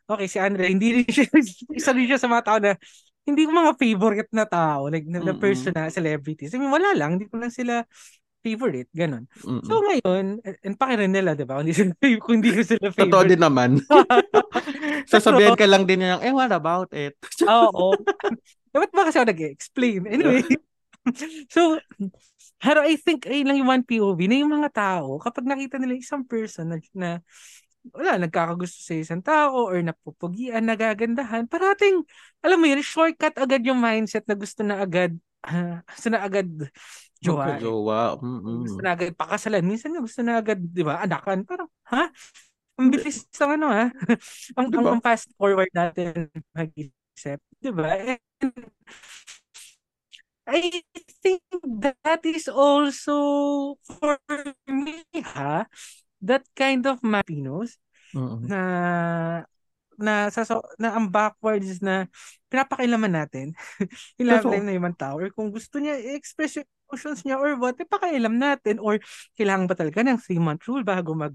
okay, 0.08 0.28
si 0.28 0.38
Andre, 0.40 0.72
hindi 0.72 1.04
rin 1.04 1.08
siya, 1.08 1.28
isa 1.80 1.92
rin 1.92 2.08
siya 2.08 2.20
sa 2.20 2.32
mga 2.32 2.44
tao 2.48 2.58
na 2.64 2.74
hindi 3.28 3.44
ko 3.44 3.52
mga 3.52 3.76
favorite 3.76 4.32
na 4.32 4.48
tao, 4.48 4.88
like 4.88 5.04
na, 5.04 5.20
na 5.20 5.36
Mm-mm. 5.36 5.44
person 5.44 5.76
na 5.76 5.92
celebrities. 5.92 6.56
I 6.56 6.64
mean, 6.64 6.72
wala 6.72 6.96
lang, 6.96 7.20
hindi 7.20 7.28
ko 7.28 7.36
lang 7.36 7.52
sila 7.52 7.84
favorite, 8.40 8.88
ganun. 8.96 9.28
Mm-mm. 9.44 9.68
So 9.68 9.84
ngayon, 9.84 10.40
and 10.64 10.76
pakirin 10.80 11.12
nila, 11.12 11.36
di 11.36 11.44
ba? 11.44 11.60
Kung 11.60 11.68
hindi, 11.68 11.76
sila, 11.76 11.92
kung 12.24 12.36
hindi 12.40 12.52
ko 12.56 12.62
sila 12.64 12.88
Totoo 12.88 12.96
favorite. 12.96 13.30
din 13.36 13.42
naman. 13.44 13.70
Sasabihan 15.12 15.60
ka 15.60 15.68
lang 15.68 15.84
din 15.84 16.08
niya, 16.08 16.24
eh, 16.24 16.32
what 16.32 16.52
about 16.56 16.88
it? 16.96 17.20
Oo. 17.44 18.00
Ba't 18.72 18.92
ba 18.96 19.12
kasi 19.12 19.20
ako 19.20 19.28
nag-explain? 19.28 20.08
Anyway. 20.08 20.48
so, 21.52 21.76
pero 22.64 22.82
I 22.88 22.96
think, 22.96 23.28
ayun 23.28 23.48
lang 23.52 23.58
yung 23.60 23.72
one 23.72 23.84
POV 23.84 24.20
na 24.32 24.40
yung 24.40 24.54
mga 24.56 24.70
tao, 24.72 25.20
kapag 25.20 25.44
nakita 25.44 25.76
nila 25.76 26.00
isang 26.00 26.24
person 26.24 26.72
na, 26.72 26.78
na 26.96 27.10
wala, 27.94 28.18
nagkakagusto 28.22 28.80
sa 28.82 28.94
isang 28.98 29.22
tao 29.24 29.68
or 29.70 29.80
napupugian, 29.84 30.64
nagagandahan, 30.66 31.46
parating, 31.48 32.04
alam 32.42 32.58
mo 32.60 32.66
yun, 32.68 32.82
shortcut 32.84 33.36
agad 33.38 33.62
yung 33.64 33.80
mindset 33.80 34.26
na 34.26 34.36
gusto 34.36 34.62
na 34.66 34.82
agad, 34.82 35.14
ah, 35.46 35.80
gusto 35.92 36.08
na 36.12 36.20
agad 36.24 36.48
jowa. 37.22 37.58
Magka-jowa. 37.58 38.00
Gusto 38.20 38.80
Mm-mm. 38.80 38.86
na 38.86 38.92
agad 38.94 39.12
pakasalan. 39.18 39.64
Minsan 39.66 39.94
nga 39.94 40.02
gusto 40.02 40.22
na 40.22 40.34
agad, 40.40 40.60
di 40.62 40.84
ba, 40.86 41.02
anakan. 41.02 41.44
Parang, 41.46 41.70
ha? 41.90 42.10
Ang 42.78 42.94
bilis 42.94 43.26
ng 43.26 43.52
ano, 43.58 43.68
ha? 43.74 43.86
ang, 44.58 44.68
Diba? 44.70 44.94
ang 44.94 45.02
fast 45.02 45.34
forward 45.34 45.70
natin 45.74 46.30
mag-isip. 46.54 47.42
Di 47.58 47.72
ba? 47.74 48.18
I 50.48 50.82
think 51.22 51.42
that 51.82 52.24
is 52.24 52.48
also 52.48 53.76
for 53.84 54.16
me, 54.68 55.04
ha? 55.20 55.68
That 56.24 56.44
kind 56.58 56.84
of 56.90 57.02
Mapinos 57.06 57.78
Mm-mm. 58.14 58.48
na 58.50 58.60
na 59.98 60.30
sa 60.30 60.46
so, 60.46 60.62
na 60.78 60.94
ang 60.94 61.10
backwards 61.10 61.82
na 61.82 62.06
pinapakilaman 62.54 63.18
natin. 63.18 63.58
Ilove 64.22 64.46
na 64.46 64.62
yung 64.62 64.78
ibang 64.78 64.98
tao 64.98 65.18
or 65.18 65.34
kung 65.34 65.50
gusto 65.50 65.82
niya 65.82 65.98
i-express 65.98 66.62
yung 66.62 66.70
emotions 66.88 67.26
niya 67.26 67.42
or 67.42 67.58
what, 67.58 67.74
pakialam 67.82 68.38
natin. 68.38 68.78
Or 68.78 69.02
kailangan 69.34 69.66
ba 69.66 69.74
talaga 69.74 70.06
ng 70.06 70.22
three-month 70.22 70.62
rule 70.70 70.86
bago 70.86 71.18
mag, 71.18 71.34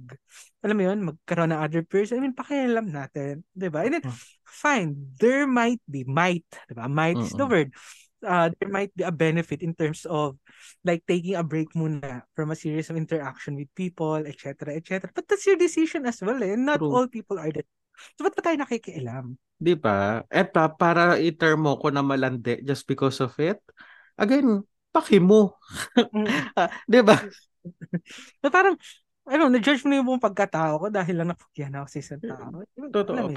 alam 0.62 0.76
mo 0.78 0.82
yun, 0.86 0.98
magkaroon 1.02 1.50
ng 1.50 1.58
other 1.62 1.82
person? 1.82 2.22
I 2.22 2.22
mean, 2.22 2.38
pakialam 2.38 2.86
natin. 2.86 3.42
Diba? 3.50 3.82
And 3.82 3.98
then, 3.98 4.04
Hmm. 4.04 4.14
fine, 4.46 4.94
there 5.18 5.50
might 5.50 5.82
be, 5.90 6.06
might, 6.06 6.46
diba? 6.70 6.86
Might 6.86 7.18
is 7.26 7.34
the 7.34 7.50
word. 7.50 7.74
Uh, 8.22 8.54
there 8.58 8.70
might 8.70 8.94
be 8.94 9.02
a 9.02 9.10
benefit 9.10 9.66
in 9.66 9.74
terms 9.74 10.06
of 10.06 10.38
like 10.86 11.02
taking 11.06 11.34
a 11.34 11.42
break 11.42 11.74
muna 11.74 12.22
from 12.38 12.54
a 12.54 12.58
series 12.58 12.88
of 12.88 12.96
interaction 12.96 13.58
with 13.58 13.68
people, 13.74 14.22
etc., 14.22 14.78
etc. 14.78 15.10
But 15.10 15.26
that's 15.26 15.46
your 15.46 15.58
decision 15.58 16.06
as 16.06 16.22
well, 16.22 16.38
eh. 16.38 16.54
Not 16.54 16.78
True. 16.78 16.94
all 16.94 17.06
people 17.10 17.38
are 17.38 17.50
that. 17.50 17.66
So, 18.16 18.24
ba't 18.24 18.34
pa 18.34 18.42
tayo 18.42 18.56
nakikialam? 18.62 19.36
Di 19.62 19.74
ba? 19.78 20.26
Pa, 20.26 20.70
para 20.74 21.18
i-term 21.20 21.66
mo 21.66 21.78
ko 21.78 21.90
na 21.90 22.02
malandi 22.02 22.62
just 22.66 22.86
because 22.88 23.20
of 23.22 23.34
it, 23.38 23.62
again, 24.18 24.64
paki 24.90 25.22
mo. 25.22 25.58
Mm. 25.96 26.26
Ah, 26.58 26.70
Di 26.86 27.00
ba? 27.02 27.16
Na 28.42 28.50
parang, 28.50 28.74
ano, 29.22 29.46
na-judge 29.46 29.86
mo 29.86 29.88
na 29.90 30.02
yung 30.02 30.08
buong 30.08 30.24
pagkatao 30.24 30.82
ko 30.82 30.86
dahil 30.90 31.22
lang 31.22 31.30
napagyan 31.30 31.78
ako 31.78 31.86
sa 31.86 31.98
isang 32.02 32.22
tao. 32.22 32.66
Totoo. 32.90 33.14
Alam 33.14 33.30
mo 33.30 33.34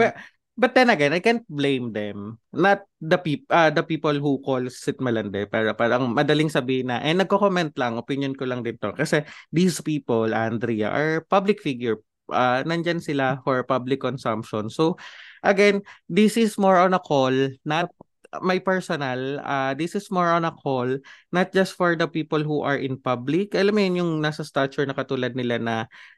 But, 0.55 0.71
then 0.71 0.87
again, 0.87 1.11
I 1.11 1.19
can't 1.19 1.43
blame 1.51 1.91
them. 1.91 2.39
Not 2.55 2.87
the 3.03 3.19
peop 3.19 3.43
uh, 3.51 3.69
the 3.75 3.83
people 3.83 4.15
who 4.15 4.39
calls 4.39 4.87
it 4.87 5.03
malandi. 5.03 5.43
Pero 5.51 5.75
parang 5.75 6.15
madaling 6.15 6.47
sabihin 6.47 6.87
na, 6.87 7.03
eh, 7.03 7.11
nagko-comment 7.11 7.75
lang, 7.75 7.99
opinion 7.99 8.31
ko 8.33 8.47
lang 8.47 8.63
dito. 8.63 8.95
Kasi 8.95 9.27
these 9.51 9.83
people, 9.83 10.31
Andrea, 10.31 10.89
are 10.89 11.27
public 11.27 11.59
figure. 11.59 11.99
Uh, 12.25 12.65
nandyan 12.65 13.03
sila 13.03 13.43
for 13.45 13.61
public 13.67 14.01
consumption. 14.01 14.71
So, 14.71 14.97
again, 15.45 15.85
this 16.09 16.39
is 16.39 16.57
more 16.57 16.81
on 16.81 16.97
a 16.97 17.03
call, 17.03 17.35
not 17.61 17.93
my 18.41 18.59
personal, 18.59 19.39
uh, 19.39 19.77
this 19.77 19.95
is 19.95 20.11
more 20.11 20.33
on 20.33 20.43
a 20.43 20.51
call, 20.51 20.99
not 21.31 21.53
just 21.53 21.77
for 21.77 21.95
the 21.95 22.07
people 22.09 22.41
who 22.41 22.65
are 22.65 22.75
in 22.75 22.97
public. 22.97 23.53
Alam 23.55 23.75
mo 23.75 23.81
yun, 23.85 23.95
yung 24.01 24.11
nasa 24.19 24.43
stature 24.43 24.83
na 24.83 24.97
katulad 24.97 25.37
nila 25.37 25.61
na 25.61 25.75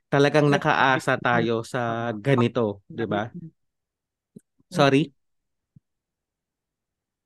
talagang 0.07 0.47
nakaasa 0.47 1.19
tayo 1.19 1.61
sa 1.61 2.13
ganito, 2.15 2.81
di 2.87 3.05
ba? 3.05 3.29
Sorry? 4.69 5.13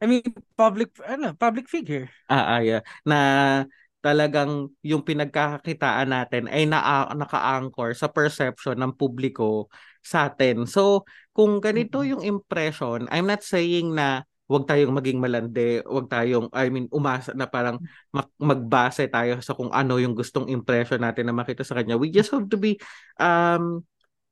I 0.01 0.09
mean, 0.09 0.25
public, 0.57 0.97
ano, 1.05 1.37
public 1.37 1.69
figure. 1.69 2.09
Ah, 2.25 2.57
ah, 2.57 2.61
yeah. 2.65 2.81
Na 3.05 3.17
talagang 4.01 4.73
yung 4.81 5.05
pinagkakakitaan 5.05 6.09
natin 6.09 6.49
ay 6.49 6.65
na 6.65 7.05
naka-anchor 7.13 7.93
sa 7.93 8.09
perception 8.09 8.81
ng 8.81 8.97
publiko 8.97 9.69
sa 10.01 10.25
atin. 10.25 10.65
So, 10.65 11.05
kung 11.37 11.61
ganito 11.61 12.01
yung 12.01 12.25
impression, 12.25 13.05
I'm 13.13 13.29
not 13.29 13.45
saying 13.45 13.93
na 13.93 14.25
wag 14.49 14.65
tayong 14.67 14.91
maging 14.91 15.21
malandi, 15.21 15.85
wag 15.85 16.09
tayong, 16.09 16.49
I 16.51 16.67
mean, 16.73 16.89
umasa 16.91 17.31
na 17.37 17.45
parang 17.47 17.77
mag- 18.11 18.35
magbase 18.41 19.07
tayo 19.07 19.39
sa 19.39 19.53
kung 19.55 19.69
ano 19.69 19.95
yung 20.01 20.17
gustong 20.17 20.49
impression 20.49 20.99
natin 20.99 21.29
na 21.29 21.37
makita 21.37 21.61
sa 21.63 21.77
kanya. 21.77 21.95
We 21.95 22.09
just 22.11 22.33
have 22.33 22.49
to 22.51 22.57
be 22.57 22.81
um, 23.21 23.85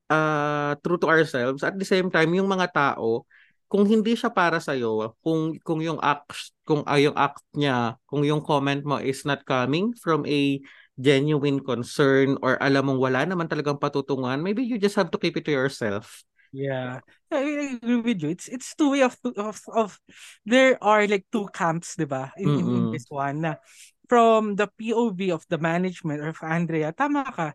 uh, 0.09 0.75
true 0.83 0.99
to 0.99 1.07
ourselves. 1.07 1.61
At 1.63 1.77
the 1.77 1.87
same 1.87 2.09
time, 2.09 2.33
yung 2.35 2.49
mga 2.49 2.73
tao, 2.73 3.23
kung 3.69 3.85
hindi 3.85 4.17
siya 4.17 4.33
para 4.33 4.57
sa 4.57 4.73
iyo, 4.73 5.13
kung 5.21 5.55
kung 5.61 5.79
yung 5.79 6.01
act 6.01 6.51
kung 6.65 6.81
ay 6.89 7.05
yung 7.05 7.15
act 7.15 7.45
niya, 7.53 8.01
kung 8.09 8.25
yung 8.25 8.41
comment 8.41 8.81
mo 8.81 8.97
is 8.97 9.23
not 9.23 9.45
coming 9.45 9.93
from 9.93 10.25
a 10.25 10.57
genuine 10.99 11.61
concern 11.63 12.35
or 12.43 12.59
alam 12.59 12.89
mong 12.89 12.99
wala 12.99 13.23
naman 13.23 13.47
talagang 13.47 13.77
patutunguhan, 13.77 14.41
maybe 14.41 14.65
you 14.65 14.81
just 14.81 14.97
have 14.97 15.13
to 15.13 15.21
keep 15.21 15.37
it 15.37 15.45
to 15.45 15.53
yourself. 15.53 16.25
Yeah. 16.51 17.05
I, 17.29 17.77
agree 17.77 18.01
with 18.01 18.19
you. 18.25 18.33
It's 18.33 18.49
it's 18.49 18.73
two 18.73 18.97
way 18.97 19.05
of 19.05 19.13
of 19.37 19.61
of 19.69 20.01
there 20.49 20.81
are 20.81 21.05
like 21.05 21.29
two 21.29 21.45
camps, 21.53 21.93
'di 21.93 22.09
ba? 22.09 22.33
In, 22.41 22.49
in, 22.49 22.65
in 22.73 22.83
this 22.89 23.05
one 23.13 23.45
na 23.45 23.61
from 24.09 24.57
the 24.57 24.65
POV 24.65 25.29
of 25.29 25.45
the 25.45 25.61
management 25.61 26.25
or 26.25 26.33
of 26.33 26.41
Andrea, 26.41 26.89
tama 26.89 27.21
ka. 27.29 27.53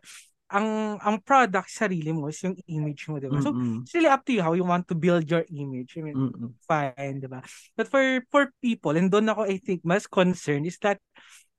Ang 0.53 1.01
ang 1.01 1.17
product 1.25 1.73
sarili 1.73 2.13
mo 2.13 2.29
is 2.29 2.37
yung 2.45 2.53
image 2.69 3.09
mo, 3.09 3.17
'di 3.17 3.33
ba? 3.33 3.41
So 3.41 3.57
Mm-mm. 3.57 3.81
it's 3.81 3.93
really 3.97 4.11
up 4.11 4.21
to 4.29 4.33
you 4.33 4.45
how 4.45 4.53
you 4.53 4.65
want 4.65 4.85
to 4.89 4.95
build 4.95 5.25
your 5.25 5.41
image. 5.49 5.97
I 5.97 6.05
mean, 6.05 6.17
Mm-mm. 6.21 6.53
fine, 6.69 7.17
'di 7.21 7.29
ba? 7.29 7.41
But 7.73 7.89
for 7.89 8.01
for 8.29 8.53
people, 8.61 8.93
and 8.93 9.09
doon 9.09 9.29
ako 9.31 9.49
I 9.49 9.57
think 9.57 9.81
mas 9.81 10.05
concerned 10.05 10.69
is 10.69 10.77
that 10.85 11.01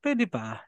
pwede 0.06 0.30
ba? 0.30 0.62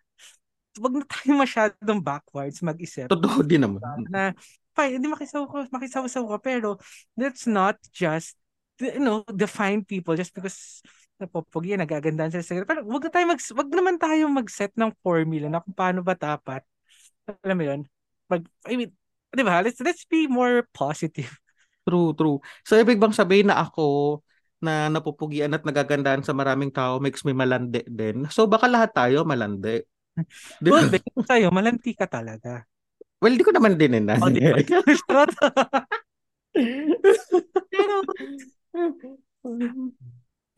Wag 0.78 0.94
na 0.94 1.04
tayo 1.06 1.30
masyadong 1.44 2.00
backwards 2.02 2.62
mag-isip 2.62 3.10
Totoo 3.10 3.42
din 3.46 3.66
naman. 3.66 4.06
na 4.10 4.34
fine, 4.74 4.98
hindi 4.98 5.10
makisaw 5.10 5.42
ko, 5.50 5.66
makisaw-saw 5.74 6.24
ka, 6.36 6.38
pero 6.38 6.78
let's 7.18 7.50
not 7.50 7.74
just, 7.90 8.38
you 8.78 9.02
know, 9.02 9.26
define 9.34 9.82
people 9.82 10.14
just 10.14 10.30
because 10.30 10.82
napopogi, 11.18 11.74
nagagandahan 11.74 12.30
sila 12.30 12.44
sa 12.46 12.62
Pero 12.62 12.86
wag 12.86 13.02
na 13.02 13.10
tayo 13.10 13.26
mag, 13.26 13.40
wag 13.42 13.70
naman 13.74 13.96
tayo 13.98 14.22
mag-set 14.30 14.70
ng 14.78 14.94
formula 15.02 15.50
na 15.50 15.58
kung 15.58 15.74
paano 15.74 16.00
ba 16.06 16.14
dapat. 16.14 16.62
Alam 17.42 17.56
mo 17.58 17.64
yun? 17.66 17.80
Mag, 18.28 18.44
I 18.68 18.76
mean, 18.76 18.92
di 19.32 19.42
ba? 19.44 19.60
Let's, 19.64 19.80
let's 19.80 20.04
be 20.04 20.28
more 20.28 20.68
positive. 20.72 21.32
True, 21.88 22.12
true. 22.12 22.36
So, 22.68 22.76
ibig 22.76 23.00
bang 23.00 23.16
sabihin 23.16 23.48
na 23.48 23.64
ako 23.64 24.20
na 24.60 24.92
napupugian 24.92 25.56
at 25.56 25.64
nagagandahan 25.64 26.20
sa 26.20 26.36
maraming 26.36 26.68
tao 26.68 27.00
makes 27.00 27.24
me 27.24 27.32
malandi 27.32 27.80
din? 27.88 28.28
So, 28.28 28.44
baka 28.44 28.68
lahat 28.68 28.92
tayo 28.92 29.24
malandi. 29.24 29.80
Di 30.60 30.68
ba? 30.68 30.84
Well, 30.84 31.00
sa'yo, 31.24 31.48
malanti 31.48 31.96
ka 31.96 32.04
talaga. 32.04 32.68
Well, 33.24 33.34
di 33.34 33.42
ko 33.42 33.56
naman 33.56 33.80
din 33.80 33.96
eh. 33.98 34.20
O, 34.20 34.28
di 34.28 34.38
ba? 34.38 34.60
Pero, 37.72 37.94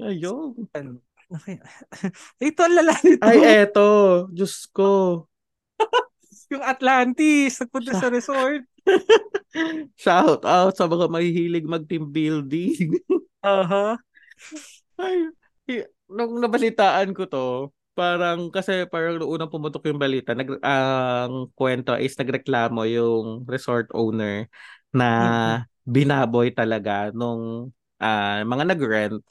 Ayun. 0.00 0.66
ito 2.40 2.60
ang 2.64 2.74
lala 2.74 2.94
nito. 3.04 3.22
Ay, 3.22 3.64
eto. 3.64 3.88
Diyos 4.32 4.66
ko. 4.72 5.24
Yung 6.50 6.62
Atlantis, 6.66 7.62
nagpunta 7.62 7.94
sa 7.94 8.10
resort. 8.10 8.66
Shout 10.00 10.42
out 10.46 10.74
sa 10.78 10.86
mga 10.88 11.06
mahihilig 11.10 11.66
mag-team 11.68 12.08
building. 12.10 12.96
Aha. 13.42 13.98
Ay, 15.00 15.30
hi- 15.68 15.88
nung 16.10 16.38
nabalitaan 16.42 17.12
ko 17.16 17.24
to, 17.28 17.70
parang 17.96 18.48
kasi 18.52 18.86
parang 18.88 19.20
nung 19.20 19.30
unang 19.30 19.50
pumutok 19.52 19.84
yung 19.90 20.00
balita, 20.00 20.32
nag, 20.34 20.58
ang 20.64 21.50
kwento 21.54 21.94
is 21.98 22.16
nagreklamo 22.16 22.84
yung 22.88 23.44
resort 23.46 23.88
owner 23.94 24.46
na 24.94 25.06
binaboy 25.86 26.50
talaga 26.54 27.10
nung 27.14 27.72
ah, 28.02 28.42
mga 28.46 28.64
nag-rent 28.74 29.24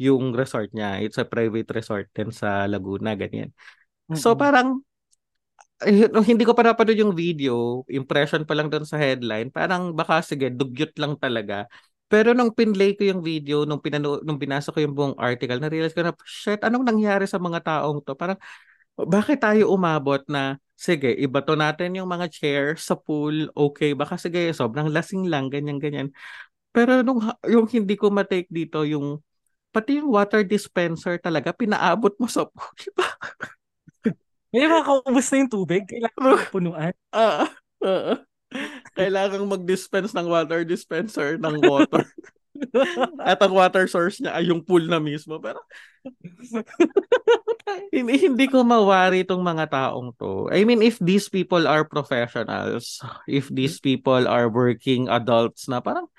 yung 0.00 0.32
resort 0.32 0.72
niya. 0.72 1.00
It's 1.04 1.20
a 1.20 1.28
private 1.28 1.68
resort 1.76 2.08
din 2.16 2.32
sa 2.32 2.64
Laguna, 2.70 3.14
ganyan. 3.18 3.52
So 4.16 4.34
parang 4.34 4.82
hindi 6.28 6.44
ko 6.44 6.52
pa 6.52 6.60
napanood 6.60 6.98
yung 6.98 7.14
video, 7.16 7.86
impression 7.88 8.44
pa 8.44 8.52
lang 8.52 8.68
doon 8.68 8.84
sa 8.84 9.00
headline, 9.00 9.48
parang 9.48 9.96
baka 9.96 10.20
sige, 10.20 10.52
dugyot 10.52 10.92
lang 11.00 11.16
talaga. 11.16 11.64
Pero 12.10 12.34
nung 12.34 12.50
pinlay 12.50 12.98
ko 12.98 13.06
yung 13.06 13.22
video, 13.22 13.62
nung 13.64 13.78
pinano 13.80 14.18
nung 14.20 14.36
binasa 14.36 14.74
ko 14.74 14.82
yung 14.82 14.92
buong 14.92 15.16
article, 15.16 15.62
na-realize 15.62 15.94
ko 15.94 16.02
na, 16.04 16.12
shit, 16.26 16.60
anong 16.66 16.84
nangyari 16.84 17.24
sa 17.24 17.38
mga 17.38 17.62
taong 17.62 18.02
to? 18.02 18.18
Parang, 18.18 18.36
bakit 18.98 19.40
tayo 19.40 19.70
umabot 19.72 20.20
na, 20.28 20.58
sige, 20.76 21.14
ibato 21.16 21.54
natin 21.56 21.96
yung 21.96 22.10
mga 22.10 22.26
chair 22.28 22.64
sa 22.76 22.98
pool, 22.98 23.48
okay, 23.54 23.94
baka 23.94 24.18
sige, 24.20 24.50
sobrang 24.52 24.90
lasing 24.90 25.30
lang, 25.30 25.48
ganyan-ganyan. 25.48 26.10
Pero 26.74 27.00
nung 27.06 27.22
yung 27.46 27.66
hindi 27.70 27.94
ko 27.94 28.10
matake 28.10 28.50
dito, 28.50 28.82
yung 28.84 29.22
pati 29.70 30.02
yung 30.02 30.10
water 30.10 30.42
dispenser 30.42 31.16
talaga, 31.22 31.54
pinaabot 31.54 32.12
mo 32.18 32.26
sa 32.26 32.44
pool. 32.50 32.74
May 34.50 34.66
mga 34.66 34.82
kaubos 34.86 35.26
na 35.30 35.36
yung 35.38 35.52
tubig. 35.52 35.82
Kailangan 35.86 36.50
punuan. 36.50 36.94
Ah, 37.14 37.46
ah. 37.82 38.18
Kailangang 38.98 39.46
mag-dispense 39.46 40.10
ng 40.10 40.26
water 40.26 40.66
dispenser 40.66 41.38
ng 41.38 41.62
water. 41.62 42.02
At 43.30 43.38
ang 43.40 43.54
water 43.54 43.86
source 43.86 44.18
niya 44.18 44.34
ay 44.34 44.50
yung 44.50 44.66
pool 44.66 44.82
na 44.90 44.98
mismo. 44.98 45.38
Pero 45.38 45.62
hindi, 47.94 48.26
hindi 48.26 48.46
ko 48.50 48.66
mawari 48.66 49.22
itong 49.22 49.40
mga 49.40 49.70
taong 49.70 50.18
to. 50.18 50.50
I 50.50 50.66
mean, 50.66 50.82
if 50.82 50.98
these 50.98 51.30
people 51.30 51.70
are 51.70 51.86
professionals, 51.86 52.98
if 53.30 53.46
these 53.48 53.78
people 53.78 54.26
are 54.26 54.50
working 54.50 55.06
adults 55.06 55.70
na 55.70 55.78
parang, 55.78 56.10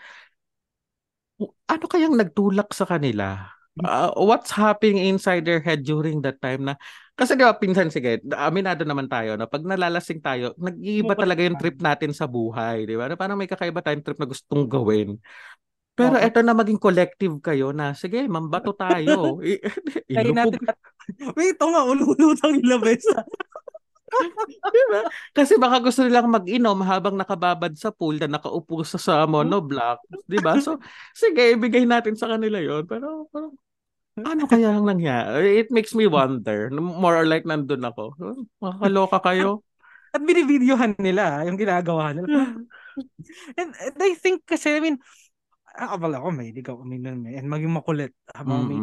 ano 1.68 1.86
kayang 1.92 2.16
nagtulak 2.16 2.72
sa 2.72 2.88
kanila? 2.88 3.52
Uh, 3.80 4.12
what's 4.20 4.52
happening 4.52 5.00
inside 5.00 5.48
their 5.48 5.64
head 5.64 5.84
during 5.88 6.20
that 6.24 6.40
time 6.44 6.68
na 6.68 6.76
kasi 7.16 7.38
di 7.38 7.44
ba 7.44 7.54
pinsan 7.54 7.92
sige 7.92 8.24
aminado 8.34 8.82
naman 8.88 9.06
tayo 9.06 9.36
na 9.38 9.46
pag 9.46 9.62
nalalasing 9.62 10.24
tayo 10.24 10.56
nag-iiba 10.58 11.14
talaga 11.14 11.42
yung 11.46 11.60
trip 11.60 11.78
natin 11.80 12.12
sa 12.16 12.26
buhay 12.26 12.88
di 12.88 12.96
ba 12.98 13.12
na 13.12 13.20
parang 13.20 13.38
may 13.38 13.50
kakaiba 13.50 13.84
tayong 13.84 14.04
trip 14.04 14.18
na 14.18 14.28
gustong 14.30 14.66
gawin 14.66 15.20
pero 15.92 16.18
Oo. 16.18 16.24
eto 16.24 16.40
na 16.40 16.56
maging 16.56 16.80
collective 16.80 17.36
kayo 17.44 17.76
na 17.76 17.94
sige 17.94 18.26
mambato 18.26 18.72
tayo 18.74 19.38
I- 19.46 19.62
Kaya 20.16 20.32
natin. 20.32 20.60
Wait, 21.36 21.56
ito 21.58 21.66
nga, 21.66 21.82
ululutang 21.88 22.56
yung 22.60 22.78
labesa. 22.78 23.26
Diba? 24.76 25.02
Kasi 25.32 25.56
baka 25.56 25.80
gusto 25.80 26.04
nilang 26.04 26.28
mag-inom 26.28 26.78
habang 26.84 27.16
nakababad 27.16 27.72
sa 27.80 27.96
pool 27.96 28.20
na 28.20 28.28
nakaupo 28.28 28.84
sa, 28.84 29.00
sa 29.00 29.24
monoblock. 29.24 30.04
Di 30.28 30.40
ba? 30.44 30.60
So, 30.60 30.78
sige, 31.16 31.56
ibigay 31.56 31.88
natin 31.88 32.20
sa 32.20 32.28
kanila 32.28 32.60
yon 32.60 32.84
Pero, 32.86 33.32
parang, 33.32 33.56
ano 34.26 34.44
kaya 34.50 34.76
ang 34.76 34.88
nangyari? 34.88 35.62
It 35.62 35.70
makes 35.70 35.94
me 35.96 36.06
wonder. 36.06 36.70
More 36.74 37.22
or 37.22 37.28
like 37.28 37.46
nandun 37.46 37.86
ako. 37.86 38.16
Makakaloka 38.60 39.20
kayo. 39.22 39.66
At 40.12 40.20
binivideohan 40.20 41.00
nila 41.00 41.48
yung 41.48 41.56
ginagawa 41.56 42.12
nila. 42.12 42.60
and, 43.60 43.72
and 43.72 43.98
I 44.00 44.12
think 44.20 44.44
kasi, 44.44 44.76
I 44.76 44.82
mean, 44.84 45.00
akabala 45.72 46.20
ko, 46.20 46.28
may 46.36 46.52
hindi 46.52 46.60
ka 46.60 46.76
uminom 46.76 47.24
eh. 47.32 47.40
And 47.40 47.48
maging 47.48 47.72
makulit. 47.72 48.12
Habang 48.36 48.68
may, 48.68 48.80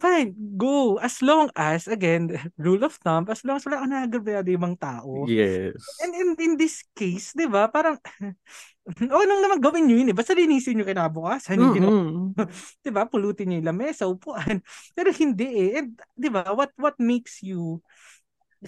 fine, 0.00 0.34
go. 0.56 0.96
As 0.98 1.22
long 1.22 1.50
as, 1.54 1.86
again, 1.86 2.30
rule 2.58 2.82
of 2.82 2.98
thumb, 3.02 3.26
as 3.30 3.42
long 3.46 3.58
as 3.58 3.64
wala 3.66 3.82
ka 3.82 3.86
nagagrabe 3.86 4.50
ibang 4.54 4.74
tao. 4.78 5.26
Yes. 5.26 5.78
And 6.02 6.12
in, 6.14 6.28
in 6.38 6.52
this 6.58 6.82
case, 6.96 7.32
di 7.34 7.46
ba, 7.46 7.70
parang, 7.70 7.98
okay 9.14 9.26
lang 9.26 9.40
naman 9.40 9.62
gawin 9.62 9.86
nyo 9.86 9.96
yun 9.96 10.10
eh. 10.10 10.16
Basta 10.16 10.34
linisin 10.34 10.78
nyo 10.78 10.86
kinabukasan. 10.86 11.56
Hindi 11.56 11.78
Mm-mm. 11.82 12.34
di 12.84 12.90
ba, 12.90 13.06
pulutin 13.06 13.50
nyo 13.50 13.56
yung 13.62 13.68
lamesa, 13.70 14.10
upuan. 14.10 14.60
Pero 14.92 15.14
hindi 15.14 15.46
eh. 15.46 15.70
And, 15.82 15.94
di 16.14 16.28
ba, 16.28 16.50
what, 16.52 16.74
what 16.74 16.98
makes 16.98 17.40
you 17.44 17.82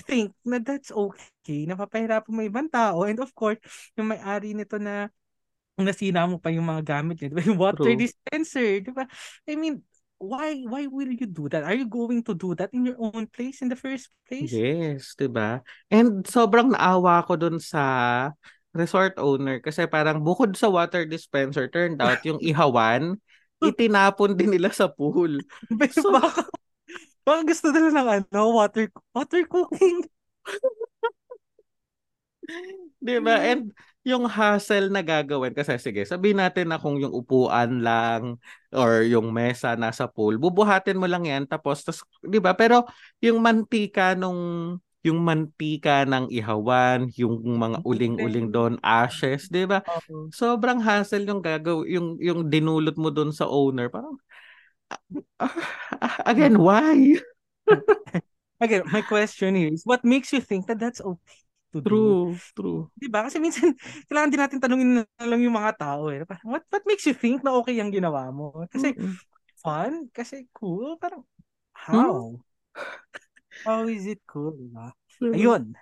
think 0.05 0.37
na 0.45 0.61
that's 0.61 0.93
okay, 0.93 1.65
napapahirapan 1.65 2.29
mo 2.29 2.45
ibang 2.45 2.69
tao. 2.69 3.09
And 3.09 3.17
of 3.17 3.33
course, 3.33 3.57
yung 3.97 4.13
may-ari 4.13 4.53
nito 4.53 4.77
na 4.77 5.09
nasina 5.77 6.25
mo 6.25 6.41
pa 6.41 6.53
yung 6.53 6.65
mga 6.65 6.85
gamit 6.85 7.21
niya, 7.21 7.33
di 7.33 7.37
ba? 7.37 7.45
Yung 7.45 7.61
water 7.61 7.85
True. 7.85 8.01
dispenser, 8.01 8.81
di 8.81 8.93
ba? 8.93 9.05
I 9.45 9.57
mean, 9.57 9.81
why 10.19 10.65
why 10.65 10.89
will 10.89 11.13
you 11.13 11.29
do 11.29 11.49
that? 11.53 11.65
Are 11.65 11.77
you 11.77 11.89
going 11.89 12.25
to 12.25 12.35
do 12.35 12.57
that 12.57 12.73
in 12.73 12.89
your 12.89 12.97
own 12.99 13.29
place 13.29 13.61
in 13.61 13.69
the 13.69 13.79
first 13.79 14.09
place? 14.29 14.53
Yes, 14.53 15.13
'di 15.17 15.29
ba? 15.29 15.61
And 15.93 16.25
sobrang 16.25 16.73
naawa 16.73 17.25
ko 17.25 17.37
dun 17.37 17.61
sa 17.61 18.33
resort 18.77 19.17
owner 19.17 19.61
kasi 19.61 19.89
parang 19.89 20.21
bukod 20.21 20.57
sa 20.57 20.69
water 20.69 21.05
dispenser, 21.09 21.69
turned 21.69 22.01
out 22.01 22.21
yung 22.25 22.41
ihawan, 22.41 23.17
itinapon 23.65 24.37
din 24.37 24.53
nila 24.53 24.73
sa 24.73 24.89
pool. 24.89 25.41
So- 25.97 26.13
baka, 26.13 26.45
baka 27.25 27.41
gusto 27.49 27.73
nila 27.73 27.89
ng 27.93 28.09
ano, 28.25 28.41
water 28.57 28.89
water 29.13 29.45
cooking. 29.49 30.05
'Di 33.03 33.17
ba? 33.21 33.43
And 33.43 33.75
yung 34.07 34.31
hassle 34.31 34.87
na 34.87 35.03
gagawin 35.03 35.51
kasi 35.51 35.75
sige, 35.83 36.07
sabihin 36.07 36.39
natin 36.39 36.71
na 36.71 36.79
kung 36.79 36.95
yung 37.03 37.11
upuan 37.11 37.83
lang 37.83 38.39
or 38.71 39.03
yung 39.03 39.35
mesa 39.35 39.75
nasa 39.75 40.07
pool, 40.07 40.39
bubuhatin 40.39 40.95
mo 40.95 41.11
lang 41.11 41.27
'yan 41.27 41.43
tapos 41.51 41.83
tas, 41.83 42.07
'di 42.23 42.39
ba? 42.39 42.55
Pero 42.55 42.87
yung 43.19 43.43
mantika 43.43 44.15
nung 44.15 44.79
yung 45.03 45.19
mantika 45.27 46.07
ng 46.07 46.31
ihawan, 46.31 47.11
yung 47.19 47.43
mga 47.43 47.83
uling-uling 47.83 48.55
doon, 48.55 48.79
ashes, 48.79 49.51
'di 49.51 49.67
ba? 49.67 49.83
Sobrang 50.31 50.79
hassle 50.79 51.27
yung 51.27 51.43
gagaw 51.43 51.83
yung 51.83 52.15
yung 52.23 52.47
dinulot 52.47 52.95
mo 52.95 53.11
doon 53.11 53.35
sa 53.35 53.51
owner. 53.51 53.91
Parang 53.91 54.15
ah, 55.43 55.51
ah, 55.99 56.17
again, 56.31 56.55
why? 56.63 57.19
Again, 58.57 58.89
my 58.89 59.05
question 59.05 59.53
is, 59.53 59.85
what 59.85 60.01
makes 60.01 60.33
you 60.33 60.41
think 60.41 60.65
that 60.65 60.81
that's 60.81 61.05
okay 61.05 61.46
to 61.85 61.91
do? 61.93 62.17
True, 62.17 62.41
true. 62.55 62.91
Di 62.97 63.09
ba? 63.13 63.27
Kasi 63.29 63.39
minsan, 63.43 63.73
kailangan 64.09 64.31
din 64.33 64.41
natin 64.43 64.59
tanungin 64.63 64.91
na 65.05 65.27
lang 65.29 65.41
yung 65.45 65.57
mga 65.57 65.73
tao 65.81 66.09
eh. 66.13 66.25
Parang, 66.25 66.47
What, 66.49 66.65
what 66.73 66.85
makes 66.89 67.05
you 67.09 67.15
think 67.17 67.45
na 67.45 67.53
okay 67.61 67.77
yung 67.79 67.93
ginawa 67.93 68.29
mo? 68.33 68.53
Kasi 68.73 68.97
Mm-mm. 68.97 69.19
fun? 69.61 70.09
Kasi 70.13 70.49
cool? 70.57 70.97
Parang, 71.01 71.25
Hmm? 71.91 72.11
how? 72.11 72.41
How 73.67 73.87
is 73.87 74.07
it 74.07 74.21
cool? 74.27 74.53
Diba? 74.57 74.93
Ayun. 75.35 75.77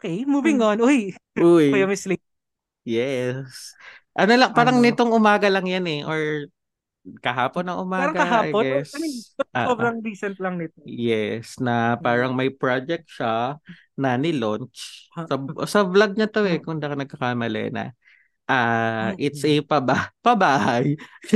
Okay, 0.00 0.24
moving 0.24 0.60
on. 0.62 0.78
Uy, 0.80 1.16
Uy. 1.36 1.68
Kuya 1.70 1.86
Miss 1.88 2.06
Lee. 2.06 2.20
Yes. 2.86 3.74
Ano 4.16 4.32
lang, 4.38 4.54
parang 4.56 4.78
Ano? 4.78 4.80
nitong 4.80 5.10
umaga 5.12 5.50
lang 5.50 5.66
yan 5.66 5.84
eh. 5.90 6.00
Or 6.06 6.46
kahapon 7.22 7.64
ng 7.70 7.78
umaga, 7.78 8.10
Parang 8.10 8.18
kahapon. 8.18 8.62
I 8.62 8.66
guess. 8.82 8.90
I 8.92 8.98
mean, 8.98 9.14
sobrang 9.54 9.96
recent 10.02 10.36
lang 10.42 10.54
nito. 10.58 10.78
yes, 10.82 11.56
na 11.62 11.94
parang 11.96 12.34
may 12.34 12.50
project 12.50 13.06
siya 13.08 13.62
na 13.94 14.18
ni-launch. 14.18 15.08
Sa, 15.14 15.36
sa 15.70 15.80
vlog 15.86 16.18
niya 16.18 16.26
to 16.28 16.42
eh, 16.44 16.58
Hmm. 16.58 16.64
kung 16.66 16.78
di 16.82 16.86
ka 16.86 16.96
nagkakamali 16.98 17.70
na. 17.70 17.94
Mm-mm. 18.46 19.18
it's 19.18 19.42
a 19.42 19.58
paba 19.58 20.06
pabahay. 20.26 20.94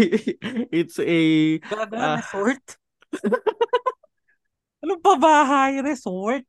it's 0.71 0.99
a 1.03 1.21
Gaga, 1.59 1.97
Ah. 1.99 2.17
resort? 2.23 2.63
Anong 4.83 5.03
pabahay? 5.03 5.83
Resort? 5.83 6.47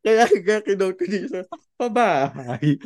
kaya 0.00 0.24
nga 0.26 0.64
kinote 0.64 0.96
ko 0.96 1.04
dito, 1.04 1.38
pabahay. 1.76 2.80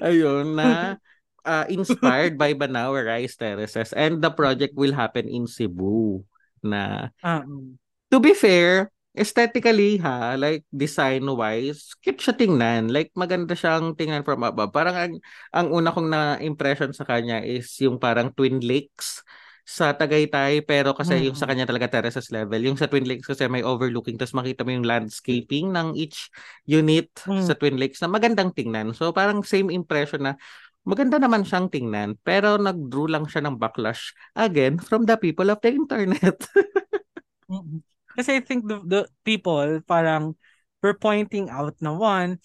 Ayun 0.00 0.56
na 0.56 0.96
uh, 1.44 1.66
inspired 1.68 2.34
by 2.40 2.52
Banawe 2.52 3.00
Rice 3.04 3.36
Terraces 3.36 3.92
and 3.92 4.20
the 4.20 4.30
project 4.30 4.74
will 4.76 4.92
happen 4.94 5.28
in 5.28 5.46
Cebu 5.46 6.24
na 6.60 7.08
mm. 7.24 7.76
to 8.12 8.18
be 8.20 8.36
fair 8.36 8.92
aesthetically 9.10 9.98
ha 9.98 10.38
like 10.38 10.62
design 10.70 11.26
wise 11.26 11.98
cute 11.98 12.22
siya 12.22 12.30
tingnan 12.36 12.94
like 12.94 13.10
maganda 13.18 13.58
siyang 13.58 13.98
tingnan 13.98 14.22
from 14.22 14.46
above 14.46 14.70
parang 14.70 14.94
ang, 14.94 15.14
ang 15.50 15.66
una 15.74 15.90
kong 15.90 16.06
na 16.06 16.38
impression 16.38 16.94
sa 16.94 17.02
kanya 17.02 17.42
is 17.42 17.66
yung 17.82 17.98
parang 17.98 18.30
Twin 18.30 18.62
Lakes 18.62 19.26
sa 19.66 19.94
Tagaytay 19.94 20.66
pero 20.66 20.94
kasi 20.94 21.26
yung 21.26 21.38
sa 21.38 21.46
Mm. 21.46 21.50
kanya 21.54 21.66
talaga 21.70 21.86
terraces 21.90 22.30
level 22.34 22.58
yung 22.58 22.78
sa 22.78 22.86
Twin 22.90 23.06
Lakes 23.06 23.26
kasi 23.26 23.46
may 23.46 23.62
overlooking 23.62 24.18
tapos 24.18 24.34
makita 24.34 24.66
mo 24.66 24.74
yung 24.74 24.86
landscaping 24.86 25.70
ng 25.70 25.94
each 25.94 26.30
unit 26.66 27.10
Mm. 27.26 27.46
sa 27.46 27.54
Twin 27.54 27.78
Lakes 27.78 28.02
na 28.02 28.10
magandang 28.10 28.50
tingnan 28.54 28.90
so 28.94 29.10
parang 29.10 29.46
same 29.46 29.70
impression 29.70 30.26
na 30.26 30.34
maganda 30.84 31.20
naman 31.20 31.44
siyang 31.44 31.68
tingnan 31.68 32.16
pero 32.24 32.56
nag-draw 32.56 33.06
lang 33.08 33.24
siya 33.28 33.44
ng 33.44 33.60
backlash 33.60 34.16
again 34.32 34.80
from 34.80 35.04
the 35.04 35.16
people 35.16 35.48
of 35.52 35.60
the 35.60 35.70
internet. 35.70 36.36
Kasi 38.16 38.38
I 38.38 38.42
think 38.42 38.66
the, 38.66 38.82
the 38.82 39.02
people 39.22 39.80
parang 39.86 40.34
were 40.82 40.96
pointing 40.96 41.48
out 41.52 41.76
na 41.78 41.94
one, 41.94 42.40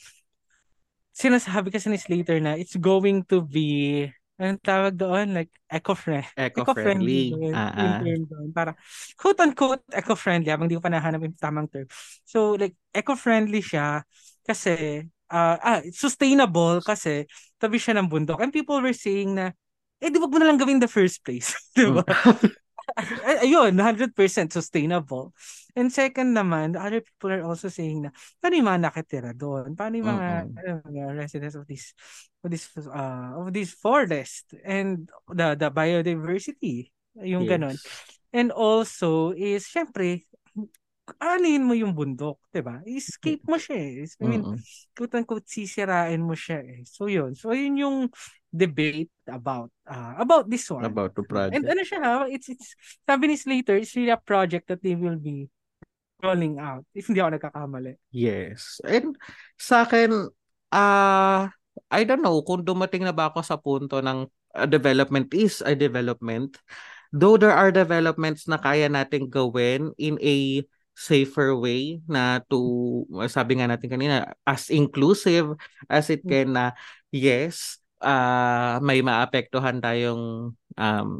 sinasabi 1.15 1.71
kasi 1.71 1.88
ni 1.88 1.97
Slater 1.97 2.43
na 2.43 2.59
it's 2.59 2.75
going 2.75 3.23
to 3.31 3.39
be, 3.41 4.03
anong 4.36 4.61
tawag 4.61 4.99
doon? 4.99 5.31
Like, 5.31 5.51
eco-friendly. 5.71 6.36
eco-friendly 6.36 7.21
doon, 7.31 7.53
ah 7.55 7.71
ah. 7.71 7.99
doon. 8.03 8.51
Parang, 8.51 8.75
quote-unquote, 9.15 9.88
eco-friendly. 9.95 10.51
Habang 10.51 10.67
di 10.67 10.75
ko 10.75 10.83
pa 10.83 10.91
nahanap 10.91 11.23
yung 11.23 11.39
tamang 11.39 11.71
term. 11.71 11.88
So, 12.27 12.59
like, 12.59 12.75
eco-friendly 12.91 13.63
siya 13.63 14.03
kasi, 14.43 15.07
ah, 15.32 15.57
ah, 15.61 15.82
sustainable 15.93 16.82
kasi 16.82 17.26
tabi 17.57 17.82
siya 17.82 17.97
ng 17.97 18.09
bundok. 18.09 18.41
And 18.41 18.53
people 18.53 18.82
were 18.82 18.95
saying 18.95 19.38
na, 19.38 19.55
eh, 20.01 20.09
di 20.11 20.19
wag 20.19 20.32
mo 20.32 20.38
na 20.38 20.47
lang 20.51 20.59
gawin 20.59 20.78
in 20.78 20.84
the 20.84 20.91
first 20.91 21.23
place. 21.23 21.55
di 21.78 21.88
ba? 21.89 22.03
Ay- 23.26 23.49
ayun, 23.49 23.73
100% 23.76 24.13
sustainable. 24.53 25.34
And 25.76 25.91
second 25.91 26.32
naman, 26.32 26.78
the 26.78 26.82
other 26.82 27.01
people 27.03 27.34
are 27.34 27.43
also 27.43 27.67
saying 27.67 28.07
na, 28.07 28.09
paano 28.39 28.53
yung 28.55 28.69
mga 28.69 28.82
nakatira 28.88 29.32
doon? 29.36 29.76
Paano 29.76 29.99
yung 29.99 30.07
mga, 30.07 30.28
Mm-mm. 30.47 30.80
ano, 30.88 30.99
residents 31.17 31.57
of 31.57 31.67
this, 31.67 31.91
of 32.45 32.47
this, 32.53 32.71
uh, 32.78 33.36
of 33.36 33.51
this 33.51 33.76
forest 33.76 34.55
and 34.63 35.09
the, 35.28 35.57
the 35.59 35.67
biodiversity, 35.67 36.93
yung 37.19 37.43
ganon. 37.43 37.76
Yes. 37.76 37.84
And 38.36 38.51
also 38.51 39.32
is, 39.36 39.67
syempre, 39.67 40.28
anin 41.21 41.61
mo 41.61 41.77
yung 41.77 41.93
bundok, 41.93 42.41
'di 42.49 42.61
ba? 42.65 42.81
Escape 42.85 43.45
mo 43.45 43.61
siya 43.61 43.77
eh. 43.77 44.09
I 44.09 44.25
mean, 44.25 44.41
Mm-mm. 44.41 44.59
quote-unquote, 44.97 45.45
sisirain 45.45 46.21
mo 46.21 46.33
siya 46.33 46.65
eh. 46.65 46.81
So 46.89 47.05
yun. 47.05 47.37
So 47.37 47.53
yun 47.53 47.77
yung 47.77 47.97
debate 48.49 49.13
about 49.29 49.69
uh, 49.85 50.17
about 50.17 50.49
this 50.49 50.65
one. 50.71 50.81
About 50.81 51.13
the 51.13 51.21
project. 51.21 51.61
And 51.61 51.69
ano 51.69 51.81
siya 51.85 51.99
ha, 52.01 52.13
it's, 52.25 52.49
it's, 52.49 52.73
sabi 53.05 53.29
ni 53.29 53.35
Slater, 53.37 53.77
it's 53.77 53.93
really 53.93 54.15
a 54.15 54.17
project 54.17 54.71
that 54.73 54.81
they 54.81 54.97
will 54.97 55.19
be 55.19 55.45
rolling 56.25 56.57
out. 56.57 56.87
If 56.97 57.05
hindi 57.11 57.21
ako 57.21 57.37
nagkakamali. 57.37 57.93
Yes. 58.09 58.81
And 58.81 59.13
sa 59.61 59.85
akin, 59.85 60.33
ah 60.73 61.53
I 61.91 62.01
don't 62.07 62.23
know 62.25 62.41
kung 62.41 62.65
dumating 62.65 63.05
na 63.05 63.13
ba 63.13 63.29
ako 63.29 63.45
sa 63.45 63.59
punto 63.61 64.01
ng 64.01 64.25
a 64.55 64.65
development 64.65 65.29
is 65.37 65.61
a 65.61 65.77
development. 65.77 66.57
Though 67.13 67.37
there 67.37 67.53
are 67.53 67.69
developments 67.69 68.47
na 68.49 68.57
kaya 68.57 68.89
nating 68.89 69.29
gawin 69.29 69.93
in 69.99 70.17
a 70.23 70.65
safer 70.95 71.51
way 71.59 71.99
na 72.07 72.39
to, 72.47 73.03
sabi 73.27 73.59
nga 73.59 73.67
natin 73.67 73.91
kanina, 73.91 74.31
as 74.47 74.71
inclusive 74.71 75.53
as 75.91 76.07
it 76.07 76.23
can 76.23 76.55
na 76.55 76.71
yes, 77.11 77.83
ah 77.99 78.79
may 78.79 79.03
maapektuhan 79.03 79.83
tayong 79.83 80.55
um, 80.79 81.11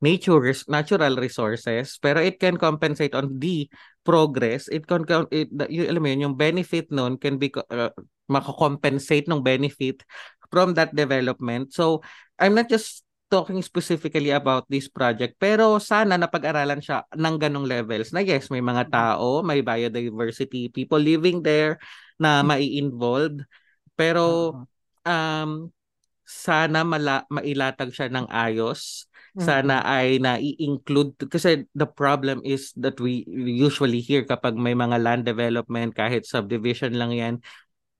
nature 0.00 0.52
natural 0.68 1.16
resources 1.16 1.96
pero 1.96 2.20
it 2.20 2.36
can 2.36 2.60
compensate 2.60 3.16
on 3.16 3.40
the 3.40 3.68
progress. 4.04 4.68
It 4.68 4.84
can 4.84 5.08
it 5.32 5.48
yung 5.72 5.88
alam 5.88 6.00
mo 6.04 6.08
yun 6.12 6.24
yung 6.30 6.36
benefit 6.36 6.92
nun 6.92 7.16
can 7.16 7.40
be 7.40 7.48
uh, 7.72 7.92
makakompensate 8.28 9.26
ng 9.28 9.40
benefit 9.40 10.04
from 10.52 10.76
that 10.76 10.92
development. 10.92 11.72
So 11.72 12.04
I'm 12.36 12.54
not 12.54 12.68
just 12.68 13.05
talking 13.26 13.58
specifically 13.58 14.30
about 14.30 14.62
this 14.70 14.86
project 14.86 15.34
pero 15.36 15.82
sana 15.82 16.14
napag-aralan 16.14 16.78
siya 16.78 17.02
ng 17.10 17.36
ganong 17.42 17.66
levels 17.66 18.14
na 18.14 18.22
yes 18.22 18.48
may 18.54 18.62
mga 18.62 18.86
tao 18.86 19.42
may 19.42 19.66
biodiversity 19.66 20.70
people 20.70 21.00
living 21.00 21.42
there 21.42 21.76
na 22.16 22.40
mai-involved. 22.40 23.44
Pero 23.96 24.54
um 25.04 25.70
sana 26.26 26.82
mala 26.82 27.22
mailatag 27.30 27.94
siya 27.94 28.10
ng 28.10 28.26
ayos. 28.28 29.06
Sana 29.36 29.84
ay 29.84 30.16
na-include 30.16 31.28
kasi 31.28 31.68
the 31.76 31.84
problem 31.84 32.40
is 32.40 32.72
that 32.72 32.96
we 32.96 33.20
usually 33.36 34.00
hear 34.00 34.24
kapag 34.24 34.56
may 34.56 34.72
mga 34.72 34.96
land 34.96 35.28
development 35.28 35.92
kahit 35.92 36.24
subdivision 36.24 36.96
lang 36.96 37.12
yan 37.12 37.34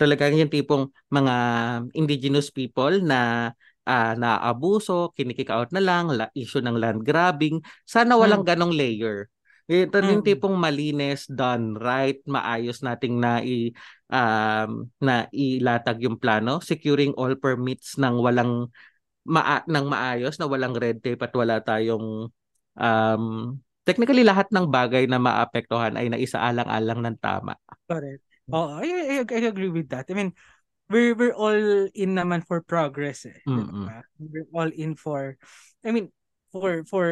talagang 0.00 0.36
yung 0.36 0.52
tipong 0.52 0.88
mga 1.08 1.34
indigenous 1.92 2.48
people 2.52 3.00
na 3.04 3.52
uh, 3.86 4.12
naabuso, 4.18 5.14
kinikik 5.14 5.48
out 5.48 5.70
na 5.70 5.80
lang, 5.80 6.10
la, 6.10 6.26
issue 6.34 6.60
ng 6.60 6.76
land 6.76 7.00
grabbing. 7.06 7.62
Sana 7.86 8.18
walang 8.18 8.42
mm. 8.42 8.48
ganong 8.50 8.74
layer. 8.74 9.30
Ito 9.66 9.98
mm. 9.98 10.06
yung 10.10 10.22
tipong 10.26 10.54
malinis, 10.54 11.26
done 11.26 11.74
right, 11.78 12.22
maayos 12.26 12.86
nating 12.86 13.18
na 13.18 13.42
i 13.42 13.74
um, 14.10 14.86
na 15.02 15.26
ilatag 15.34 16.02
yung 16.06 16.18
plano, 16.18 16.62
securing 16.62 17.14
all 17.18 17.34
permits 17.34 17.98
ng 17.98 18.14
walang 18.18 18.70
maa 19.26 19.66
ng 19.66 19.86
maayos 19.90 20.38
na 20.38 20.46
walang 20.46 20.78
red 20.78 21.02
tape 21.02 21.18
at 21.18 21.34
wala 21.34 21.58
tayong 21.58 22.30
um, 22.78 23.24
technically 23.82 24.22
lahat 24.22 24.46
ng 24.54 24.70
bagay 24.70 25.10
na 25.10 25.18
maapektuhan 25.18 25.98
ay 25.98 26.10
naisaalang-alang 26.14 27.02
ng 27.02 27.16
tama. 27.18 27.58
Correct. 27.90 28.22
Oh, 28.46 28.78
I, 28.78 28.86
I, 28.86 29.26
I 29.26 29.50
agree 29.50 29.70
with 29.70 29.90
that. 29.90 30.06
I 30.06 30.14
mean, 30.14 30.30
we're 30.90 31.14
we're 31.14 31.34
all 31.36 31.88
in 31.94 32.14
naman 32.14 32.46
for 32.46 32.62
progress 32.62 33.26
eh. 33.26 33.40
Mm-hmm. 33.46 33.88
We're 34.18 34.50
all 34.54 34.70
in 34.70 34.94
for 34.94 35.36
I 35.84 35.90
mean 35.90 36.12
for 36.50 36.84
for 36.86 37.08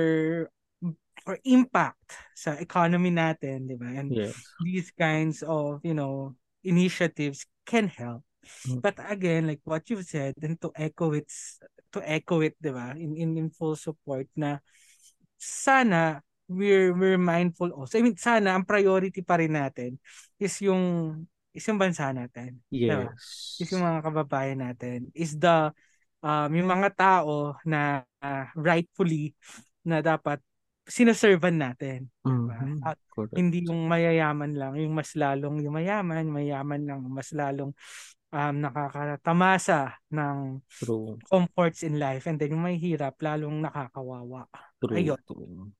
for 1.24 1.38
impact 1.46 2.18
sa 2.36 2.58
economy 2.60 3.10
natin, 3.10 3.66
'di 3.66 3.76
ba? 3.80 3.90
And 3.96 4.12
yes. 4.12 4.36
these 4.60 4.92
kinds 4.92 5.40
of, 5.40 5.80
you 5.82 5.96
know, 5.96 6.36
initiatives 6.62 7.46
can 7.64 7.88
help. 7.88 8.22
Mm-hmm. 8.44 8.84
But 8.84 9.00
again, 9.00 9.48
like 9.48 9.64
what 9.64 9.88
you've 9.88 10.04
said, 10.04 10.36
and 10.44 10.60
to 10.60 10.70
echo 10.76 11.16
it 11.16 11.30
to 11.96 12.00
echo 12.04 12.44
it, 12.44 12.54
'di 12.60 12.72
ba? 12.74 12.92
In, 12.94 13.16
in 13.16 13.30
in 13.40 13.48
full 13.48 13.74
support 13.74 14.28
na 14.36 14.60
sana 15.40 16.20
we're 16.48 16.92
we're 16.92 17.20
mindful 17.20 17.72
also. 17.72 17.96
I 17.96 18.04
mean, 18.04 18.20
sana 18.20 18.52
ang 18.52 18.68
priority 18.68 19.24
pa 19.24 19.40
rin 19.40 19.56
natin 19.56 19.96
is 20.36 20.60
yung 20.60 21.24
is 21.54 21.64
yung 21.70 21.78
bansa 21.78 22.10
natin. 22.10 22.58
Yes. 22.68 22.90
Diba? 22.90 23.14
Is 23.62 23.68
yung 23.70 23.84
mga 23.86 24.00
kababayan 24.02 24.60
natin. 24.60 24.98
Is 25.14 25.38
the 25.38 25.70
um, 26.18 26.50
yung 26.50 26.68
mga 26.68 26.88
tao 26.98 27.54
na 27.62 28.02
uh, 28.18 28.46
rightfully 28.58 29.32
na 29.86 30.02
dapat 30.02 30.42
sinaservan 30.84 31.56
natin. 31.56 32.10
Diba? 32.20 32.58
Mm-hmm. 32.58 32.76
At 32.84 32.98
hindi 33.38 33.64
yung 33.64 33.86
mayayaman 33.86 34.52
lang, 34.52 34.74
yung 34.76 34.92
mas 34.92 35.14
lalong 35.16 35.62
yung 35.62 35.78
mayaman, 35.78 36.26
mayaman 36.28 36.82
lang, 36.84 37.00
mas 37.06 37.30
lalong 37.32 37.72
um, 38.34 38.54
nakakatamasa 38.58 39.94
ng 40.10 40.60
True. 40.82 41.16
comforts 41.30 41.86
in 41.86 41.96
life 41.96 42.26
and 42.26 42.36
then 42.36 42.52
yung 42.52 42.66
may 42.66 42.76
hirap, 42.76 43.16
lalong 43.22 43.62
nakakawawa. 43.62 44.50
True. 44.82 44.98
Ayun. 44.98 45.20
True. 45.24 45.70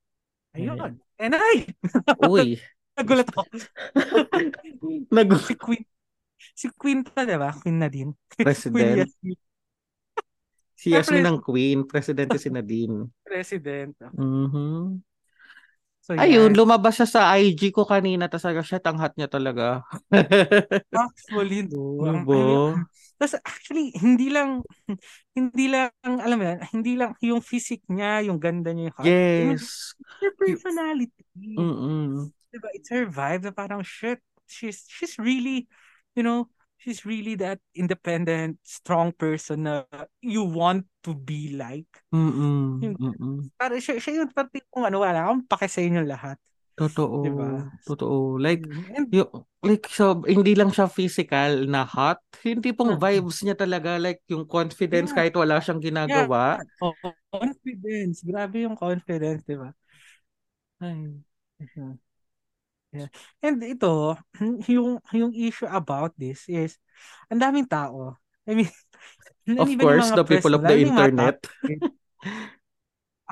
Ayun. 0.55 1.03
And 1.19 1.35
I! 1.35 1.67
Uy! 2.31 2.63
Nagulat 2.95 3.29
ako. 3.31 3.43
Nagulat. 5.15 5.47
Si 5.47 5.55
Queen. 5.59 5.85
Si 6.55 6.67
Queen 6.75 7.01
pa, 7.03 7.27
di 7.27 7.35
ba? 7.35 7.51
Queen 7.51 7.79
na 7.79 7.89
din. 7.91 8.15
President. 8.39 9.11
Queen 9.23 9.39
si 10.85 10.93
Yasmin 10.93 11.25
ng 11.25 11.41
Queen. 11.41 11.89
Presidente 11.89 12.37
si 12.37 12.53
Nadine. 12.53 13.09
President. 13.25 13.97
Mm-hmm. 14.13 15.01
So, 16.05 16.13
Ayun, 16.21 16.53
yeah. 16.53 16.59
lumabas 16.61 17.01
siya 17.01 17.09
sa 17.09 17.33
IG 17.41 17.73
ko 17.73 17.89
kanina 17.89 18.29
tapos 18.29 18.45
sabi 18.45 18.61
siya, 18.61 18.77
tanghat 18.77 19.17
niya 19.17 19.25
talaga. 19.25 19.81
actually, 20.93 21.65
no. 21.65 22.05
Diba? 22.05 22.77
Tapos 23.17 23.41
actually, 23.41 23.97
hindi 23.97 24.29
lang, 24.29 24.61
hindi 25.33 25.73
lang, 25.73 25.89
alam 26.05 26.37
mo 26.37 26.45
yan, 26.45 26.61
hindi 26.77 27.01
lang 27.01 27.17
yung 27.25 27.41
physique 27.41 27.89
niya, 27.89 28.21
yung 28.29 28.37
ganda 28.37 28.77
niya. 28.77 28.93
Yung 28.93 28.97
heart. 29.01 29.09
Yes. 29.09 29.97
Her 30.21 30.37
personality. 30.37 31.25
Mm-mm. 31.57 32.29
Diba? 32.55 32.71
It's 32.71 32.87
her 32.95 33.11
vibe 33.11 33.43
na 33.43 33.51
parang, 33.51 33.83
shit, 33.83 34.23
she's, 34.47 34.87
she's 34.87 35.19
really, 35.19 35.67
you 36.15 36.23
know, 36.23 36.47
she's 36.79 37.03
really 37.03 37.35
that 37.35 37.59
independent, 37.75 38.63
strong 38.63 39.11
person 39.11 39.67
na 39.67 39.83
you 40.23 40.47
want 40.47 40.87
to 41.03 41.19
be 41.19 41.51
like. 41.51 41.91
Mm-mm. 42.15 42.79
Mm-mm. 42.95 43.51
Para 43.59 43.83
siya, 43.83 43.99
siya 43.99 44.23
yung 44.23 44.31
pati 44.31 44.63
kung 44.71 44.87
ano, 44.87 45.03
wala 45.03 45.27
akong 45.27 45.51
pake 45.51 45.67
sa 45.67 45.83
inyo 45.83 46.07
lahat. 46.07 46.39
Totoo. 46.75 47.23
Diba? 47.23 47.71
Totoo. 47.87 48.39
Like, 48.39 48.63
mm-hmm. 48.67 48.95
And, 48.95 49.07
yung, 49.11 49.31
like, 49.63 49.87
so, 49.91 50.23
hindi 50.27 50.59
lang 50.59 50.71
siya 50.71 50.91
physical 50.91 51.71
na 51.71 51.87
hot. 51.87 52.19
Hindi 52.43 52.75
pong 52.75 52.99
vibes 52.99 53.47
niya 53.47 53.55
talaga. 53.55 53.99
Like, 53.99 54.23
yung 54.31 54.47
confidence 54.47 55.15
yeah. 55.15 55.19
kahit 55.23 55.35
wala 55.39 55.63
siyang 55.63 55.83
ginagawa. 55.83 56.59
Yeah. 56.59 56.83
Oh, 56.83 56.95
confidence. 57.31 58.27
Grabe 58.27 58.67
yung 58.67 58.79
confidence, 58.79 59.43
di 59.47 59.55
ba? 59.55 59.71
Ay. 60.83 61.19
Uh-huh. 61.63 61.95
Yeah. 62.95 63.11
And 63.43 63.59
ito, 63.59 64.15
yung 64.71 65.03
yung 65.11 65.33
issue 65.35 65.67
about 65.67 66.15
this 66.15 66.47
is 66.47 66.79
ang 67.27 67.43
daming 67.43 67.67
tao. 67.67 68.15
I 68.47 68.55
mean, 68.55 68.71
of 69.59 69.69
course, 69.83 70.15
the 70.15 70.23
people 70.23 70.55
of 70.55 70.63
the 70.63 70.79
internet. 70.79 71.43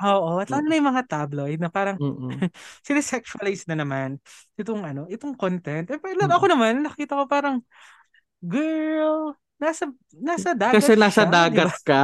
Oo, 0.03 0.41
at 0.41 0.49
lalo 0.49 0.65
na 0.67 0.75
yung 0.75 0.89
mga 0.89 1.05
tabloid 1.05 1.59
na 1.61 1.69
parang 1.69 1.95
sinesexualize 2.85 3.69
na 3.69 3.77
naman 3.77 4.17
itong 4.57 4.81
ano, 4.83 5.05
itong 5.07 5.37
content. 5.37 5.85
Eh, 5.87 6.01
pero 6.01 6.27
ako 6.27 6.49
naman, 6.49 6.81
nakita 6.81 7.13
ko 7.13 7.23
parang, 7.29 7.61
girl, 8.41 9.37
nasa 9.61 9.87
nasa 10.17 10.51
dagat 10.51 10.81
Kasi 10.81 10.97
nasa 10.97 11.23
siya, 11.23 11.31
dagat 11.31 11.71
diba? 11.71 11.87
ka? 11.87 12.03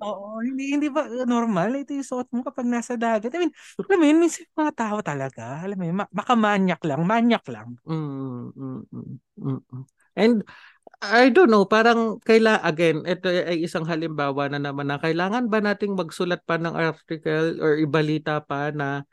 Oo, 0.00 0.40
hindi 0.40 0.72
hindi 0.72 0.88
ba 0.88 1.04
uh, 1.04 1.28
normal 1.28 1.76
ito 1.84 1.92
yung 1.92 2.08
suot 2.08 2.28
mo 2.32 2.40
kapag 2.40 2.64
nasa 2.64 2.96
dagat? 2.96 3.28
I 3.36 3.44
mean, 3.44 3.52
alam 3.84 3.98
mo 4.00 4.04
yun, 4.08 4.18
minsan 4.24 4.48
mga 4.56 4.72
tao 4.72 4.98
talaga, 5.04 5.60
alam 5.60 5.76
mo 5.76 5.84
yun, 5.84 5.96
baka 6.08 6.32
manyak 6.32 6.80
lang, 6.88 7.04
manyak 7.04 7.44
lang. 7.52 7.76
Mm, 7.84 8.48
mm, 8.56 8.80
mm, 8.88 9.60
mm. 9.60 9.82
And 10.16 10.40
I 11.00 11.28
don't 11.28 11.52
know, 11.52 11.68
parang 11.68 12.20
kaila 12.24 12.64
again, 12.64 13.04
ito 13.04 13.28
ay 13.28 13.60
isang 13.64 13.84
halimbawa 13.84 14.48
na 14.48 14.60
naman 14.60 14.88
na 14.88 14.96
kailangan 14.96 15.52
ba 15.52 15.60
nating 15.60 15.96
magsulat 15.96 16.44
pa 16.48 16.56
ng 16.56 16.72
article 16.72 17.60
or 17.60 17.76
ibalita 17.76 18.40
pa 18.40 18.72
na 18.72 19.04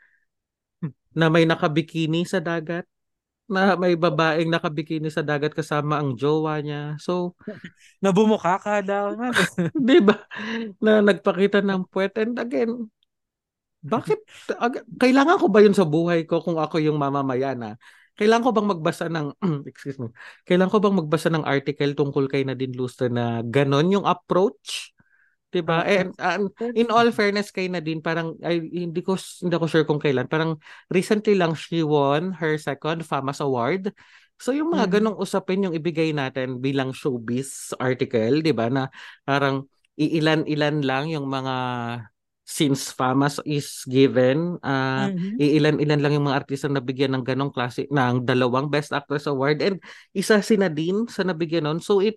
na 1.12 1.26
may 1.28 1.44
nakabikini 1.44 2.24
sa 2.24 2.40
dagat? 2.40 2.88
Na 3.48 3.74
may 3.80 3.96
babaeng 3.96 4.52
nakabikini 4.52 5.08
sa 5.08 5.24
dagat 5.24 5.56
kasama 5.56 5.98
ang 5.98 6.14
jowa 6.20 6.60
niya. 6.60 7.00
So, 7.00 7.34
nabumuka 8.04 8.60
ka 8.60 8.84
daw. 8.84 9.16
'Di 9.74 9.98
ba? 10.04 10.16
Na 10.84 11.00
nagpakita 11.00 11.64
ng 11.64 11.88
puwet 11.88 12.14
and 12.20 12.36
again, 12.38 12.92
bakit 13.82 14.20
ag- 14.58 14.84
kailangan 14.98 15.38
ko 15.38 15.46
ba 15.48 15.62
'yun 15.62 15.74
sa 15.76 15.86
buhay 15.86 16.26
ko 16.26 16.42
kung 16.42 16.58
ako 16.58 16.82
yung 16.82 16.98
mamamayan 16.98 17.58
na? 17.58 17.70
Kailangan 18.18 18.44
ko 18.44 18.50
bang 18.50 18.68
magbasa 18.74 19.06
ng 19.06 19.26
excuse 19.70 19.96
me. 20.02 20.10
Kailangan 20.42 20.72
ko 20.74 20.78
bang 20.82 20.98
magbasa 20.98 21.30
ng 21.30 21.46
article 21.46 21.94
tungkol 21.94 22.26
kay 22.26 22.42
Nadine 22.42 22.74
Lustre 22.74 23.06
na 23.06 23.40
ganon 23.46 23.86
yung 23.94 24.06
approach? 24.06 24.97
'Di 25.48 25.60
ba? 25.64 25.84
Uh, 25.84 25.88
And 25.88 26.10
uh, 26.20 26.72
in 26.76 26.88
all 26.92 27.08
fairness 27.10 27.48
kay 27.48 27.68
Nadine, 27.72 28.04
parang 28.04 28.36
ay, 28.44 28.60
hindi 28.60 29.00
ko 29.00 29.16
hindi 29.16 29.56
ko 29.56 29.66
sure 29.66 29.88
kung 29.88 30.00
kailan. 30.00 30.28
Parang 30.28 30.60
recently 30.92 31.34
lang 31.36 31.56
she 31.56 31.80
won 31.80 32.36
her 32.36 32.56
second 32.60 33.04
FAMAS 33.04 33.40
award. 33.40 33.92
So 34.38 34.54
yung 34.54 34.70
mga 34.70 34.86
mm. 34.86 34.92
ganong 34.94 35.18
usapin 35.18 35.66
yung 35.66 35.74
ibigay 35.74 36.14
natin 36.14 36.62
bilang 36.62 36.94
showbiz 36.94 37.74
article, 37.80 38.44
'di 38.44 38.52
ba? 38.54 38.70
Na 38.70 38.92
parang 39.26 39.66
iilan-ilan 39.98 40.86
lang 40.86 41.10
yung 41.10 41.26
mga 41.26 41.56
since 42.48 42.96
FAMAS 42.96 43.44
is 43.44 43.84
given, 43.84 44.56
uh, 44.64 45.12
mm-hmm. 45.12 45.36
iilan-ilan 45.36 46.00
lang 46.00 46.12
yung 46.16 46.32
mga 46.32 46.38
artista 46.40 46.64
na 46.64 46.80
nabigyan 46.80 47.12
ng 47.12 47.20
ganong 47.20 47.52
klase 47.52 47.84
ng 47.92 48.24
dalawang 48.24 48.72
Best 48.72 48.88
Actress 48.88 49.28
Award 49.28 49.60
and 49.60 49.76
isa 50.16 50.40
si 50.40 50.56
Nadine 50.56 51.04
sa 51.12 51.28
nabigyan 51.28 51.68
nun. 51.68 51.84
So 51.84 52.00
it 52.00 52.16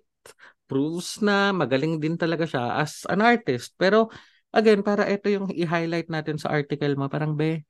proves 0.72 1.20
na 1.20 1.52
magaling 1.52 2.00
din 2.00 2.16
talaga 2.16 2.48
siya 2.48 2.80
as 2.80 3.04
an 3.12 3.20
artist. 3.20 3.76
Pero 3.76 4.08
again, 4.56 4.80
para 4.80 5.04
ito 5.08 5.28
yung 5.28 5.52
i-highlight 5.52 6.08
natin 6.08 6.40
sa 6.40 6.48
article 6.48 6.96
mo, 6.96 7.12
parang 7.12 7.36
be, 7.36 7.68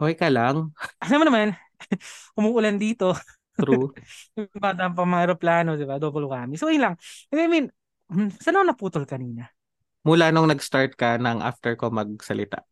okay 0.00 0.16
ka 0.16 0.28
lang. 0.32 0.72
Alam 1.04 1.18
mo 1.20 1.24
naman, 1.28 1.48
umuulan 2.40 2.80
dito. 2.80 3.12
True. 3.56 3.92
bata 4.64 4.88
pa 4.88 5.04
mga 5.04 5.22
aeroplano, 5.28 5.76
di 5.76 5.84
ba? 5.84 6.00
Double 6.00 6.24
whammy. 6.24 6.56
So, 6.56 6.72
yun 6.72 6.88
lang. 6.88 6.94
I 7.28 7.44
mean, 7.44 7.68
hmm, 8.08 8.32
saan 8.40 8.56
ako 8.56 8.64
naputol 8.64 9.04
kanina? 9.04 9.52
Mula 10.00 10.32
nung 10.32 10.48
nag-start 10.48 10.96
ka 10.96 11.20
ng 11.20 11.44
after 11.44 11.76
ko 11.76 11.92
magsalita. 11.92 12.64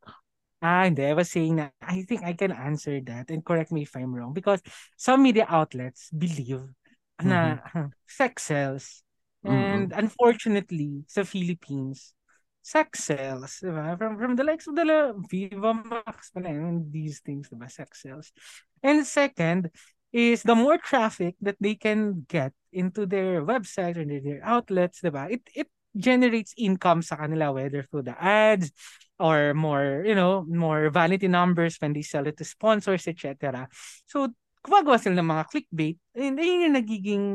Ah, 0.58 0.88
hindi. 0.88 1.06
I 1.06 1.14
was 1.14 1.30
saying 1.30 1.60
na 1.60 1.70
I 1.78 2.02
think 2.02 2.26
I 2.26 2.34
can 2.34 2.50
answer 2.50 2.98
that 3.06 3.30
and 3.30 3.46
correct 3.46 3.70
me 3.70 3.86
if 3.86 3.94
I'm 3.94 4.10
wrong 4.10 4.34
because 4.34 4.58
some 4.98 5.22
media 5.22 5.46
outlets 5.46 6.10
believe 6.10 6.66
mm-hmm. 7.22 7.30
na 7.30 7.62
sex 8.10 8.50
sells 8.50 9.06
And 9.44 9.90
mm-hmm. 9.90 9.98
unfortunately, 9.98 11.04
sa 11.06 11.22
Philippines, 11.22 12.14
sex 12.62 13.04
sells, 13.04 13.62
diba? 13.62 13.96
From, 13.96 14.18
from 14.18 14.36
the 14.36 14.44
likes 14.44 14.66
of 14.66 14.74
the 14.74 15.14
Viva 15.30 15.74
Max, 15.74 16.32
these 16.90 17.20
things, 17.20 17.48
diba? 17.48 17.70
Sex 17.70 18.02
sells. 18.02 18.32
And 18.82 19.06
second, 19.06 19.70
is 20.12 20.42
the 20.42 20.54
more 20.54 20.78
traffic 20.78 21.36
that 21.40 21.56
they 21.60 21.74
can 21.74 22.26
get 22.28 22.52
into 22.72 23.06
their 23.06 23.44
website 23.44 23.96
or 23.96 24.04
their 24.04 24.40
outlets, 24.42 25.00
diba? 25.00 25.30
It, 25.30 25.42
it 25.54 25.68
generates 25.96 26.54
income 26.58 27.02
sa 27.02 27.16
kanila, 27.16 27.54
whether 27.54 27.82
through 27.82 28.10
the 28.10 28.16
ads, 28.18 28.72
or 29.18 29.54
more, 29.54 30.04
you 30.06 30.14
know, 30.14 30.46
more 30.46 30.90
vanity 30.90 31.28
numbers 31.28 31.76
when 31.78 31.92
they 31.92 32.02
sell 32.02 32.26
it 32.26 32.36
to 32.38 32.44
sponsors, 32.44 33.06
etc. 33.08 33.68
So, 34.06 34.30
gumagawa 34.62 34.98
sila 34.98 35.18
ng 35.18 35.30
mga 35.30 35.44
clickbait 35.50 35.96
and 36.14 36.38
ayun 36.38 36.64
yung 36.68 36.76
nagiging 36.76 37.26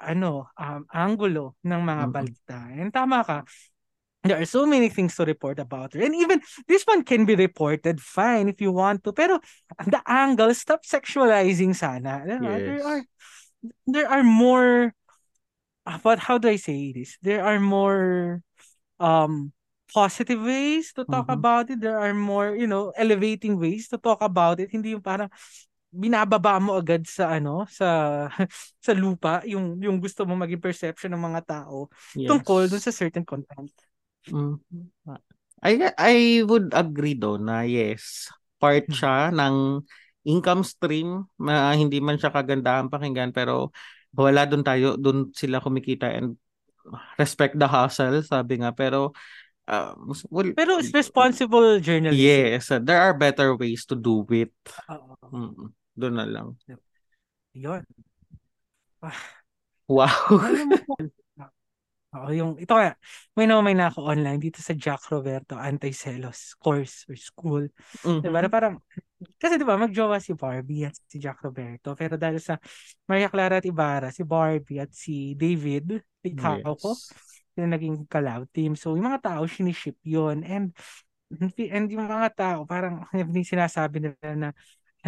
ano, 0.00 0.48
um, 0.58 0.86
angulo 0.94 1.56
ng 1.64 1.80
mga 1.82 2.04
balita. 2.12 2.58
And 2.74 2.92
tama 2.92 3.24
ka, 3.24 3.42
there 4.24 4.40
are 4.40 4.46
so 4.48 4.66
many 4.66 4.88
things 4.88 5.14
to 5.16 5.24
report 5.24 5.58
about 5.58 5.94
her. 5.94 6.02
And 6.02 6.14
even 6.14 6.42
this 6.66 6.84
one 6.84 7.02
can 7.04 7.24
be 7.24 7.34
reported 7.36 8.00
fine 8.00 8.48
if 8.48 8.60
you 8.60 8.72
want 8.72 9.04
to. 9.04 9.12
Pero 9.12 9.40
the 9.86 10.02
angle, 10.06 10.52
stop 10.54 10.84
sexualizing 10.84 11.74
sana. 11.74 12.24
Diba? 12.26 12.62
There 12.64 12.82
Yes. 12.82 12.84
are 12.84 13.02
there 13.86 14.08
are 14.08 14.22
more 14.24 14.94
uh, 15.86 15.98
but 16.02 16.18
how 16.18 16.38
do 16.38 16.48
I 16.48 16.56
say 16.56 16.92
this? 16.92 17.16
There 17.22 17.44
are 17.44 17.60
more 17.60 18.42
um 19.00 19.52
positive 19.94 20.42
ways 20.42 20.92
to 20.94 21.04
talk 21.04 21.26
Mhm. 21.26 21.32
about 21.32 21.70
it. 21.70 21.80
There 21.80 21.98
are 21.98 22.12
more, 22.12 22.54
you 22.56 22.66
know, 22.66 22.92
elevating 22.96 23.58
ways 23.58 23.88
to 23.88 23.98
talk 23.98 24.20
about 24.20 24.60
it. 24.60 24.70
Hindi 24.70 24.92
yung 24.92 25.02
parang 25.02 25.30
binababa 25.88 26.60
mo 26.60 26.76
agad 26.76 27.04
sa 27.08 27.36
ano, 27.36 27.64
sa 27.70 28.26
sa 28.84 28.92
lupa 28.92 29.40
yung 29.48 29.80
yung 29.80 29.98
gusto 29.98 30.24
mo 30.28 30.36
maging 30.36 30.60
perception 30.62 31.12
ng 31.16 31.22
mga 31.32 31.40
tao 31.48 31.88
tungkol 32.28 32.68
dun 32.68 32.78
Yes. 32.78 32.84
sa 32.84 32.92
certain 32.94 33.24
content. 33.24 33.72
Mm. 34.28 34.60
I 35.58 35.90
I 35.98 36.14
would 36.46 36.70
agree 36.70 37.18
do 37.18 37.34
na 37.40 37.66
yes, 37.66 38.30
part 38.62 38.86
Mm. 38.86 38.94
siya 38.94 39.14
ng 39.34 39.56
income 40.28 40.62
stream 40.62 41.24
na 41.40 41.72
hindi 41.74 41.98
man 42.04 42.20
siya 42.20 42.30
kagandahan 42.30 42.92
pakinggan 42.92 43.32
pero 43.32 43.72
wala 44.14 44.44
doon 44.44 44.62
tayo 44.62 44.94
doon 45.00 45.32
sila 45.32 45.58
kumikita 45.62 46.10
and 46.12 46.36
respect 47.16 47.56
the 47.56 47.68
hustle 47.68 48.20
sabi 48.24 48.60
nga 48.60 48.72
pero 48.72 49.12
uh, 49.68 49.92
well, 50.30 50.48
Pero 50.56 50.78
it's 50.80 50.92
responsible 50.94 51.80
journalism. 51.80 52.18
yes 52.18 52.68
there 52.84 53.00
are 53.00 53.14
better 53.16 53.56
ways 53.56 53.84
to 53.88 53.96
do 53.96 54.24
it 54.32 54.52
Oo. 54.88 55.16
mm 55.32 55.72
doon 55.98 56.14
na 56.14 56.26
lang 56.26 56.48
Yun. 57.58 57.82
wow 59.90 60.14
mo 60.68 60.78
po. 60.86 60.94
Oo, 62.08 62.32
yung, 62.32 62.56
ito 62.56 62.72
kaya, 62.72 62.96
may 63.36 63.44
naman 63.44 63.68
may 63.68 63.76
na 63.76 63.92
ako 63.92 64.08
online 64.08 64.40
dito 64.40 64.64
sa 64.64 64.72
Jack 64.72 65.12
Roberto 65.12 65.60
Anti-Celos 65.60 66.56
course 66.56 67.04
or 67.04 67.20
school. 67.20 67.68
Mhm. 68.00 68.24
Diba? 68.24 68.40
Na 68.40 68.48
parang, 68.48 68.80
kasi 69.36 69.60
diba, 69.60 69.76
magjowa 69.76 70.16
si 70.16 70.32
Barbie 70.32 70.88
at 70.88 70.96
si 71.04 71.20
Jack 71.20 71.44
Roberto. 71.44 71.92
Pero 71.92 72.16
dahil 72.16 72.40
sa 72.40 72.56
Maria 73.04 73.28
Clara 73.28 73.60
at 73.60 73.68
Ibarra, 73.68 74.08
si 74.08 74.24
Barbie 74.24 74.80
at 74.80 74.88
si 74.96 75.36
David, 75.36 76.00
ikaw 76.24 76.64
ko, 76.80 76.96
yes 76.96 77.12
sila 77.58 77.74
naging 77.74 78.06
collab 78.06 78.46
team. 78.54 78.78
So, 78.78 78.94
yung 78.94 79.10
mga 79.10 79.34
tao, 79.34 79.42
siniship 79.50 79.98
yun. 80.06 80.46
And, 80.46 80.70
and 81.58 81.86
yung 81.90 82.06
mga 82.06 82.30
tao, 82.38 82.58
parang 82.62 83.02
hindi 83.10 83.42
sinasabi 83.42 83.98
nila 83.98 84.30
na, 84.38 84.48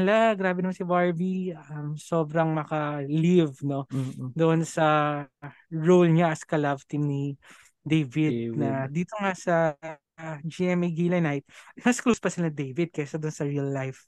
hala, 0.01 0.33
grabe 0.35 0.65
naman 0.65 0.75
si 0.75 0.83
Barbie, 0.83 1.53
um, 1.71 1.95
sobrang 1.95 2.51
maka-live, 2.57 3.61
no? 3.61 3.85
Mhm. 3.93 4.33
Doon 4.33 4.65
sa 4.65 5.23
role 5.69 6.09
niya 6.09 6.33
as 6.33 6.43
collab 6.49 6.81
team 6.89 7.05
ni 7.05 7.37
David, 7.81 8.53
David. 8.53 8.57
na 8.61 8.89
dito 8.89 9.13
nga 9.17 9.33
sa 9.33 9.73
uh, 10.21 10.39
GMA 10.45 10.89
Gila 10.93 11.21
Night, 11.21 11.45
mas 11.81 12.01
close 12.01 12.21
pa 12.21 12.29
sila 12.29 12.53
David 12.53 12.93
kaysa 12.93 13.17
doon 13.17 13.33
sa 13.33 13.49
real 13.49 13.69
life 13.69 14.05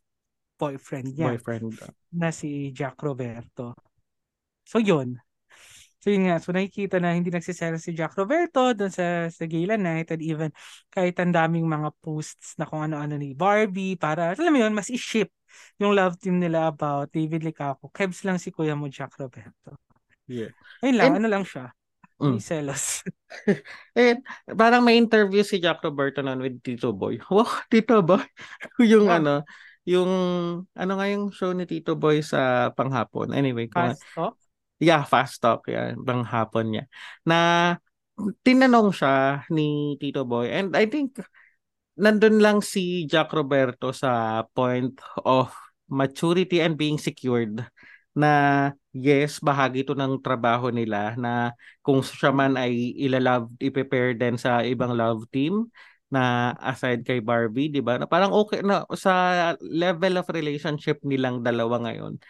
boyfriend 0.60 1.16
niya 1.16 1.34
boyfriend 1.34 1.74
na 2.12 2.28
si 2.30 2.70
Jack 2.70 3.00
Roberto. 3.00 3.74
So 4.62 4.78
yun. 4.78 5.18
So 6.02 6.10
yun 6.10 6.26
nga, 6.26 6.42
so 6.42 6.50
nakikita 6.50 6.98
na 6.98 7.14
hindi 7.14 7.30
nagsiselo 7.30 7.78
si 7.78 7.94
Jack 7.94 8.18
Roberto 8.18 8.74
doon 8.74 8.90
sa, 8.90 9.30
sa 9.30 9.44
Gala 9.46 9.78
Night 9.78 10.10
and 10.10 10.22
even 10.22 10.50
kahit 10.90 11.14
ang 11.22 11.30
daming 11.30 11.64
mga 11.70 11.94
posts 12.02 12.58
na 12.58 12.66
kung 12.66 12.82
ano-ano 12.82 13.14
ni 13.14 13.38
Barbie 13.38 13.94
para, 13.94 14.34
alam 14.34 14.50
mo 14.50 14.58
yun, 14.66 14.74
mas 14.74 14.90
i-ship 14.90 15.30
yung 15.78 15.92
love 15.94 16.16
team 16.18 16.38
nila 16.38 16.68
about 16.70 17.10
David 17.10 17.42
Licaco. 17.42 17.88
Kebs 17.90 18.22
lang 18.24 18.36
si 18.38 18.50
kuya 18.50 18.76
mo 18.76 18.86
Jack 18.88 19.16
Roberto. 19.18 19.76
yeah 20.30 20.50
Ayun 20.80 20.96
lang, 20.96 21.06
And- 21.12 21.16
ano 21.24 21.28
lang 21.28 21.44
siya. 21.44 21.72
Mm. 22.22 22.38
May 22.38 22.42
selos. 22.44 23.02
And 23.98 24.22
parang 24.54 24.86
may 24.86 24.94
interview 24.94 25.42
si 25.42 25.58
Jack 25.58 25.82
Roberto 25.82 26.22
noon 26.22 26.38
with 26.38 26.62
Tito 26.62 26.94
Boy. 26.94 27.18
Wow, 27.32 27.50
Tito 27.66 27.98
Boy. 27.98 28.22
yung 28.92 29.10
Wow. 29.10 29.18
ano, 29.18 29.34
yung 29.82 30.10
ano 30.70 30.92
nga 30.94 31.06
yung 31.10 31.34
show 31.34 31.50
ni 31.50 31.66
Tito 31.66 31.98
Boy 31.98 32.22
sa 32.22 32.70
panghapon. 32.70 33.34
Anyway, 33.34 33.66
kung, 33.66 33.90
Fast 33.98 34.06
talk. 34.14 34.34
yeah, 34.78 35.02
fast 35.02 35.42
talk 35.42 35.66
yan, 35.66 35.98
panghapon 36.06 36.66
niya. 36.70 36.84
Na 37.26 37.38
tinanong 38.46 38.94
siya 38.94 39.42
ni 39.50 39.98
Tito 39.98 40.22
Boy 40.22 40.46
and 40.54 40.78
I 40.78 40.86
think 40.86 41.18
nandun 42.02 42.42
lang 42.42 42.58
si 42.58 43.06
Jack 43.06 43.30
Roberto 43.30 43.94
sa 43.94 44.42
point 44.50 44.90
of 45.22 45.54
maturity 45.86 46.58
and 46.58 46.74
being 46.74 46.98
secured 46.98 47.62
na 48.12 48.32
yes, 48.92 49.40
bahagi 49.40 49.86
ito 49.86 49.94
ng 49.94 50.20
trabaho 50.20 50.68
nila 50.68 51.14
na 51.16 51.54
kung 51.80 52.04
siya 52.04 52.34
man 52.34 52.58
ay 52.58 52.92
ilalove, 52.98 53.48
i-prepare 53.62 54.12
din 54.18 54.36
sa 54.36 54.60
ibang 54.66 54.92
love 54.92 55.24
team 55.32 55.70
na 56.12 56.52
aside 56.60 57.06
kay 57.08 57.24
Barbie, 57.24 57.72
di 57.72 57.80
ba? 57.80 57.96
Na 57.96 58.04
parang 58.04 58.36
okay 58.36 58.60
na 58.60 58.84
sa 58.92 59.56
level 59.64 60.20
of 60.20 60.28
relationship 60.28 61.00
nilang 61.00 61.40
dalawa 61.40 61.80
ngayon 61.88 62.20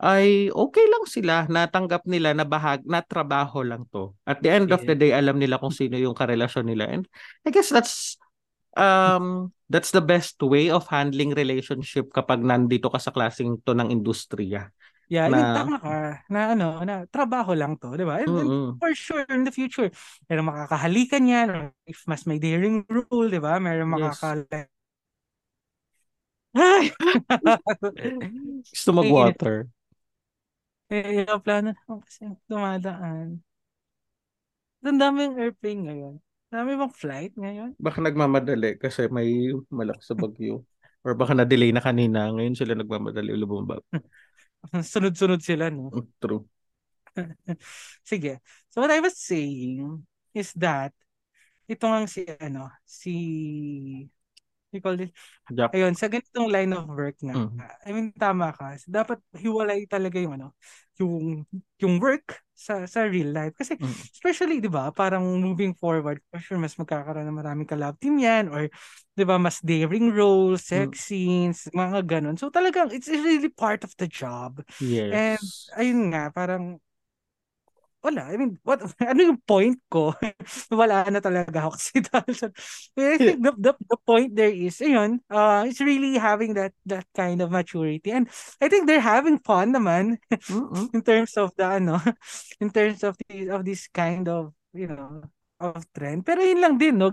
ay 0.00 0.48
okay 0.56 0.84
lang 0.88 1.04
sila 1.04 1.44
natanggap 1.44 2.08
nila 2.08 2.32
na 2.32 2.48
bahag 2.48 2.80
na 2.88 3.04
trabaho 3.04 3.60
lang 3.60 3.84
to. 3.92 4.16
At 4.24 4.40
the 4.40 4.48
end 4.48 4.72
of 4.72 4.80
the 4.88 4.96
day 4.96 5.12
alam 5.12 5.36
nila 5.36 5.60
kung 5.60 5.72
sino 5.72 6.00
yung 6.00 6.16
karelasyon 6.16 6.68
nila 6.68 6.88
and 6.88 7.04
I 7.44 7.52
guess 7.52 7.68
that's 7.68 8.19
um 8.76 9.50
that's 9.70 9.90
the 9.94 10.02
best 10.02 10.38
way 10.42 10.70
of 10.70 10.86
handling 10.90 11.30
relationship 11.34 12.10
kapag 12.10 12.42
nandito 12.42 12.90
ka 12.90 12.98
sa 12.98 13.14
klaseng 13.14 13.58
to 13.62 13.74
ng 13.74 13.90
industriya. 13.90 14.70
Yeah, 15.10 15.26
Na- 15.26 15.50
tama 15.50 15.74
ka. 15.82 16.22
Na 16.30 16.54
ano, 16.54 16.86
na 16.86 17.02
trabaho 17.10 17.50
lang 17.58 17.74
to, 17.82 17.98
di 17.98 18.06
ba? 18.06 18.22
And, 18.22 18.30
and 18.38 18.50
Mm-mm. 18.50 18.78
for 18.78 18.94
sure, 18.94 19.26
in 19.26 19.42
the 19.42 19.50
future, 19.50 19.90
meron 20.30 20.46
makakahalikan 20.46 21.26
yan, 21.26 21.48
if 21.82 22.06
mas 22.06 22.22
may 22.30 22.38
daring 22.38 22.86
rule, 22.86 23.26
di 23.26 23.42
ba? 23.42 23.58
Meron 23.58 23.90
Yes. 23.90 23.98
makakal... 23.98 24.46
Ay! 26.54 26.92
Gusto 28.72 28.90
mag-water. 28.92 29.68
Eh, 30.90 31.22
yung 31.28 31.42
plano 31.46 31.68
naman 31.74 31.98
kasi 32.06 32.22
dumadaan. 32.50 33.28
Ang 34.86 34.98
dami 35.02 35.18
yung 35.26 35.36
airplane 35.42 35.80
ngayon. 35.88 36.14
Dami 36.50 36.74
bang 36.74 36.90
flight 36.90 37.32
ngayon? 37.38 37.78
Baka 37.78 38.02
nagmamadali 38.02 38.74
kasi 38.82 39.06
may 39.06 39.54
malakas 39.70 40.10
sa 40.10 40.18
bagyo. 40.18 40.66
Or 41.06 41.14
baka 41.14 41.32
na-delay 41.32 41.70
na 41.70 41.80
kanina. 41.80 42.26
Ngayon 42.28 42.58
sila 42.58 42.74
nagmamadali 42.74 43.30
ulo 43.32 43.46
bumaba. 43.46 43.76
Sunod-sunod 44.92 45.40
sila, 45.40 45.70
no? 45.70 45.94
True. 46.18 46.44
Sige. 48.10 48.42
So 48.68 48.82
what 48.82 48.90
I 48.90 48.98
was 48.98 49.14
saying 49.14 50.02
is 50.34 50.50
that 50.58 50.90
ito 51.70 51.86
nga 51.86 52.02
si 52.10 52.26
ano, 52.42 52.66
si 52.82 53.14
we 54.72 54.78
call 54.80 54.96
this, 54.96 55.10
Jack. 55.50 55.74
ayun, 55.74 55.94
sa 55.98 56.06
ganitong 56.10 56.48
line 56.50 56.72
of 56.74 56.86
work 56.90 57.18
nga, 57.22 57.34
Mm. 57.36 57.58
I 57.86 57.90
mean, 57.94 58.08
tama 58.14 58.54
ka. 58.54 58.78
Dapat 58.86 59.18
hiwalay 59.36 59.86
talaga 59.90 60.18
yung 60.22 60.34
ano, 60.38 60.54
yung, 61.00 61.44
yung 61.80 61.94
work 61.98 62.40
sa, 62.54 62.84
sa 62.84 63.08
real 63.08 63.32
life. 63.32 63.56
Kasi, 63.56 63.76
Mm. 63.80 63.94
especially, 64.12 64.60
di 64.60 64.68
ba, 64.68 64.92
parang 64.92 65.24
moving 65.40 65.72
forward, 65.72 66.20
for 66.28 66.38
sure, 66.42 66.60
mas 66.60 66.76
magkakaroon 66.76 67.24
ng 67.24 67.38
maraming 67.40 67.68
collab 67.68 67.96
team 67.98 68.20
yan, 68.20 68.52
or, 68.52 68.68
di 69.16 69.24
ba, 69.24 69.40
mas 69.40 69.58
daring 69.64 70.12
roles, 70.12 70.68
sex 70.68 71.08
scenes, 71.08 71.66
mga 71.72 72.04
ganun. 72.04 72.36
So, 72.36 72.52
talagang, 72.52 72.92
it's 72.92 73.08
really 73.08 73.48
part 73.48 73.80
of 73.82 73.96
the 73.96 74.06
job. 74.06 74.60
Yes. 74.78 75.72
Ayun 75.76 76.12
nga, 76.12 76.28
parang, 76.30 76.76
wala. 78.02 78.32
I 78.32 78.36
mean, 78.36 78.58
what, 78.64 78.80
ano 79.00 79.20
yung 79.20 79.40
point 79.44 79.78
ko? 79.92 80.12
wala 80.72 81.04
na 81.08 81.20
talaga 81.20 81.68
ako 81.68 81.70
kasi 81.76 81.92
sa, 82.40 82.48
I 82.96 83.16
think 83.20 83.40
the, 83.44 83.52
the, 83.56 83.72
the 83.76 83.98
point 84.04 84.34
there 84.36 84.52
is, 84.52 84.80
ayun, 84.80 85.20
uh, 85.30 85.64
it's 85.68 85.80
really 85.80 86.16
having 86.18 86.54
that 86.54 86.72
that 86.86 87.06
kind 87.14 87.40
of 87.40 87.52
maturity. 87.52 88.10
And 88.12 88.28
I 88.60 88.68
think 88.68 88.86
they're 88.88 89.04
having 89.04 89.38
fun 89.40 89.72
naman 89.76 90.18
Mm-mm. 90.32 90.92
in 90.94 91.02
terms 91.02 91.36
of 91.36 91.52
the, 91.56 91.64
ano, 91.78 92.00
in 92.60 92.70
terms 92.72 93.04
of 93.04 93.16
the, 93.28 93.50
of 93.52 93.64
this 93.64 93.88
kind 93.88 94.28
of, 94.28 94.52
you 94.72 94.88
know, 94.88 95.22
of 95.60 95.84
trend. 95.92 96.24
Pero 96.24 96.40
yun 96.40 96.60
lang 96.60 96.74
din, 96.80 96.96
no? 96.96 97.12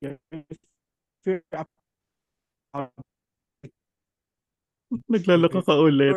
You're, 0.00 0.18
you're 1.24 1.42
up 1.52 1.68
Naglalaka 5.10 5.60
ka 5.66 5.74
ulit. 5.74 6.14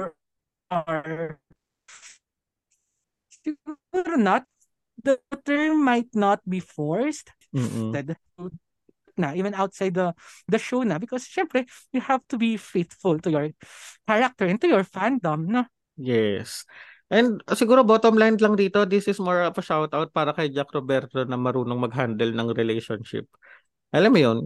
or, 0.70 1.40
siguro 3.34 4.14
not 4.18 4.46
the 5.02 5.18
term 5.48 5.82
might 5.82 6.12
not 6.14 6.44
be 6.46 6.60
forced 6.62 7.32
Mm-mm. 7.56 7.96
na 9.18 9.34
even 9.34 9.52
outside 9.58 9.96
the 9.98 10.14
the 10.48 10.60
show 10.62 10.84
na 10.86 11.02
because 11.02 11.26
syempre 11.26 11.66
you 11.92 12.00
have 12.00 12.22
to 12.30 12.38
be 12.38 12.56
faithful 12.56 13.18
to 13.20 13.28
your 13.34 13.48
character 14.06 14.46
and 14.46 14.62
to 14.62 14.68
your 14.70 14.86
fandom 14.86 15.48
no 15.50 15.64
Yes. 16.00 16.64
And 17.12 17.44
uh, 17.44 17.60
siguro 17.60 17.84
bottom 17.84 18.16
line 18.16 18.40
lang 18.40 18.56
dito, 18.56 18.88
this 18.88 19.12
is 19.12 19.20
more 19.20 19.44
of 19.44 19.58
a 19.58 19.64
shout 19.66 19.92
out 19.92 20.14
para 20.16 20.32
kay 20.32 20.48
Jack 20.48 20.72
Roberto 20.72 21.28
na 21.28 21.36
marunong 21.36 21.76
mag-handle 21.76 22.32
ng 22.32 22.56
relationship. 22.56 23.28
Alam 23.92 24.12
mo 24.16 24.20
'yun? 24.24 24.40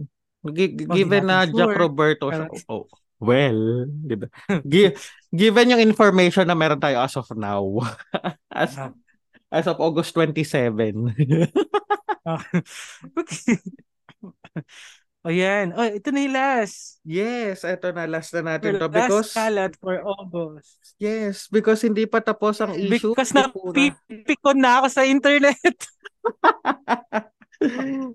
G- 0.50 0.74
Oh, 0.82 0.96
given 0.98 1.30
na 1.30 1.46
Jack. 1.46 1.78
Roberto 1.78 2.32
siya, 2.34 2.50
Pero- 2.50 2.66
oh, 2.72 2.84
well, 3.18 3.86
di 3.88 4.14
ba? 4.16 4.26
Gi- 4.72 4.94
given 5.30 5.72
yung 5.74 5.82
information 5.82 6.46
na 6.46 6.56
meron 6.56 6.80
tayo 6.80 7.02
as 7.02 7.14
of 7.14 7.28
now, 7.34 7.62
as 8.52 8.74
Ah. 8.78 8.90
as 9.50 9.66
of 9.66 9.78
August 9.78 10.14
27. 10.18 11.14
o 15.24 15.32
yan. 15.32 15.72
Oh, 15.72 15.88
ito 15.88 16.08
na 16.12 16.20
yung 16.20 16.36
last. 16.36 17.00
yes, 17.06 17.64
eto 17.64 17.88
na 17.94 18.04
last 18.04 18.34
na 18.36 18.56
natin 18.56 18.76
to 18.76 18.88
because 18.92 19.32
last 19.32 19.32
kalat 19.32 19.72
for 19.80 19.96
August. 20.04 20.76
yes, 21.00 21.48
because 21.48 21.80
hindi 21.80 22.04
pa 22.04 22.20
tapos 22.20 22.60
ang 22.60 22.76
issue. 22.76 23.14
Because 23.16 23.32
napipikon 23.32 24.58
na 24.60 24.82
ako 24.82 24.86
sa 24.92 25.02
internet. 25.06 25.56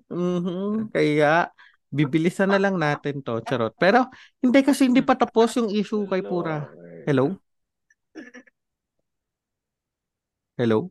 Mhm. 0.06 0.94
Kaya 0.94 1.50
bibilisan 1.90 2.50
na 2.54 2.58
lang 2.62 2.78
natin 2.78 3.20
to, 3.26 3.42
charot. 3.44 3.74
Pero 3.76 4.06
hindi 4.42 4.60
kasi 4.62 4.86
hindi 4.88 5.02
pa 5.02 5.14
tapos 5.18 5.54
yung 5.58 5.70
issue 5.70 6.06
kay 6.06 6.22
Pura. 6.24 6.70
Hello? 7.06 7.34
Hello? 10.56 10.90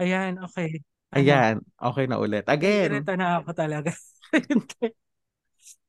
Ayan, 0.00 0.42
okay. 0.42 0.82
Ano? 1.14 1.22
Ayan, 1.22 1.54
okay 1.78 2.04
na 2.10 2.18
ulit. 2.18 2.44
Again. 2.50 2.90
Irita 2.90 3.14
na 3.14 3.38
ako 3.38 3.50
talaga. 3.54 3.90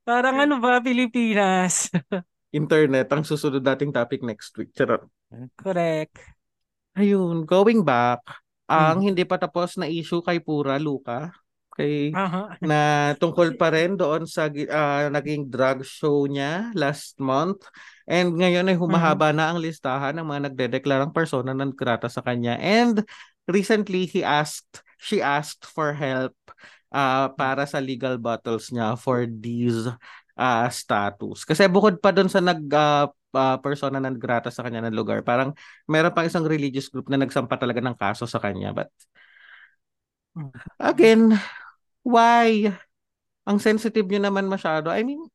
Parang 0.06 0.36
ano 0.38 0.62
ba, 0.62 0.78
Pilipinas? 0.78 1.90
internet 2.54 3.06
ang 3.12 3.22
susunod 3.26 3.62
nating 3.62 3.92
topic 3.94 4.20
next 4.24 4.54
week. 4.58 4.70
Charot. 4.74 5.04
Correct. 5.56 6.16
Ayun, 6.96 7.44
going 7.44 7.84
back, 7.84 8.24
ang 8.66 9.04
Hmm. 9.04 9.06
hindi 9.12 9.22
pa 9.28 9.36
tapos 9.36 9.76
na 9.76 9.84
issue 9.86 10.24
kay 10.24 10.40
Pura 10.40 10.80
Luca, 10.80 11.28
kay 11.76 12.10
Aha. 12.16 12.56
na 12.64 13.12
tungkol 13.20 13.54
pa 13.60 13.68
rin 13.68 13.94
doon 13.94 14.24
sa 14.24 14.48
ah, 14.72 15.12
naging 15.12 15.52
drug 15.52 15.84
show 15.84 16.24
niya 16.24 16.72
last 16.72 17.20
month. 17.20 17.68
And 18.08 18.32
ngayon 18.34 18.72
ay 18.72 18.80
humahaba 18.80 19.30
na 19.36 19.52
ang 19.52 19.60
listahan 19.60 20.16
ng 20.16 20.26
mga 20.26 20.40
nagdedeklarang 20.50 21.12
persona 21.12 21.52
ng 21.52 21.76
grata 21.76 22.08
sa 22.08 22.24
kanya. 22.24 22.56
And 22.56 23.04
recently 23.44 24.08
he 24.08 24.24
asked, 24.24 24.80
she 24.96 25.20
asked 25.20 25.68
for 25.68 25.92
help 25.92 26.34
ah, 26.90 27.28
para 27.36 27.68
sa 27.68 27.76
legal 27.76 28.16
battles 28.16 28.72
niya 28.72 28.96
for 28.96 29.28
these 29.28 29.86
ah, 30.38 30.68
status. 30.72 31.44
Kasi 31.44 31.68
bukod 31.68 31.98
pa 32.00 32.12
doon 32.12 32.32
sa 32.32 32.40
nag 32.40 32.60
ah, 32.72 33.10
ah, 33.36 33.58
persona 33.60 34.00
ng 34.00 34.16
grata 34.16 34.48
sa 34.52 34.64
kanya 34.64 34.88
ng 34.88 34.96
lugar, 34.96 35.20
parang 35.20 35.52
meron 35.84 36.12
pang 36.16 36.28
isang 36.28 36.48
religious 36.48 36.88
group 36.88 37.08
na 37.12 37.20
nagsampa 37.20 37.60
talaga 37.60 37.80
ng 37.84 37.96
kaso 37.96 38.24
sa 38.24 38.40
kanya. 38.40 38.72
But 38.72 38.88
again, 40.78 41.36
why? 42.06 42.70
Ang 43.42 43.58
sensitive 43.58 44.06
nyo 44.06 44.30
naman 44.30 44.46
masyado. 44.46 44.94
I 44.94 45.02
mean, 45.02 45.26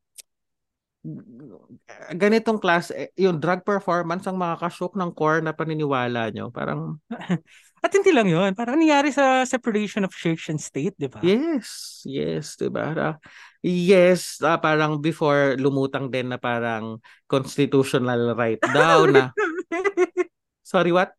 ganitong 2.16 2.62
class, 2.62 2.94
eh, 2.96 3.12
yung 3.20 3.42
drug 3.42 3.68
performance 3.68 4.24
ang 4.24 4.40
makakashook 4.40 4.96
ng 4.96 5.12
core 5.12 5.44
na 5.44 5.52
paniniwala 5.52 6.32
nyo. 6.32 6.48
Parang, 6.48 7.02
At 7.82 7.90
hindi 7.98 8.14
lang 8.14 8.30
yun. 8.30 8.54
Parang 8.54 8.78
nangyari 8.78 9.10
sa 9.10 9.42
separation 9.42 10.06
of 10.06 10.14
church 10.14 10.54
and 10.54 10.62
state, 10.62 10.94
di 11.02 11.10
ba? 11.10 11.18
yes, 11.26 12.02
yes, 12.06 12.54
diba? 12.54 12.94
Ah, 12.94 13.18
yes, 13.66 14.38
ah, 14.46 14.62
parang 14.62 15.02
before 15.02 15.58
lumutang 15.58 16.14
din 16.14 16.30
na 16.30 16.38
parang 16.38 17.02
constitutional 17.26 18.38
right 18.38 18.62
daw 18.62 19.10
na, 19.10 19.34
sorry, 20.62 20.94
what? 20.94 21.10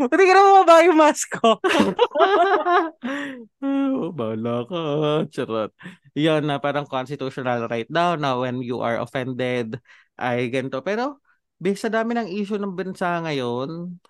Hindi 0.00 0.24
ka 0.24 0.32
na 0.32 0.42
mababa 0.46 0.86
yung 0.86 0.96
mask 0.96 1.28
ko. 1.36 1.60
oh, 3.64 4.08
bahala 4.16 4.64
ka. 4.64 4.80
Charot. 5.28 5.70
Yan 6.16 6.48
na 6.48 6.56
parang 6.56 6.88
constitutional 6.88 7.68
right 7.68 7.88
daw 7.92 8.16
na 8.16 8.32
when 8.40 8.64
you 8.64 8.80
are 8.80 8.96
offended 8.96 9.76
ay 10.16 10.48
ganito. 10.48 10.80
Pero 10.80 11.20
based 11.60 11.84
sa 11.84 11.92
dami 11.92 12.16
ng 12.16 12.32
issue 12.32 12.56
ng 12.56 12.72
bansa 12.72 13.20
ngayon, 13.20 14.00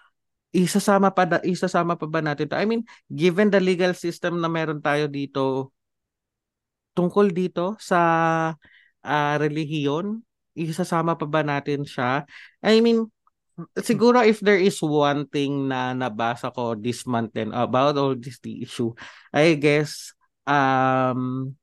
isasama 0.54 1.10
pa 1.10 1.42
isasama 1.42 1.98
pa 1.98 2.06
ba 2.06 2.22
natin 2.22 2.46
to? 2.46 2.58
I 2.58 2.66
mean, 2.66 2.86
given 3.10 3.50
the 3.50 3.58
legal 3.58 3.94
system 3.94 4.38
na 4.38 4.46
meron 4.46 4.78
tayo 4.78 5.10
dito 5.10 5.74
tungkol 6.94 7.34
dito 7.34 7.74
sa 7.82 7.98
ah, 9.02 9.34
relihiyon, 9.38 10.22
isasama 10.54 11.18
pa 11.18 11.26
ba 11.26 11.42
natin 11.42 11.86
siya? 11.86 12.26
I 12.62 12.82
mean, 12.82 13.10
siguro 13.80 14.22
if 14.24 14.40
there 14.40 14.58
is 14.58 14.78
one 14.80 15.26
thing 15.28 15.68
na 15.68 15.92
nabasa 15.92 16.50
ko 16.52 16.74
this 16.74 17.04
month 17.04 17.34
then 17.36 17.52
about 17.52 17.96
all 17.96 18.14
this 18.16 18.40
issue, 18.44 18.92
I 19.34 19.54
guess 19.58 20.12
um 20.48 21.54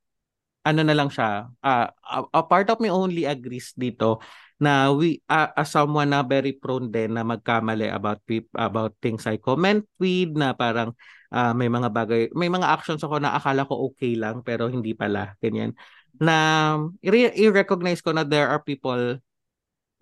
ano 0.68 0.80
na 0.84 0.94
lang 0.96 1.08
siya. 1.08 1.48
Uh, 1.64 1.88
a, 1.88 2.18
a 2.40 2.42
part 2.44 2.68
of 2.68 2.78
me 2.82 2.92
only 2.92 3.24
agrees 3.24 3.72
dito 3.72 4.20
na 4.58 4.90
we 4.90 5.22
uh, 5.30 5.48
as 5.54 5.70
someone 5.70 6.10
na 6.10 6.26
very 6.26 6.52
prone 6.52 6.90
din 6.90 7.14
na 7.14 7.22
magkamali 7.22 7.88
about 7.88 8.20
about 8.58 8.92
things 8.98 9.24
I 9.24 9.38
comment 9.38 9.86
with 10.02 10.34
na 10.34 10.52
parang 10.52 10.98
ah, 11.30 11.52
may 11.54 11.70
mga 11.70 11.88
bagay, 11.92 12.22
may 12.34 12.50
mga 12.50 12.66
actions 12.66 13.02
ako 13.04 13.22
na 13.22 13.38
akala 13.38 13.68
ko 13.68 13.92
okay 13.92 14.18
lang 14.18 14.42
pero 14.42 14.66
hindi 14.68 14.92
pala 14.98 15.38
ganyan. 15.40 15.72
Na 16.18 16.74
i-recognize 17.02 18.02
ko 18.02 18.10
na 18.10 18.26
there 18.26 18.50
are 18.50 18.58
people 18.62 19.22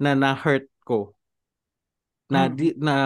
na 0.00 0.12
na-hurt 0.16 0.68
ko 0.84 1.15
na 2.26 2.50
Mm. 2.50 2.54
di, 2.58 2.66
na 2.74 2.96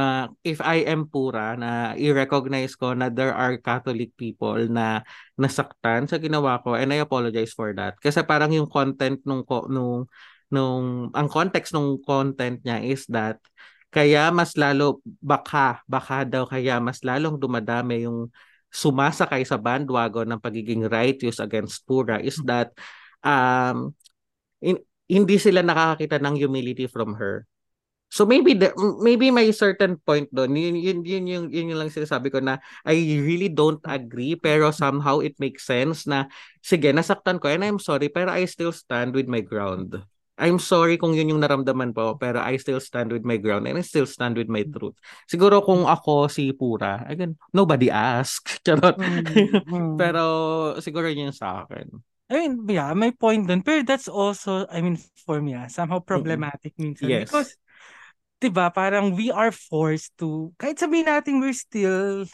if 0.41 0.65
I 0.65 0.81
am 0.89 1.05
pura 1.05 1.53
na 1.53 1.93
i-recognize 1.93 2.73
ko 2.73 2.97
na 2.97 3.13
there 3.13 3.37
are 3.37 3.61
Catholic 3.61 4.17
people 4.17 4.57
na 4.73 5.05
nasaktan 5.37 6.09
sa 6.09 6.17
ginawa 6.17 6.57
ko 6.65 6.73
and 6.73 6.89
I 6.89 7.05
apologize 7.05 7.53
for 7.53 7.77
that. 7.77 8.01
Kasi 8.01 8.25
parang 8.25 8.49
yung 8.49 8.69
content 8.69 9.21
nung 9.29 9.45
nung 9.69 10.09
nung 10.49 11.13
ang 11.13 11.29
context 11.29 11.77
nung 11.77 12.01
content 12.01 12.65
niya 12.65 12.81
is 12.81 13.05
that 13.13 13.37
kaya 13.91 14.31
mas 14.31 14.55
lalo 14.55 15.03
baka 15.21 15.83
baka 15.85 16.23
daw 16.25 16.47
kaya 16.47 16.79
mas 16.81 17.03
lalong 17.03 17.37
dumadami 17.37 18.07
yung 18.07 18.31
sumasakay 18.71 19.43
sa 19.43 19.59
bandwagon 19.59 20.31
ng 20.31 20.39
pagiging 20.43 20.87
righteous 20.87 21.43
against 21.43 21.83
pura 21.85 22.23
is 22.23 22.39
that 22.47 22.71
um 23.27 23.91
in- 24.63 24.83
hindi 25.11 25.43
sila 25.43 25.59
nakakakita 25.67 26.23
ng 26.23 26.39
humility 26.39 26.87
from 26.87 27.19
her 27.19 27.50
So 28.11 28.27
maybe 28.27 28.59
the, 28.59 28.75
maybe 28.99 29.31
may 29.31 29.55
certain 29.55 29.95
point 30.03 30.27
doon. 30.35 30.59
Yun, 30.59 30.75
yun, 30.75 30.99
yun, 31.07 31.25
yun, 31.31 31.45
yun, 31.47 31.71
yung 31.71 31.79
lang 31.79 31.95
sinasabi 31.95 32.35
ko 32.35 32.43
na 32.43 32.59
I 32.83 32.99
really 33.23 33.47
don't 33.47 33.79
agree 33.87 34.35
pero 34.35 34.75
somehow 34.75 35.23
it 35.23 35.39
makes 35.39 35.63
sense 35.63 36.11
na 36.11 36.27
sige, 36.59 36.91
nasaktan 36.91 37.39
ko 37.39 37.47
and 37.47 37.63
I'm 37.63 37.79
sorry 37.79 38.11
pero 38.11 38.35
I 38.35 38.51
still 38.51 38.75
stand 38.75 39.15
with 39.15 39.31
my 39.31 39.41
ground. 39.41 40.03
I'm 40.41 40.59
sorry 40.59 40.97
kung 40.97 41.15
yun 41.15 41.37
yung 41.37 41.43
naramdaman 41.45 41.95
po 41.95 42.19
pero 42.19 42.43
I 42.43 42.59
still 42.59 42.83
stand 42.83 43.15
with 43.15 43.23
my 43.23 43.39
ground 43.39 43.71
and 43.71 43.79
I 43.79 43.85
still 43.87 44.11
stand 44.11 44.35
with 44.35 44.51
my 44.51 44.67
truth. 44.67 44.99
Siguro 45.31 45.63
kung 45.63 45.87
ako 45.87 46.27
si 46.27 46.51
Pura, 46.51 47.07
again, 47.07 47.39
nobody 47.55 47.95
asked. 47.95 48.59
Charot. 48.67 48.99
Mm. 48.99 49.95
pero 50.01 50.25
siguro 50.83 51.07
yun 51.07 51.31
yung 51.31 51.37
sa 51.37 51.63
akin. 51.63 51.87
I 52.31 52.47
mean, 52.47 52.63
yeah, 52.71 52.95
may 52.95 53.11
point 53.11 53.51
dun. 53.51 53.67
Pero 53.67 53.83
that's 53.83 54.07
also, 54.07 54.65
I 54.71 54.81
mean, 54.81 54.97
for 55.27 55.43
me, 55.43 55.59
ah, 55.59 55.67
somehow 55.67 55.99
problematic 55.99 56.79
minsan. 56.79 57.11
Yes. 57.11 57.27
Because, 57.27 57.59
di 58.41 58.49
ba, 58.49 58.73
parang 58.73 59.13
we 59.13 59.29
are 59.29 59.53
forced 59.53 60.17
to, 60.17 60.51
kahit 60.57 60.81
sabihin 60.81 61.07
natin 61.07 61.39
we're 61.45 61.55
still, 61.55 62.25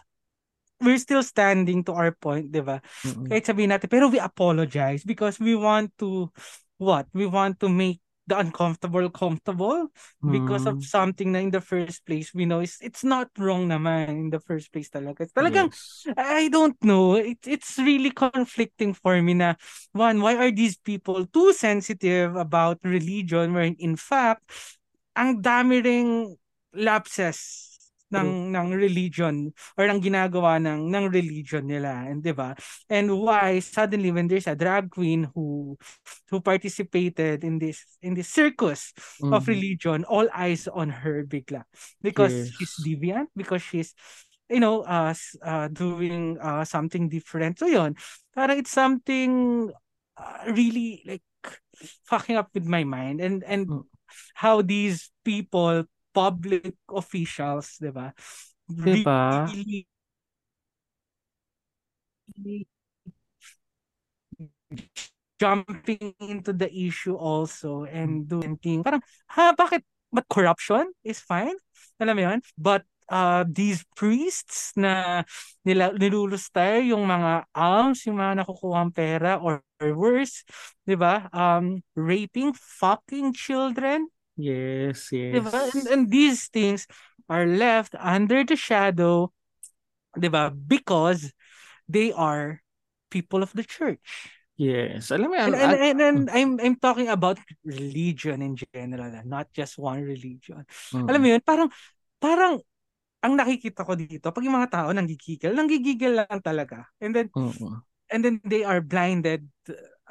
we're 0.79 1.03
still 1.03 1.27
standing 1.27 1.83
to 1.83 1.93
our 1.93 2.15
point, 2.15 2.55
di 2.55 2.63
ba? 2.63 2.79
Mm-mm. 3.03 3.27
Kahit 3.27 3.45
sabihin 3.51 3.75
natin, 3.75 3.91
pero 3.91 4.07
we 4.07 4.23
apologize 4.23 5.03
because 5.03 5.43
we 5.43 5.59
want 5.59 5.91
to, 5.99 6.31
what? 6.79 7.11
We 7.11 7.27
want 7.27 7.59
to 7.61 7.69
make 7.69 7.99
the 8.27 8.35
uncomfortable 8.39 9.07
comfortable 9.07 9.87
because 10.19 10.67
of 10.67 10.83
something 10.83 11.31
na 11.31 11.39
in 11.39 11.55
the 11.55 11.63
first 11.63 12.03
place 12.03 12.35
we 12.35 12.43
know 12.43 12.59
is 12.59 12.75
it's 12.83 13.07
not 13.07 13.31
wrong 13.39 13.71
naman 13.71 14.27
in 14.27 14.29
the 14.35 14.43
first 14.43 14.75
place 14.75 14.91
talaga. 14.91 15.31
Talagang 15.31 15.71
Yes. 15.71 16.11
I 16.19 16.51
don't 16.51 16.75
know. 16.83 17.15
It, 17.15 17.39
it's 17.47 17.79
really 17.79 18.11
conflicting 18.11 18.99
for 18.99 19.15
me 19.23 19.39
na, 19.39 19.55
one, 19.95 20.19
why 20.19 20.35
are 20.35 20.51
these 20.51 20.75
people 20.75 21.23
too 21.31 21.55
sensitive 21.55 22.35
about 22.35 22.83
religion 22.83 23.55
when 23.55 23.79
in 23.79 23.95
fact, 23.95 24.43
ang 25.17 25.41
dami 25.43 25.81
ring 25.83 26.11
lapses 26.77 27.73
ng 28.15 28.55
ng 28.55 28.69
religion 28.71 29.51
or 29.75 29.91
ng 29.91 29.99
ginagawa 29.99 30.63
ng 30.63 30.87
ng 30.95 31.07
religion 31.11 31.67
nila 31.67 32.07
and 32.07 32.23
'di 32.23 32.31
ba 32.31 32.55
and 32.87 33.11
why 33.11 33.59
suddenly 33.59 34.15
when 34.15 34.31
there's 34.31 34.47
a 34.47 34.55
drag 34.55 34.87
queen 34.95 35.27
who 35.35 35.75
who 36.31 36.39
participated 36.39 37.43
in 37.43 37.59
this 37.59 37.83
in 38.07 38.15
this 38.15 38.31
circus 38.31 38.95
of 39.35 39.43
Mhm. 39.43 39.51
religion 39.51 40.07
all 40.07 40.31
eyes 40.31 40.71
on 40.71 41.03
her 41.03 41.27
bigla 41.27 41.67
because 41.99 42.47
she's 42.55 42.79
Yes. 42.79 42.79
deviant 42.79 43.27
because 43.35 43.63
she's 43.63 43.91
you 44.47 44.61
know 44.63 44.87
uh, 44.87 45.11
uh 45.43 45.67
doing 45.75 46.39
uh 46.39 46.63
something 46.63 47.11
different 47.11 47.59
so 47.59 47.67
yun 47.67 47.95
parang 48.35 48.59
it's 48.63 48.71
something 48.71 49.67
uh, 50.15 50.39
really 50.55 51.03
like 51.07 51.27
fucking 52.07 52.37
up 52.37 52.51
with 52.55 52.65
my 52.67 52.85
mind 52.85 53.21
and 53.21 53.43
and 53.45 53.69
Mm. 53.69 53.87
How 54.35 54.63
these 54.63 55.11
people 55.25 55.85
public 56.17 56.75
officials 56.89 57.77
'di 57.79 57.93
ba 57.93 58.11
Diba? 58.67 59.47
really 59.47 59.87
jumping 65.39 66.15
into 66.21 66.53
the 66.53 66.69
issue 66.73 67.15
also 67.15 67.85
and 67.85 68.27
doing 68.29 68.57
thing. 68.57 68.83
Parang, 68.83 69.03
ha, 69.29 69.53
bakit? 69.57 69.85
But 70.13 70.27
corruption 70.33 70.91
is 71.05 71.21
fine. 71.21 71.55
Alam 72.01 72.17
mo 72.17 72.23
yun? 72.33 72.41
But 72.57 72.89
uh, 73.09 73.45
these 73.47 73.85
priests 73.95 74.73
na 74.77 75.23
nila, 75.65 75.95
niluluster 75.95 76.83
yung 76.87 77.07
mga 77.07 77.47
alms, 77.55 78.07
yung 78.07 78.19
mga 78.19 78.43
nakukuhang 78.43 78.93
pera 78.95 79.39
or, 79.39 79.63
or 79.81 79.91
worse, 79.95 80.45
di 80.87 80.95
ba? 80.95 81.31
Um, 81.31 81.83
raping 81.95 82.55
fucking 82.55 83.33
children. 83.33 84.09
Yes, 84.37 85.11
yes. 85.11 85.33
Di 85.33 85.41
ba? 85.41 85.51
And, 85.73 85.87
and 85.87 86.03
these 86.11 86.49
things 86.53 86.87
are 87.27 87.47
left 87.47 87.95
under 87.99 88.45
the 88.45 88.55
shadow, 88.55 89.33
di 90.15 90.29
ba? 90.29 90.53
Because 90.53 91.33
they 91.89 92.13
are 92.13 92.63
people 93.11 93.43
of 93.43 93.55
the 93.55 93.65
church. 93.65 94.03
Yes. 94.57 95.13
Alam 95.13 95.31
mo. 95.31 95.37
And, 95.37 95.55
and, 95.55 95.73
and, 95.77 95.99
and 96.01 96.19
I'm 96.33 96.53
I'm 96.57 96.77
talking 96.81 97.13
about 97.13 97.37
religion 97.61 98.41
in 98.41 98.57
general, 98.57 99.13
not 99.29 99.53
just 99.53 99.77
one 99.77 100.01
religion. 100.01 100.65
Mm. 100.97 101.05
Alam 101.13 101.21
mo 101.21 101.29
yun, 101.29 101.43
parang 101.45 101.69
parang 102.17 102.65
ang 103.27 103.35
nakikita 103.35 103.83
ko 103.83 103.99
dito, 103.99 104.31
pag 104.31 104.45
yung 104.47 104.57
mga 104.57 104.71
tao 104.73 104.89
nanggigigil, 104.95 105.53
nanggigigil 105.53 106.15
lang 106.23 106.41
talaga. 106.43 106.87
And 107.03 107.13
then 107.15 107.29
Mm-mm. 107.37 107.83
and 108.11 108.25
then 108.25 108.41
they 108.47 108.63
are 108.63 108.81
blinded, 108.81 109.49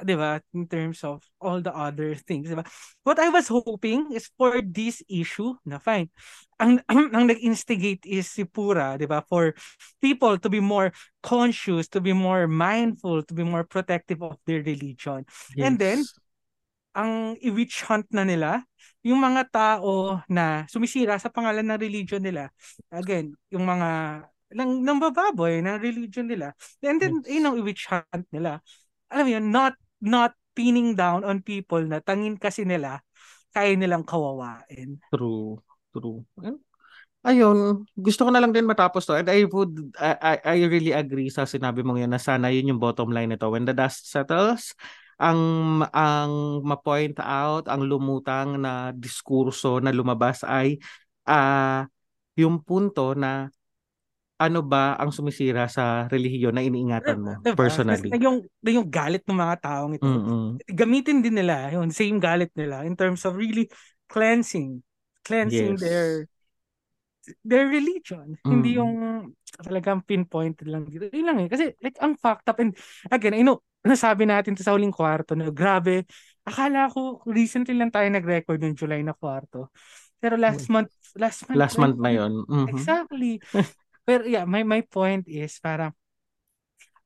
'di 0.03 0.15
ba, 0.19 0.43
in 0.51 0.67
terms 0.67 1.03
of 1.07 1.23
all 1.39 1.63
the 1.63 1.71
other 1.71 2.15
things, 2.15 2.51
'di 2.51 2.57
ba? 2.59 2.67
What 3.07 3.19
I 3.19 3.31
was 3.31 3.47
hoping 3.47 4.11
is 4.11 4.27
for 4.35 4.59
this 4.59 4.99
issue, 5.07 5.55
na 5.63 5.79
fine. 5.79 6.11
Ang 6.59 6.83
ang, 6.91 7.11
ang 7.15 7.25
nag-instigate 7.31 8.03
is 8.03 8.27
si 8.27 8.43
Pura, 8.43 8.99
'di 8.99 9.07
ba, 9.07 9.23
for 9.27 9.55
people 10.03 10.35
to 10.39 10.49
be 10.51 10.59
more 10.59 10.91
conscious, 11.23 11.87
to 11.95 11.99
be 12.03 12.11
more 12.11 12.47
mindful, 12.47 13.23
to 13.23 13.33
be 13.33 13.43
more 13.47 13.63
protective 13.63 14.19
of 14.23 14.35
their 14.47 14.59
religion. 14.63 15.23
And 15.59 15.79
then, 15.79 16.07
Yes. 16.07 16.19
Ang 16.95 17.35
i-witch 17.43 17.83
hunt 17.85 18.07
na 18.15 18.23
nila, 18.23 18.63
yung 19.03 19.19
mga 19.19 19.51
tao 19.51 20.23
na 20.31 20.63
sumisira 20.71 21.19
sa 21.19 21.29
pangalan 21.29 21.67
ng 21.67 21.77
religion 21.77 22.23
nila. 22.23 22.49
Again, 22.89 23.35
yung 23.51 23.67
mga 23.67 24.23
ng, 24.55 24.71
ng 24.81 24.97
bababoy 25.03 25.59
ng 25.59 25.77
religion 25.83 26.25
nila. 26.25 26.55
And 26.79 26.97
then, 26.97 27.19
Yes. 27.21 27.35
yun 27.35 27.45
ang 27.51 27.55
i-witch 27.59 27.85
hunt 27.91 28.25
nila. 28.31 28.63
Alam 29.11 29.23
mo 29.27 29.31
yun, 29.35 29.45
not, 29.51 29.73
not 29.99 30.31
pinning 30.55 30.95
down 30.95 31.27
on 31.27 31.43
people 31.43 31.83
na 31.83 31.99
tangin 31.99 32.39
kasi 32.39 32.63
nila, 32.63 33.03
kaya 33.51 33.75
nilang 33.75 34.07
kawawain. 34.07 34.97
True. 35.11 35.59
True. 35.91 36.27
Ayun, 37.25 37.89
gusto 37.97 38.21
ko 38.27 38.29
na 38.29 38.37
lang 38.37 38.53
din 38.53 38.69
matapos 38.69 39.07
to. 39.07 39.17
And 39.17 39.25
I 39.25 39.49
would, 39.49 39.73
I, 39.97 40.11
I, 40.21 40.33
I 40.45 40.55
really 40.69 40.93
agree 40.93 41.33
sa 41.33 41.49
sinabi 41.49 41.81
mong 41.81 42.05
yun 42.05 42.13
na 42.13 42.21
sana 42.21 42.53
yun 42.53 42.69
yung 42.69 42.81
bottom 42.81 43.09
line 43.09 43.33
nito. 43.33 43.49
When 43.49 43.65
the 43.65 43.73
dust 43.73 44.11
settles, 44.11 44.77
ang 45.19 45.41
ang 45.95 46.33
ma-point 46.65 47.15
out, 47.23 47.65
ang 47.71 47.81
lumutang 47.87 48.59
na 48.59 48.91
diskurso 48.95 49.79
na 49.79 49.91
lumabas 49.95 50.43
ay 50.43 50.77
ah 51.27 51.87
yung 52.35 52.59
punto 52.61 53.15
na 53.15 53.47
ano 54.35 54.59
ba 54.59 54.99
ang 54.99 55.15
sumisira 55.15 55.65
sa 55.71 56.11
relihiyon 56.11 56.55
na 56.55 56.63
iniingatan 56.67 57.19
mo 57.23 57.33
Diba? 57.45 57.55
personally. 57.55 58.11
Kasi 58.11 58.17
yung, 58.19 58.41
yung 58.65 58.87
galit 58.89 59.21
ng 59.29 59.37
mga 59.37 59.55
taong 59.61 59.93
ito, 59.95 60.07
Mm-mm. 60.07 60.61
gamitin 60.65 61.21
din 61.21 61.37
nila 61.37 61.69
yung 61.75 61.93
same 61.93 62.17
galit 62.17 62.49
nila 62.57 62.81
in 62.87 62.97
terms 62.97 63.21
of 63.27 63.37
really 63.37 63.69
cleansing 64.09 64.81
cleansing 65.25 65.77
Yes. 65.77 65.81
their 65.81 66.25
their 67.41 67.67
religion 67.69 68.37
hindi 68.45 68.75
Mm. 68.75 68.77
yung 68.79 68.93
talagang 69.61 70.03
pinpoint 70.03 70.59
lang 70.67 70.85
dito 70.85 71.07
yun 71.09 71.27
lang 71.31 71.39
eh 71.41 71.49
kasi 71.49 71.71
like 71.79 71.97
ang 72.03 72.15
fucked 72.19 72.47
up 72.51 72.59
and 72.59 72.75
again 73.09 73.33
I 73.33 73.41
know 73.41 73.63
nasabi 73.85 74.25
natin 74.27 74.57
to 74.57 74.65
sa 74.65 74.73
huling 74.73 74.93
kwarto 74.93 75.37
na 75.37 75.49
grabe 75.53 76.03
akala 76.45 76.89
ko 76.89 77.21
recently 77.29 77.77
lang 77.77 77.93
tayo 77.93 78.09
nag-record 78.09 78.59
ng 78.61 78.75
July 78.77 79.01
na 79.05 79.13
kwarto 79.13 79.69
pero 80.19 80.35
last 80.39 80.67
month 80.73 80.89
last 81.15 81.45
month 81.47 81.55
Mm. 81.55 81.61
Last 81.61 81.77
month 81.77 81.97
na 82.01 82.11
yon. 82.11 82.33
Mhm. 82.49 82.67
Exactly. 82.75 83.33
Pero 84.05 84.21
yeah, 84.29 84.45
my 84.45 84.61
my 84.61 84.85
point 84.85 85.25
is 85.25 85.57
parang 85.57 85.89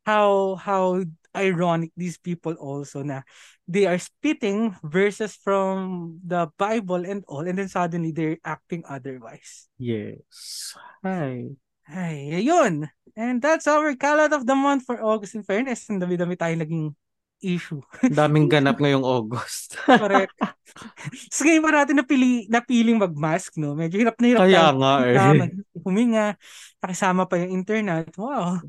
how 0.03 0.55
how 0.59 0.99
ironic 1.35 1.93
these 1.93 2.17
people 2.17 2.57
also 2.57 3.05
na 3.05 3.21
they 3.69 3.85
are 3.85 4.01
spitting 4.01 4.73
verses 4.81 5.37
from 5.37 6.17
the 6.25 6.49
Bible 6.57 7.05
and 7.05 7.21
all 7.29 7.45
and 7.45 7.57
then 7.57 7.69
suddenly 7.69 8.09
they're 8.09 8.41
acting 8.41 8.81
otherwise. 8.89 9.69
Yes. 9.77 10.73
Hi. 11.05 11.53
Ay, 11.89 12.45
ayun. 12.45 12.85
And 13.17 13.41
that's 13.41 13.65
our 13.65 13.97
kalat 13.97 14.29
of 14.29 14.45
the 14.45 14.53
month 14.53 14.85
for 14.85 15.01
August 15.01 15.33
in 15.33 15.41
fairness. 15.41 15.89
Ang 15.89 16.01
dami-dami 16.01 16.37
tayo 16.37 16.53
naging 16.53 16.93
issue. 17.41 17.81
Daming 18.05 18.45
ganap 18.51 18.77
ngayong 18.77 19.03
August. 19.03 19.79
Correct. 19.87 20.35
so 21.33 21.43
ngayon 21.47 21.63
pa 21.65 21.71
natin 21.73 21.97
napili, 21.97 22.45
napiling 22.45 22.99
mag-mask, 22.99 23.57
no? 23.57 23.73
Medyo 23.73 24.05
hirap 24.05 24.15
na 24.21 24.27
hirap 24.29 24.41
Kaya 24.45 24.69
tayo 24.69 24.77
nga 24.77 24.93
eh. 25.07 25.49
Huminga, 25.81 26.25
nakasama 26.83 27.25
pa 27.25 27.41
yung 27.41 27.51
internet. 27.57 28.13
Wow. 28.19 28.61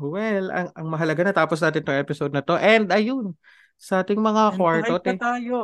Well, 0.00 0.48
ang, 0.48 0.68
ang 0.72 0.86
mahalaga 0.88 1.20
na 1.28 1.36
tapos 1.36 1.60
natin 1.60 1.84
tong 1.84 2.00
episode 2.00 2.32
na 2.32 2.40
to. 2.40 2.56
And 2.56 2.88
ayun, 2.88 3.36
sa 3.76 4.00
ating 4.00 4.16
mga 4.16 4.42
And 4.52 4.56
kwarto. 4.56 4.92
buhay 4.96 5.04
pa 5.04 5.14
tayo. 5.20 5.56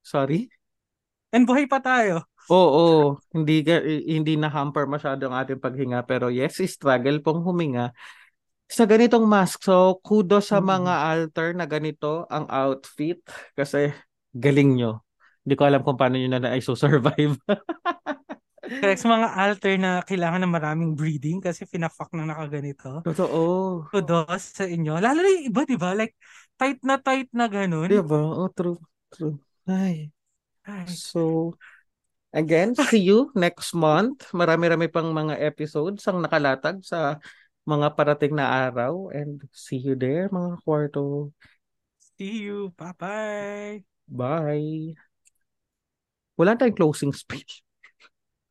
Sorry? 0.00 0.48
And 1.32 1.44
buhay 1.44 1.68
pa 1.68 1.78
tayo. 1.84 2.24
Oo, 2.46 3.18
hindi 3.34 3.60
ga- 3.66 3.82
hindi 3.84 4.38
na 4.38 4.46
hamper 4.46 4.86
masyado 4.86 5.26
ang 5.26 5.34
ating 5.34 5.58
paghinga 5.58 6.06
pero 6.06 6.30
yes, 6.30 6.62
struggle 6.62 7.18
pong 7.18 7.42
huminga 7.42 7.90
sa 8.70 8.86
ganitong 8.86 9.26
mask. 9.26 9.66
So, 9.66 9.98
kudos 10.02 10.50
sa 10.50 10.62
Mm. 10.62 10.66
mga 10.66 10.94
alter 11.10 11.48
na 11.58 11.66
ganito 11.66 12.26
ang 12.30 12.46
outfit 12.46 13.18
kasi 13.58 13.90
galing 14.30 14.78
nyo. 14.78 15.02
Hindi 15.42 15.54
ko 15.58 15.62
alam 15.66 15.82
kung 15.82 15.98
paano 15.98 16.18
nyo 16.18 16.26
na 16.30 16.42
na 16.42 16.58
survive 16.58 17.34
Correct. 18.66 19.00
Sa 19.00 19.08
mga 19.08 19.28
alter 19.32 19.74
na 19.78 19.90
kailangan 20.02 20.40
ng 20.42 20.52
maraming 20.52 20.92
breathing 20.98 21.38
kasi 21.38 21.64
pinafuck 21.66 22.10
na 22.12 22.26
nakaganito. 22.26 23.00
Totoo. 23.06 23.86
Kudos 23.90 24.42
sa 24.56 24.64
inyo. 24.66 24.98
Lalo 24.98 25.22
na 25.22 25.30
yung 25.30 25.46
iba, 25.50 25.60
di 25.62 25.76
ba? 25.78 25.94
Like, 25.94 26.14
tight 26.58 26.80
na 26.82 26.98
tight 26.98 27.30
na 27.30 27.46
ganun. 27.46 27.88
Di 27.88 28.02
ba? 28.02 28.20
Oh, 28.20 28.50
true. 28.50 28.78
True. 29.14 29.38
Ay. 29.66 30.10
Ay, 30.66 30.86
So, 30.90 31.54
again, 32.34 32.74
see 32.74 33.06
you 33.06 33.30
next 33.38 33.70
month. 33.74 34.26
Marami-rami 34.34 34.90
pang 34.90 35.10
mga 35.14 35.38
episodes 35.38 36.02
ang 36.10 36.22
nakalatag 36.22 36.82
sa 36.82 37.22
mga 37.66 37.94
parating 37.94 38.34
na 38.34 38.66
araw. 38.66 39.10
And 39.14 39.42
see 39.54 39.78
you 39.78 39.94
there, 39.94 40.26
mga 40.30 40.62
kwarto. 40.62 41.30
see 42.16 42.46
you. 42.48 42.72
Bye-bye. 42.76 43.84
Bye. 44.08 44.94
Wala 46.38 46.56
tayong 46.56 46.76
closing 46.78 47.12
speech. 47.22 47.65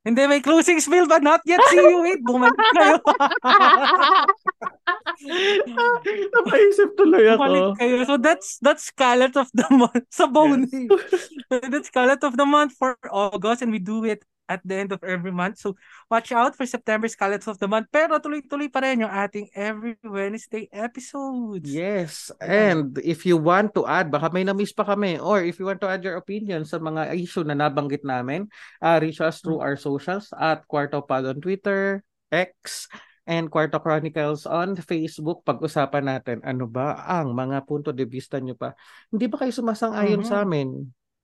Hindi, 0.06 0.22
may 0.30 0.40
closing 0.40 0.80
spiel 0.80 1.10
but 1.10 1.26
not 1.26 1.42
yet. 1.50 1.58
See 1.74 1.82
you. 1.82 2.06
Wait, 2.06 2.22
bumalik 2.22 2.54
kayo. 2.78 3.02
Napaisip 6.36 6.90
tuloy 6.98 7.26
ako. 7.32 7.76
kayo. 7.80 8.06
So 8.06 8.16
that's 8.18 8.60
that's 8.60 8.90
Scarlet 8.90 9.36
of 9.36 9.50
the 9.54 9.68
Month 9.72 10.08
sa 10.18 10.28
bone. 10.28 10.68
that's 11.72 11.90
Scarlet 11.90 12.22
of 12.24 12.36
the 12.36 12.46
Month 12.46 12.76
for 12.78 12.98
August 13.10 13.62
and 13.64 13.72
we 13.72 13.80
do 13.80 14.04
it 14.04 14.24
at 14.48 14.62
the 14.62 14.76
end 14.78 14.92
of 14.94 15.02
every 15.04 15.34
month. 15.34 15.58
So 15.58 15.76
watch 16.10 16.32
out 16.32 16.54
for 16.54 16.66
September 16.66 17.10
Scarlet 17.10 17.46
of 17.50 17.58
the 17.58 17.68
Month. 17.68 17.90
Pero 17.90 18.18
tuloy-tuloy 18.22 18.70
pa 18.70 18.86
rin 18.86 19.02
yung 19.02 19.14
ating 19.14 19.50
every 19.58 19.98
Wednesday 20.06 20.70
episodes. 20.70 21.66
Yes. 21.66 22.30
And 22.38 22.98
if 23.02 23.26
you 23.26 23.38
want 23.42 23.74
to 23.76 23.86
add, 23.90 24.14
baka 24.14 24.30
may 24.30 24.46
na-miss 24.46 24.74
pa 24.74 24.86
kami, 24.86 25.18
or 25.18 25.42
if 25.42 25.58
you 25.58 25.66
want 25.66 25.82
to 25.82 25.90
add 25.90 26.06
your 26.06 26.18
opinion 26.18 26.64
sa 26.66 26.78
mga 26.78 27.18
issue 27.18 27.42
na 27.42 27.58
nabanggit 27.58 28.06
namin, 28.06 28.48
uh, 28.82 29.02
reach 29.02 29.20
us 29.22 29.42
through 29.42 29.66
our 29.66 29.78
socials 29.78 30.30
at 30.38 30.62
Quarto 30.70 31.02
Pod 31.02 31.26
on 31.26 31.42
Twitter, 31.42 32.06
X, 32.30 32.86
and 33.26 33.50
Quarto 33.50 33.82
Chronicles 33.82 34.46
on 34.46 34.78
Facebook. 34.78 35.42
Pag-usapan 35.46 36.06
natin, 36.06 36.38
ano 36.46 36.70
ba 36.70 37.02
ang 37.06 37.34
mga 37.34 37.66
punto 37.66 37.90
de 37.90 38.06
vista 38.06 38.38
nyo 38.38 38.54
pa? 38.54 38.74
Hindi 39.10 39.26
ba 39.26 39.42
kayo 39.42 39.52
sumasang-ayon 39.54 40.22
Mhm. 40.22 40.30
sa 40.30 40.46
amin? 40.46 40.70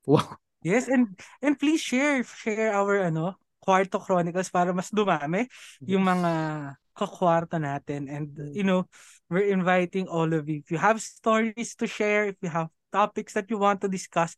Wow. 0.06 0.38
Yes, 0.62 0.86
and 0.90 1.18
and 1.42 1.58
please 1.58 1.82
share 1.82 2.22
share 2.22 2.74
our 2.74 3.10
ano, 3.10 3.34
Kwarto 3.62 3.98
Chronicles 3.98 4.50
para 4.54 4.70
mas 4.74 4.94
dumami 4.94 5.50
yung 5.86 6.06
mga 6.06 6.32
kakwarto 6.94 7.58
natin 7.58 8.06
and 8.10 8.30
you 8.54 8.62
know, 8.62 8.86
we're 9.30 9.50
inviting 9.50 10.06
all 10.06 10.30
of 10.34 10.46
you. 10.46 10.62
If 10.62 10.70
you 10.70 10.78
have 10.78 11.02
stories 11.02 11.74
to 11.82 11.90
share, 11.90 12.30
if 12.34 12.38
you 12.42 12.50
have 12.54 12.70
topics 12.94 13.34
that 13.34 13.50
you 13.50 13.58
want 13.58 13.82
to 13.82 13.90
discuss, 13.90 14.38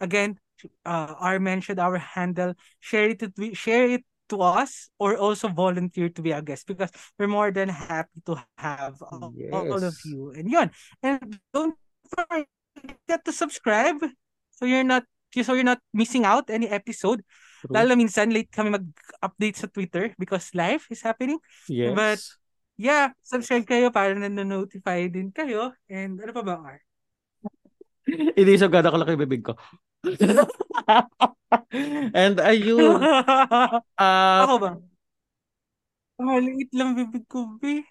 again, 0.00 0.36
uh, 0.84 1.16
our 1.16 1.40
mentioned 1.40 1.80
our 1.80 1.96
handle, 1.96 2.52
share 2.80 3.12
it 3.12 3.24
to 3.24 3.30
share 3.56 4.00
it 4.00 4.04
to 4.28 4.40
us 4.40 4.88
or 4.98 5.16
also 5.16 5.48
volunteer 5.48 6.08
to 6.08 6.20
be 6.22 6.32
a 6.32 6.40
guest 6.40 6.66
because 6.66 6.88
we're 7.18 7.28
more 7.30 7.50
than 7.52 7.68
happy 7.68 8.20
to 8.24 8.36
have 8.58 8.96
all, 9.02 9.32
all 9.52 9.82
of 9.84 9.94
Yes. 9.96 10.04
you. 10.08 10.32
And 10.32 10.46
yun. 10.48 10.68
And 11.02 11.38
don't 11.52 11.76
forget 12.08 13.20
to 13.24 13.32
subscribe 13.32 14.00
so 14.54 14.64
you're 14.64 14.86
not 14.86 15.04
so 15.34 15.52
you're 15.52 15.66
not 15.66 15.82
missing 15.92 16.22
out 16.24 16.46
any 16.48 16.70
episode 16.70 17.20
True. 17.64 17.72
Lalo 17.80 17.96
na 17.96 18.04
minsan, 18.04 18.28
late 18.28 18.52
kami 18.52 18.76
mag-update 18.76 19.56
sa 19.56 19.66
Twitter 19.72 20.12
because 20.20 20.52
life 20.52 20.84
is 20.92 21.00
happening. 21.00 21.40
Yes. 21.64 21.96
but- 21.96 22.24
Yeah, 22.76 23.14
subscribe 23.22 23.62
kayo 23.70 23.94
para 23.94 24.18
nanonotify 24.18 25.06
din 25.06 25.30
kayo. 25.30 25.70
And 25.86 26.18
ano 26.18 26.34
pa 26.34 26.42
ba, 26.42 26.58
R? 26.58 26.82
Inisog 28.34 28.74
gada 28.74 28.90
ko 28.90 28.98
lang 28.98 29.06
kay 29.06 29.14
bibig 29.14 29.46
ko. 29.46 29.54
And 32.14 32.36
ayun. 32.40 33.00
ah 33.98 34.44
Ako 34.46 34.54
ba? 34.60 34.70
Ah, 36.20 36.38
liit 36.38 36.70
lang 36.78 36.94
bibig 36.94 37.26
ko, 37.26 37.58
be. 37.58 37.82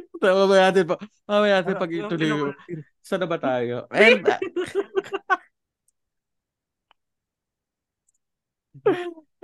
mamaya 0.22 0.70
natin 0.70 0.84
pa. 0.88 0.96
Mamaya 1.28 1.54
natin 1.60 1.74
Ano, 1.76 1.82
pag 1.82 1.92
ituloy. 1.92 2.28
yung- 2.28 2.56
Saan 3.06 3.22
na 3.22 3.30
ba 3.30 3.38
tayo? 3.38 3.86
And 3.94 4.26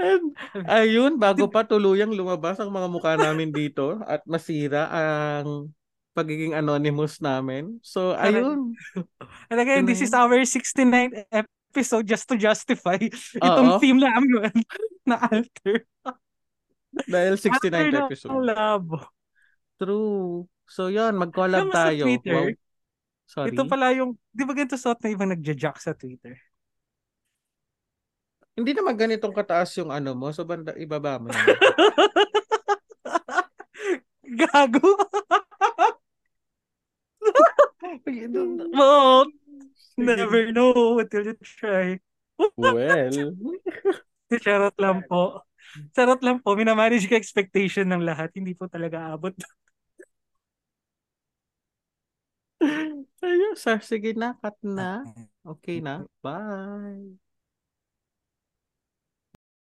And 0.03 0.35
ayun, 0.67 1.21
bago 1.21 1.47
pa 1.53 1.63
tuluyang 1.63 2.11
lumabas 2.17 2.59
ang 2.59 2.73
mga 2.73 2.89
mukha 2.91 3.13
namin 3.15 3.55
dito 3.55 4.01
at 4.03 4.25
masira 4.27 4.89
ang 4.91 5.71
pagiging 6.13 6.53
anonymous 6.53 7.19
namin. 7.19 7.81
So, 7.81 8.13
ayun. 8.13 8.77
And 9.51 9.59
again, 9.59 9.85
this 9.85 10.01
is 10.01 10.13
our 10.13 10.29
69th 10.45 11.25
episode 11.33 12.05
just 12.05 12.29
to 12.29 12.37
justify 12.37 13.01
Oo. 13.01 13.41
itong 13.41 13.71
theme 13.81 14.01
namin 14.01 14.53
na 15.09 15.17
alter. 15.19 15.89
Dahil 17.09 17.41
69th 17.41 17.73
Alter 17.73 18.03
episode. 18.07 18.45
labo. 18.45 19.01
True. 19.81 20.45
So, 20.69 20.93
yun, 20.93 21.17
mag-collab 21.17 21.67
Alam 21.67 21.69
mo 21.69 21.75
sa 21.75 21.81
tayo. 21.89 22.03
Twitter, 22.05 22.37
Wow. 22.53 22.61
Sorry. 23.25 23.49
Ito 23.57 23.65
pala 23.65 23.97
yung, 23.97 24.21
di 24.29 24.45
ba 24.45 24.53
ganito 24.53 24.77
suot 24.77 25.01
na 25.01 25.09
ibang 25.09 25.33
nagja-jack 25.33 25.81
sa 25.81 25.97
Twitter? 25.97 26.37
Hindi 28.53 28.77
naman 28.77 28.93
ganitong 28.93 29.33
kataas 29.33 29.73
yung 29.81 29.89
ano 29.89 30.13
mo. 30.13 30.29
So, 30.37 30.45
banda, 30.45 30.77
ibaba 30.77 31.17
mo. 31.17 31.33
Gago! 34.23 34.93
Well, 38.73 39.27
never 39.99 40.53
know 40.53 40.99
until 40.99 41.25
you 41.27 41.37
try. 41.43 41.99
well, 42.57 43.37
Charot 44.33 44.77
lang 44.81 45.05
po. 45.05 45.45
Charot 45.93 46.21
lang 46.25 46.41
po. 46.41 46.57
Minamanage 46.57 47.05
ko 47.05 47.15
expectation 47.19 47.85
ng 47.91 48.03
lahat. 48.03 48.33
Hindi 48.33 48.57
po 48.57 48.65
talaga 48.71 49.13
abot. 49.13 49.35
ayun, 53.23 53.55
sir, 53.59 53.79
sige 53.85 54.17
na, 54.17 54.35
cut 54.41 54.57
na. 54.65 55.05
Okay 55.45 55.85
na. 55.85 56.07
Bye. 56.25 57.22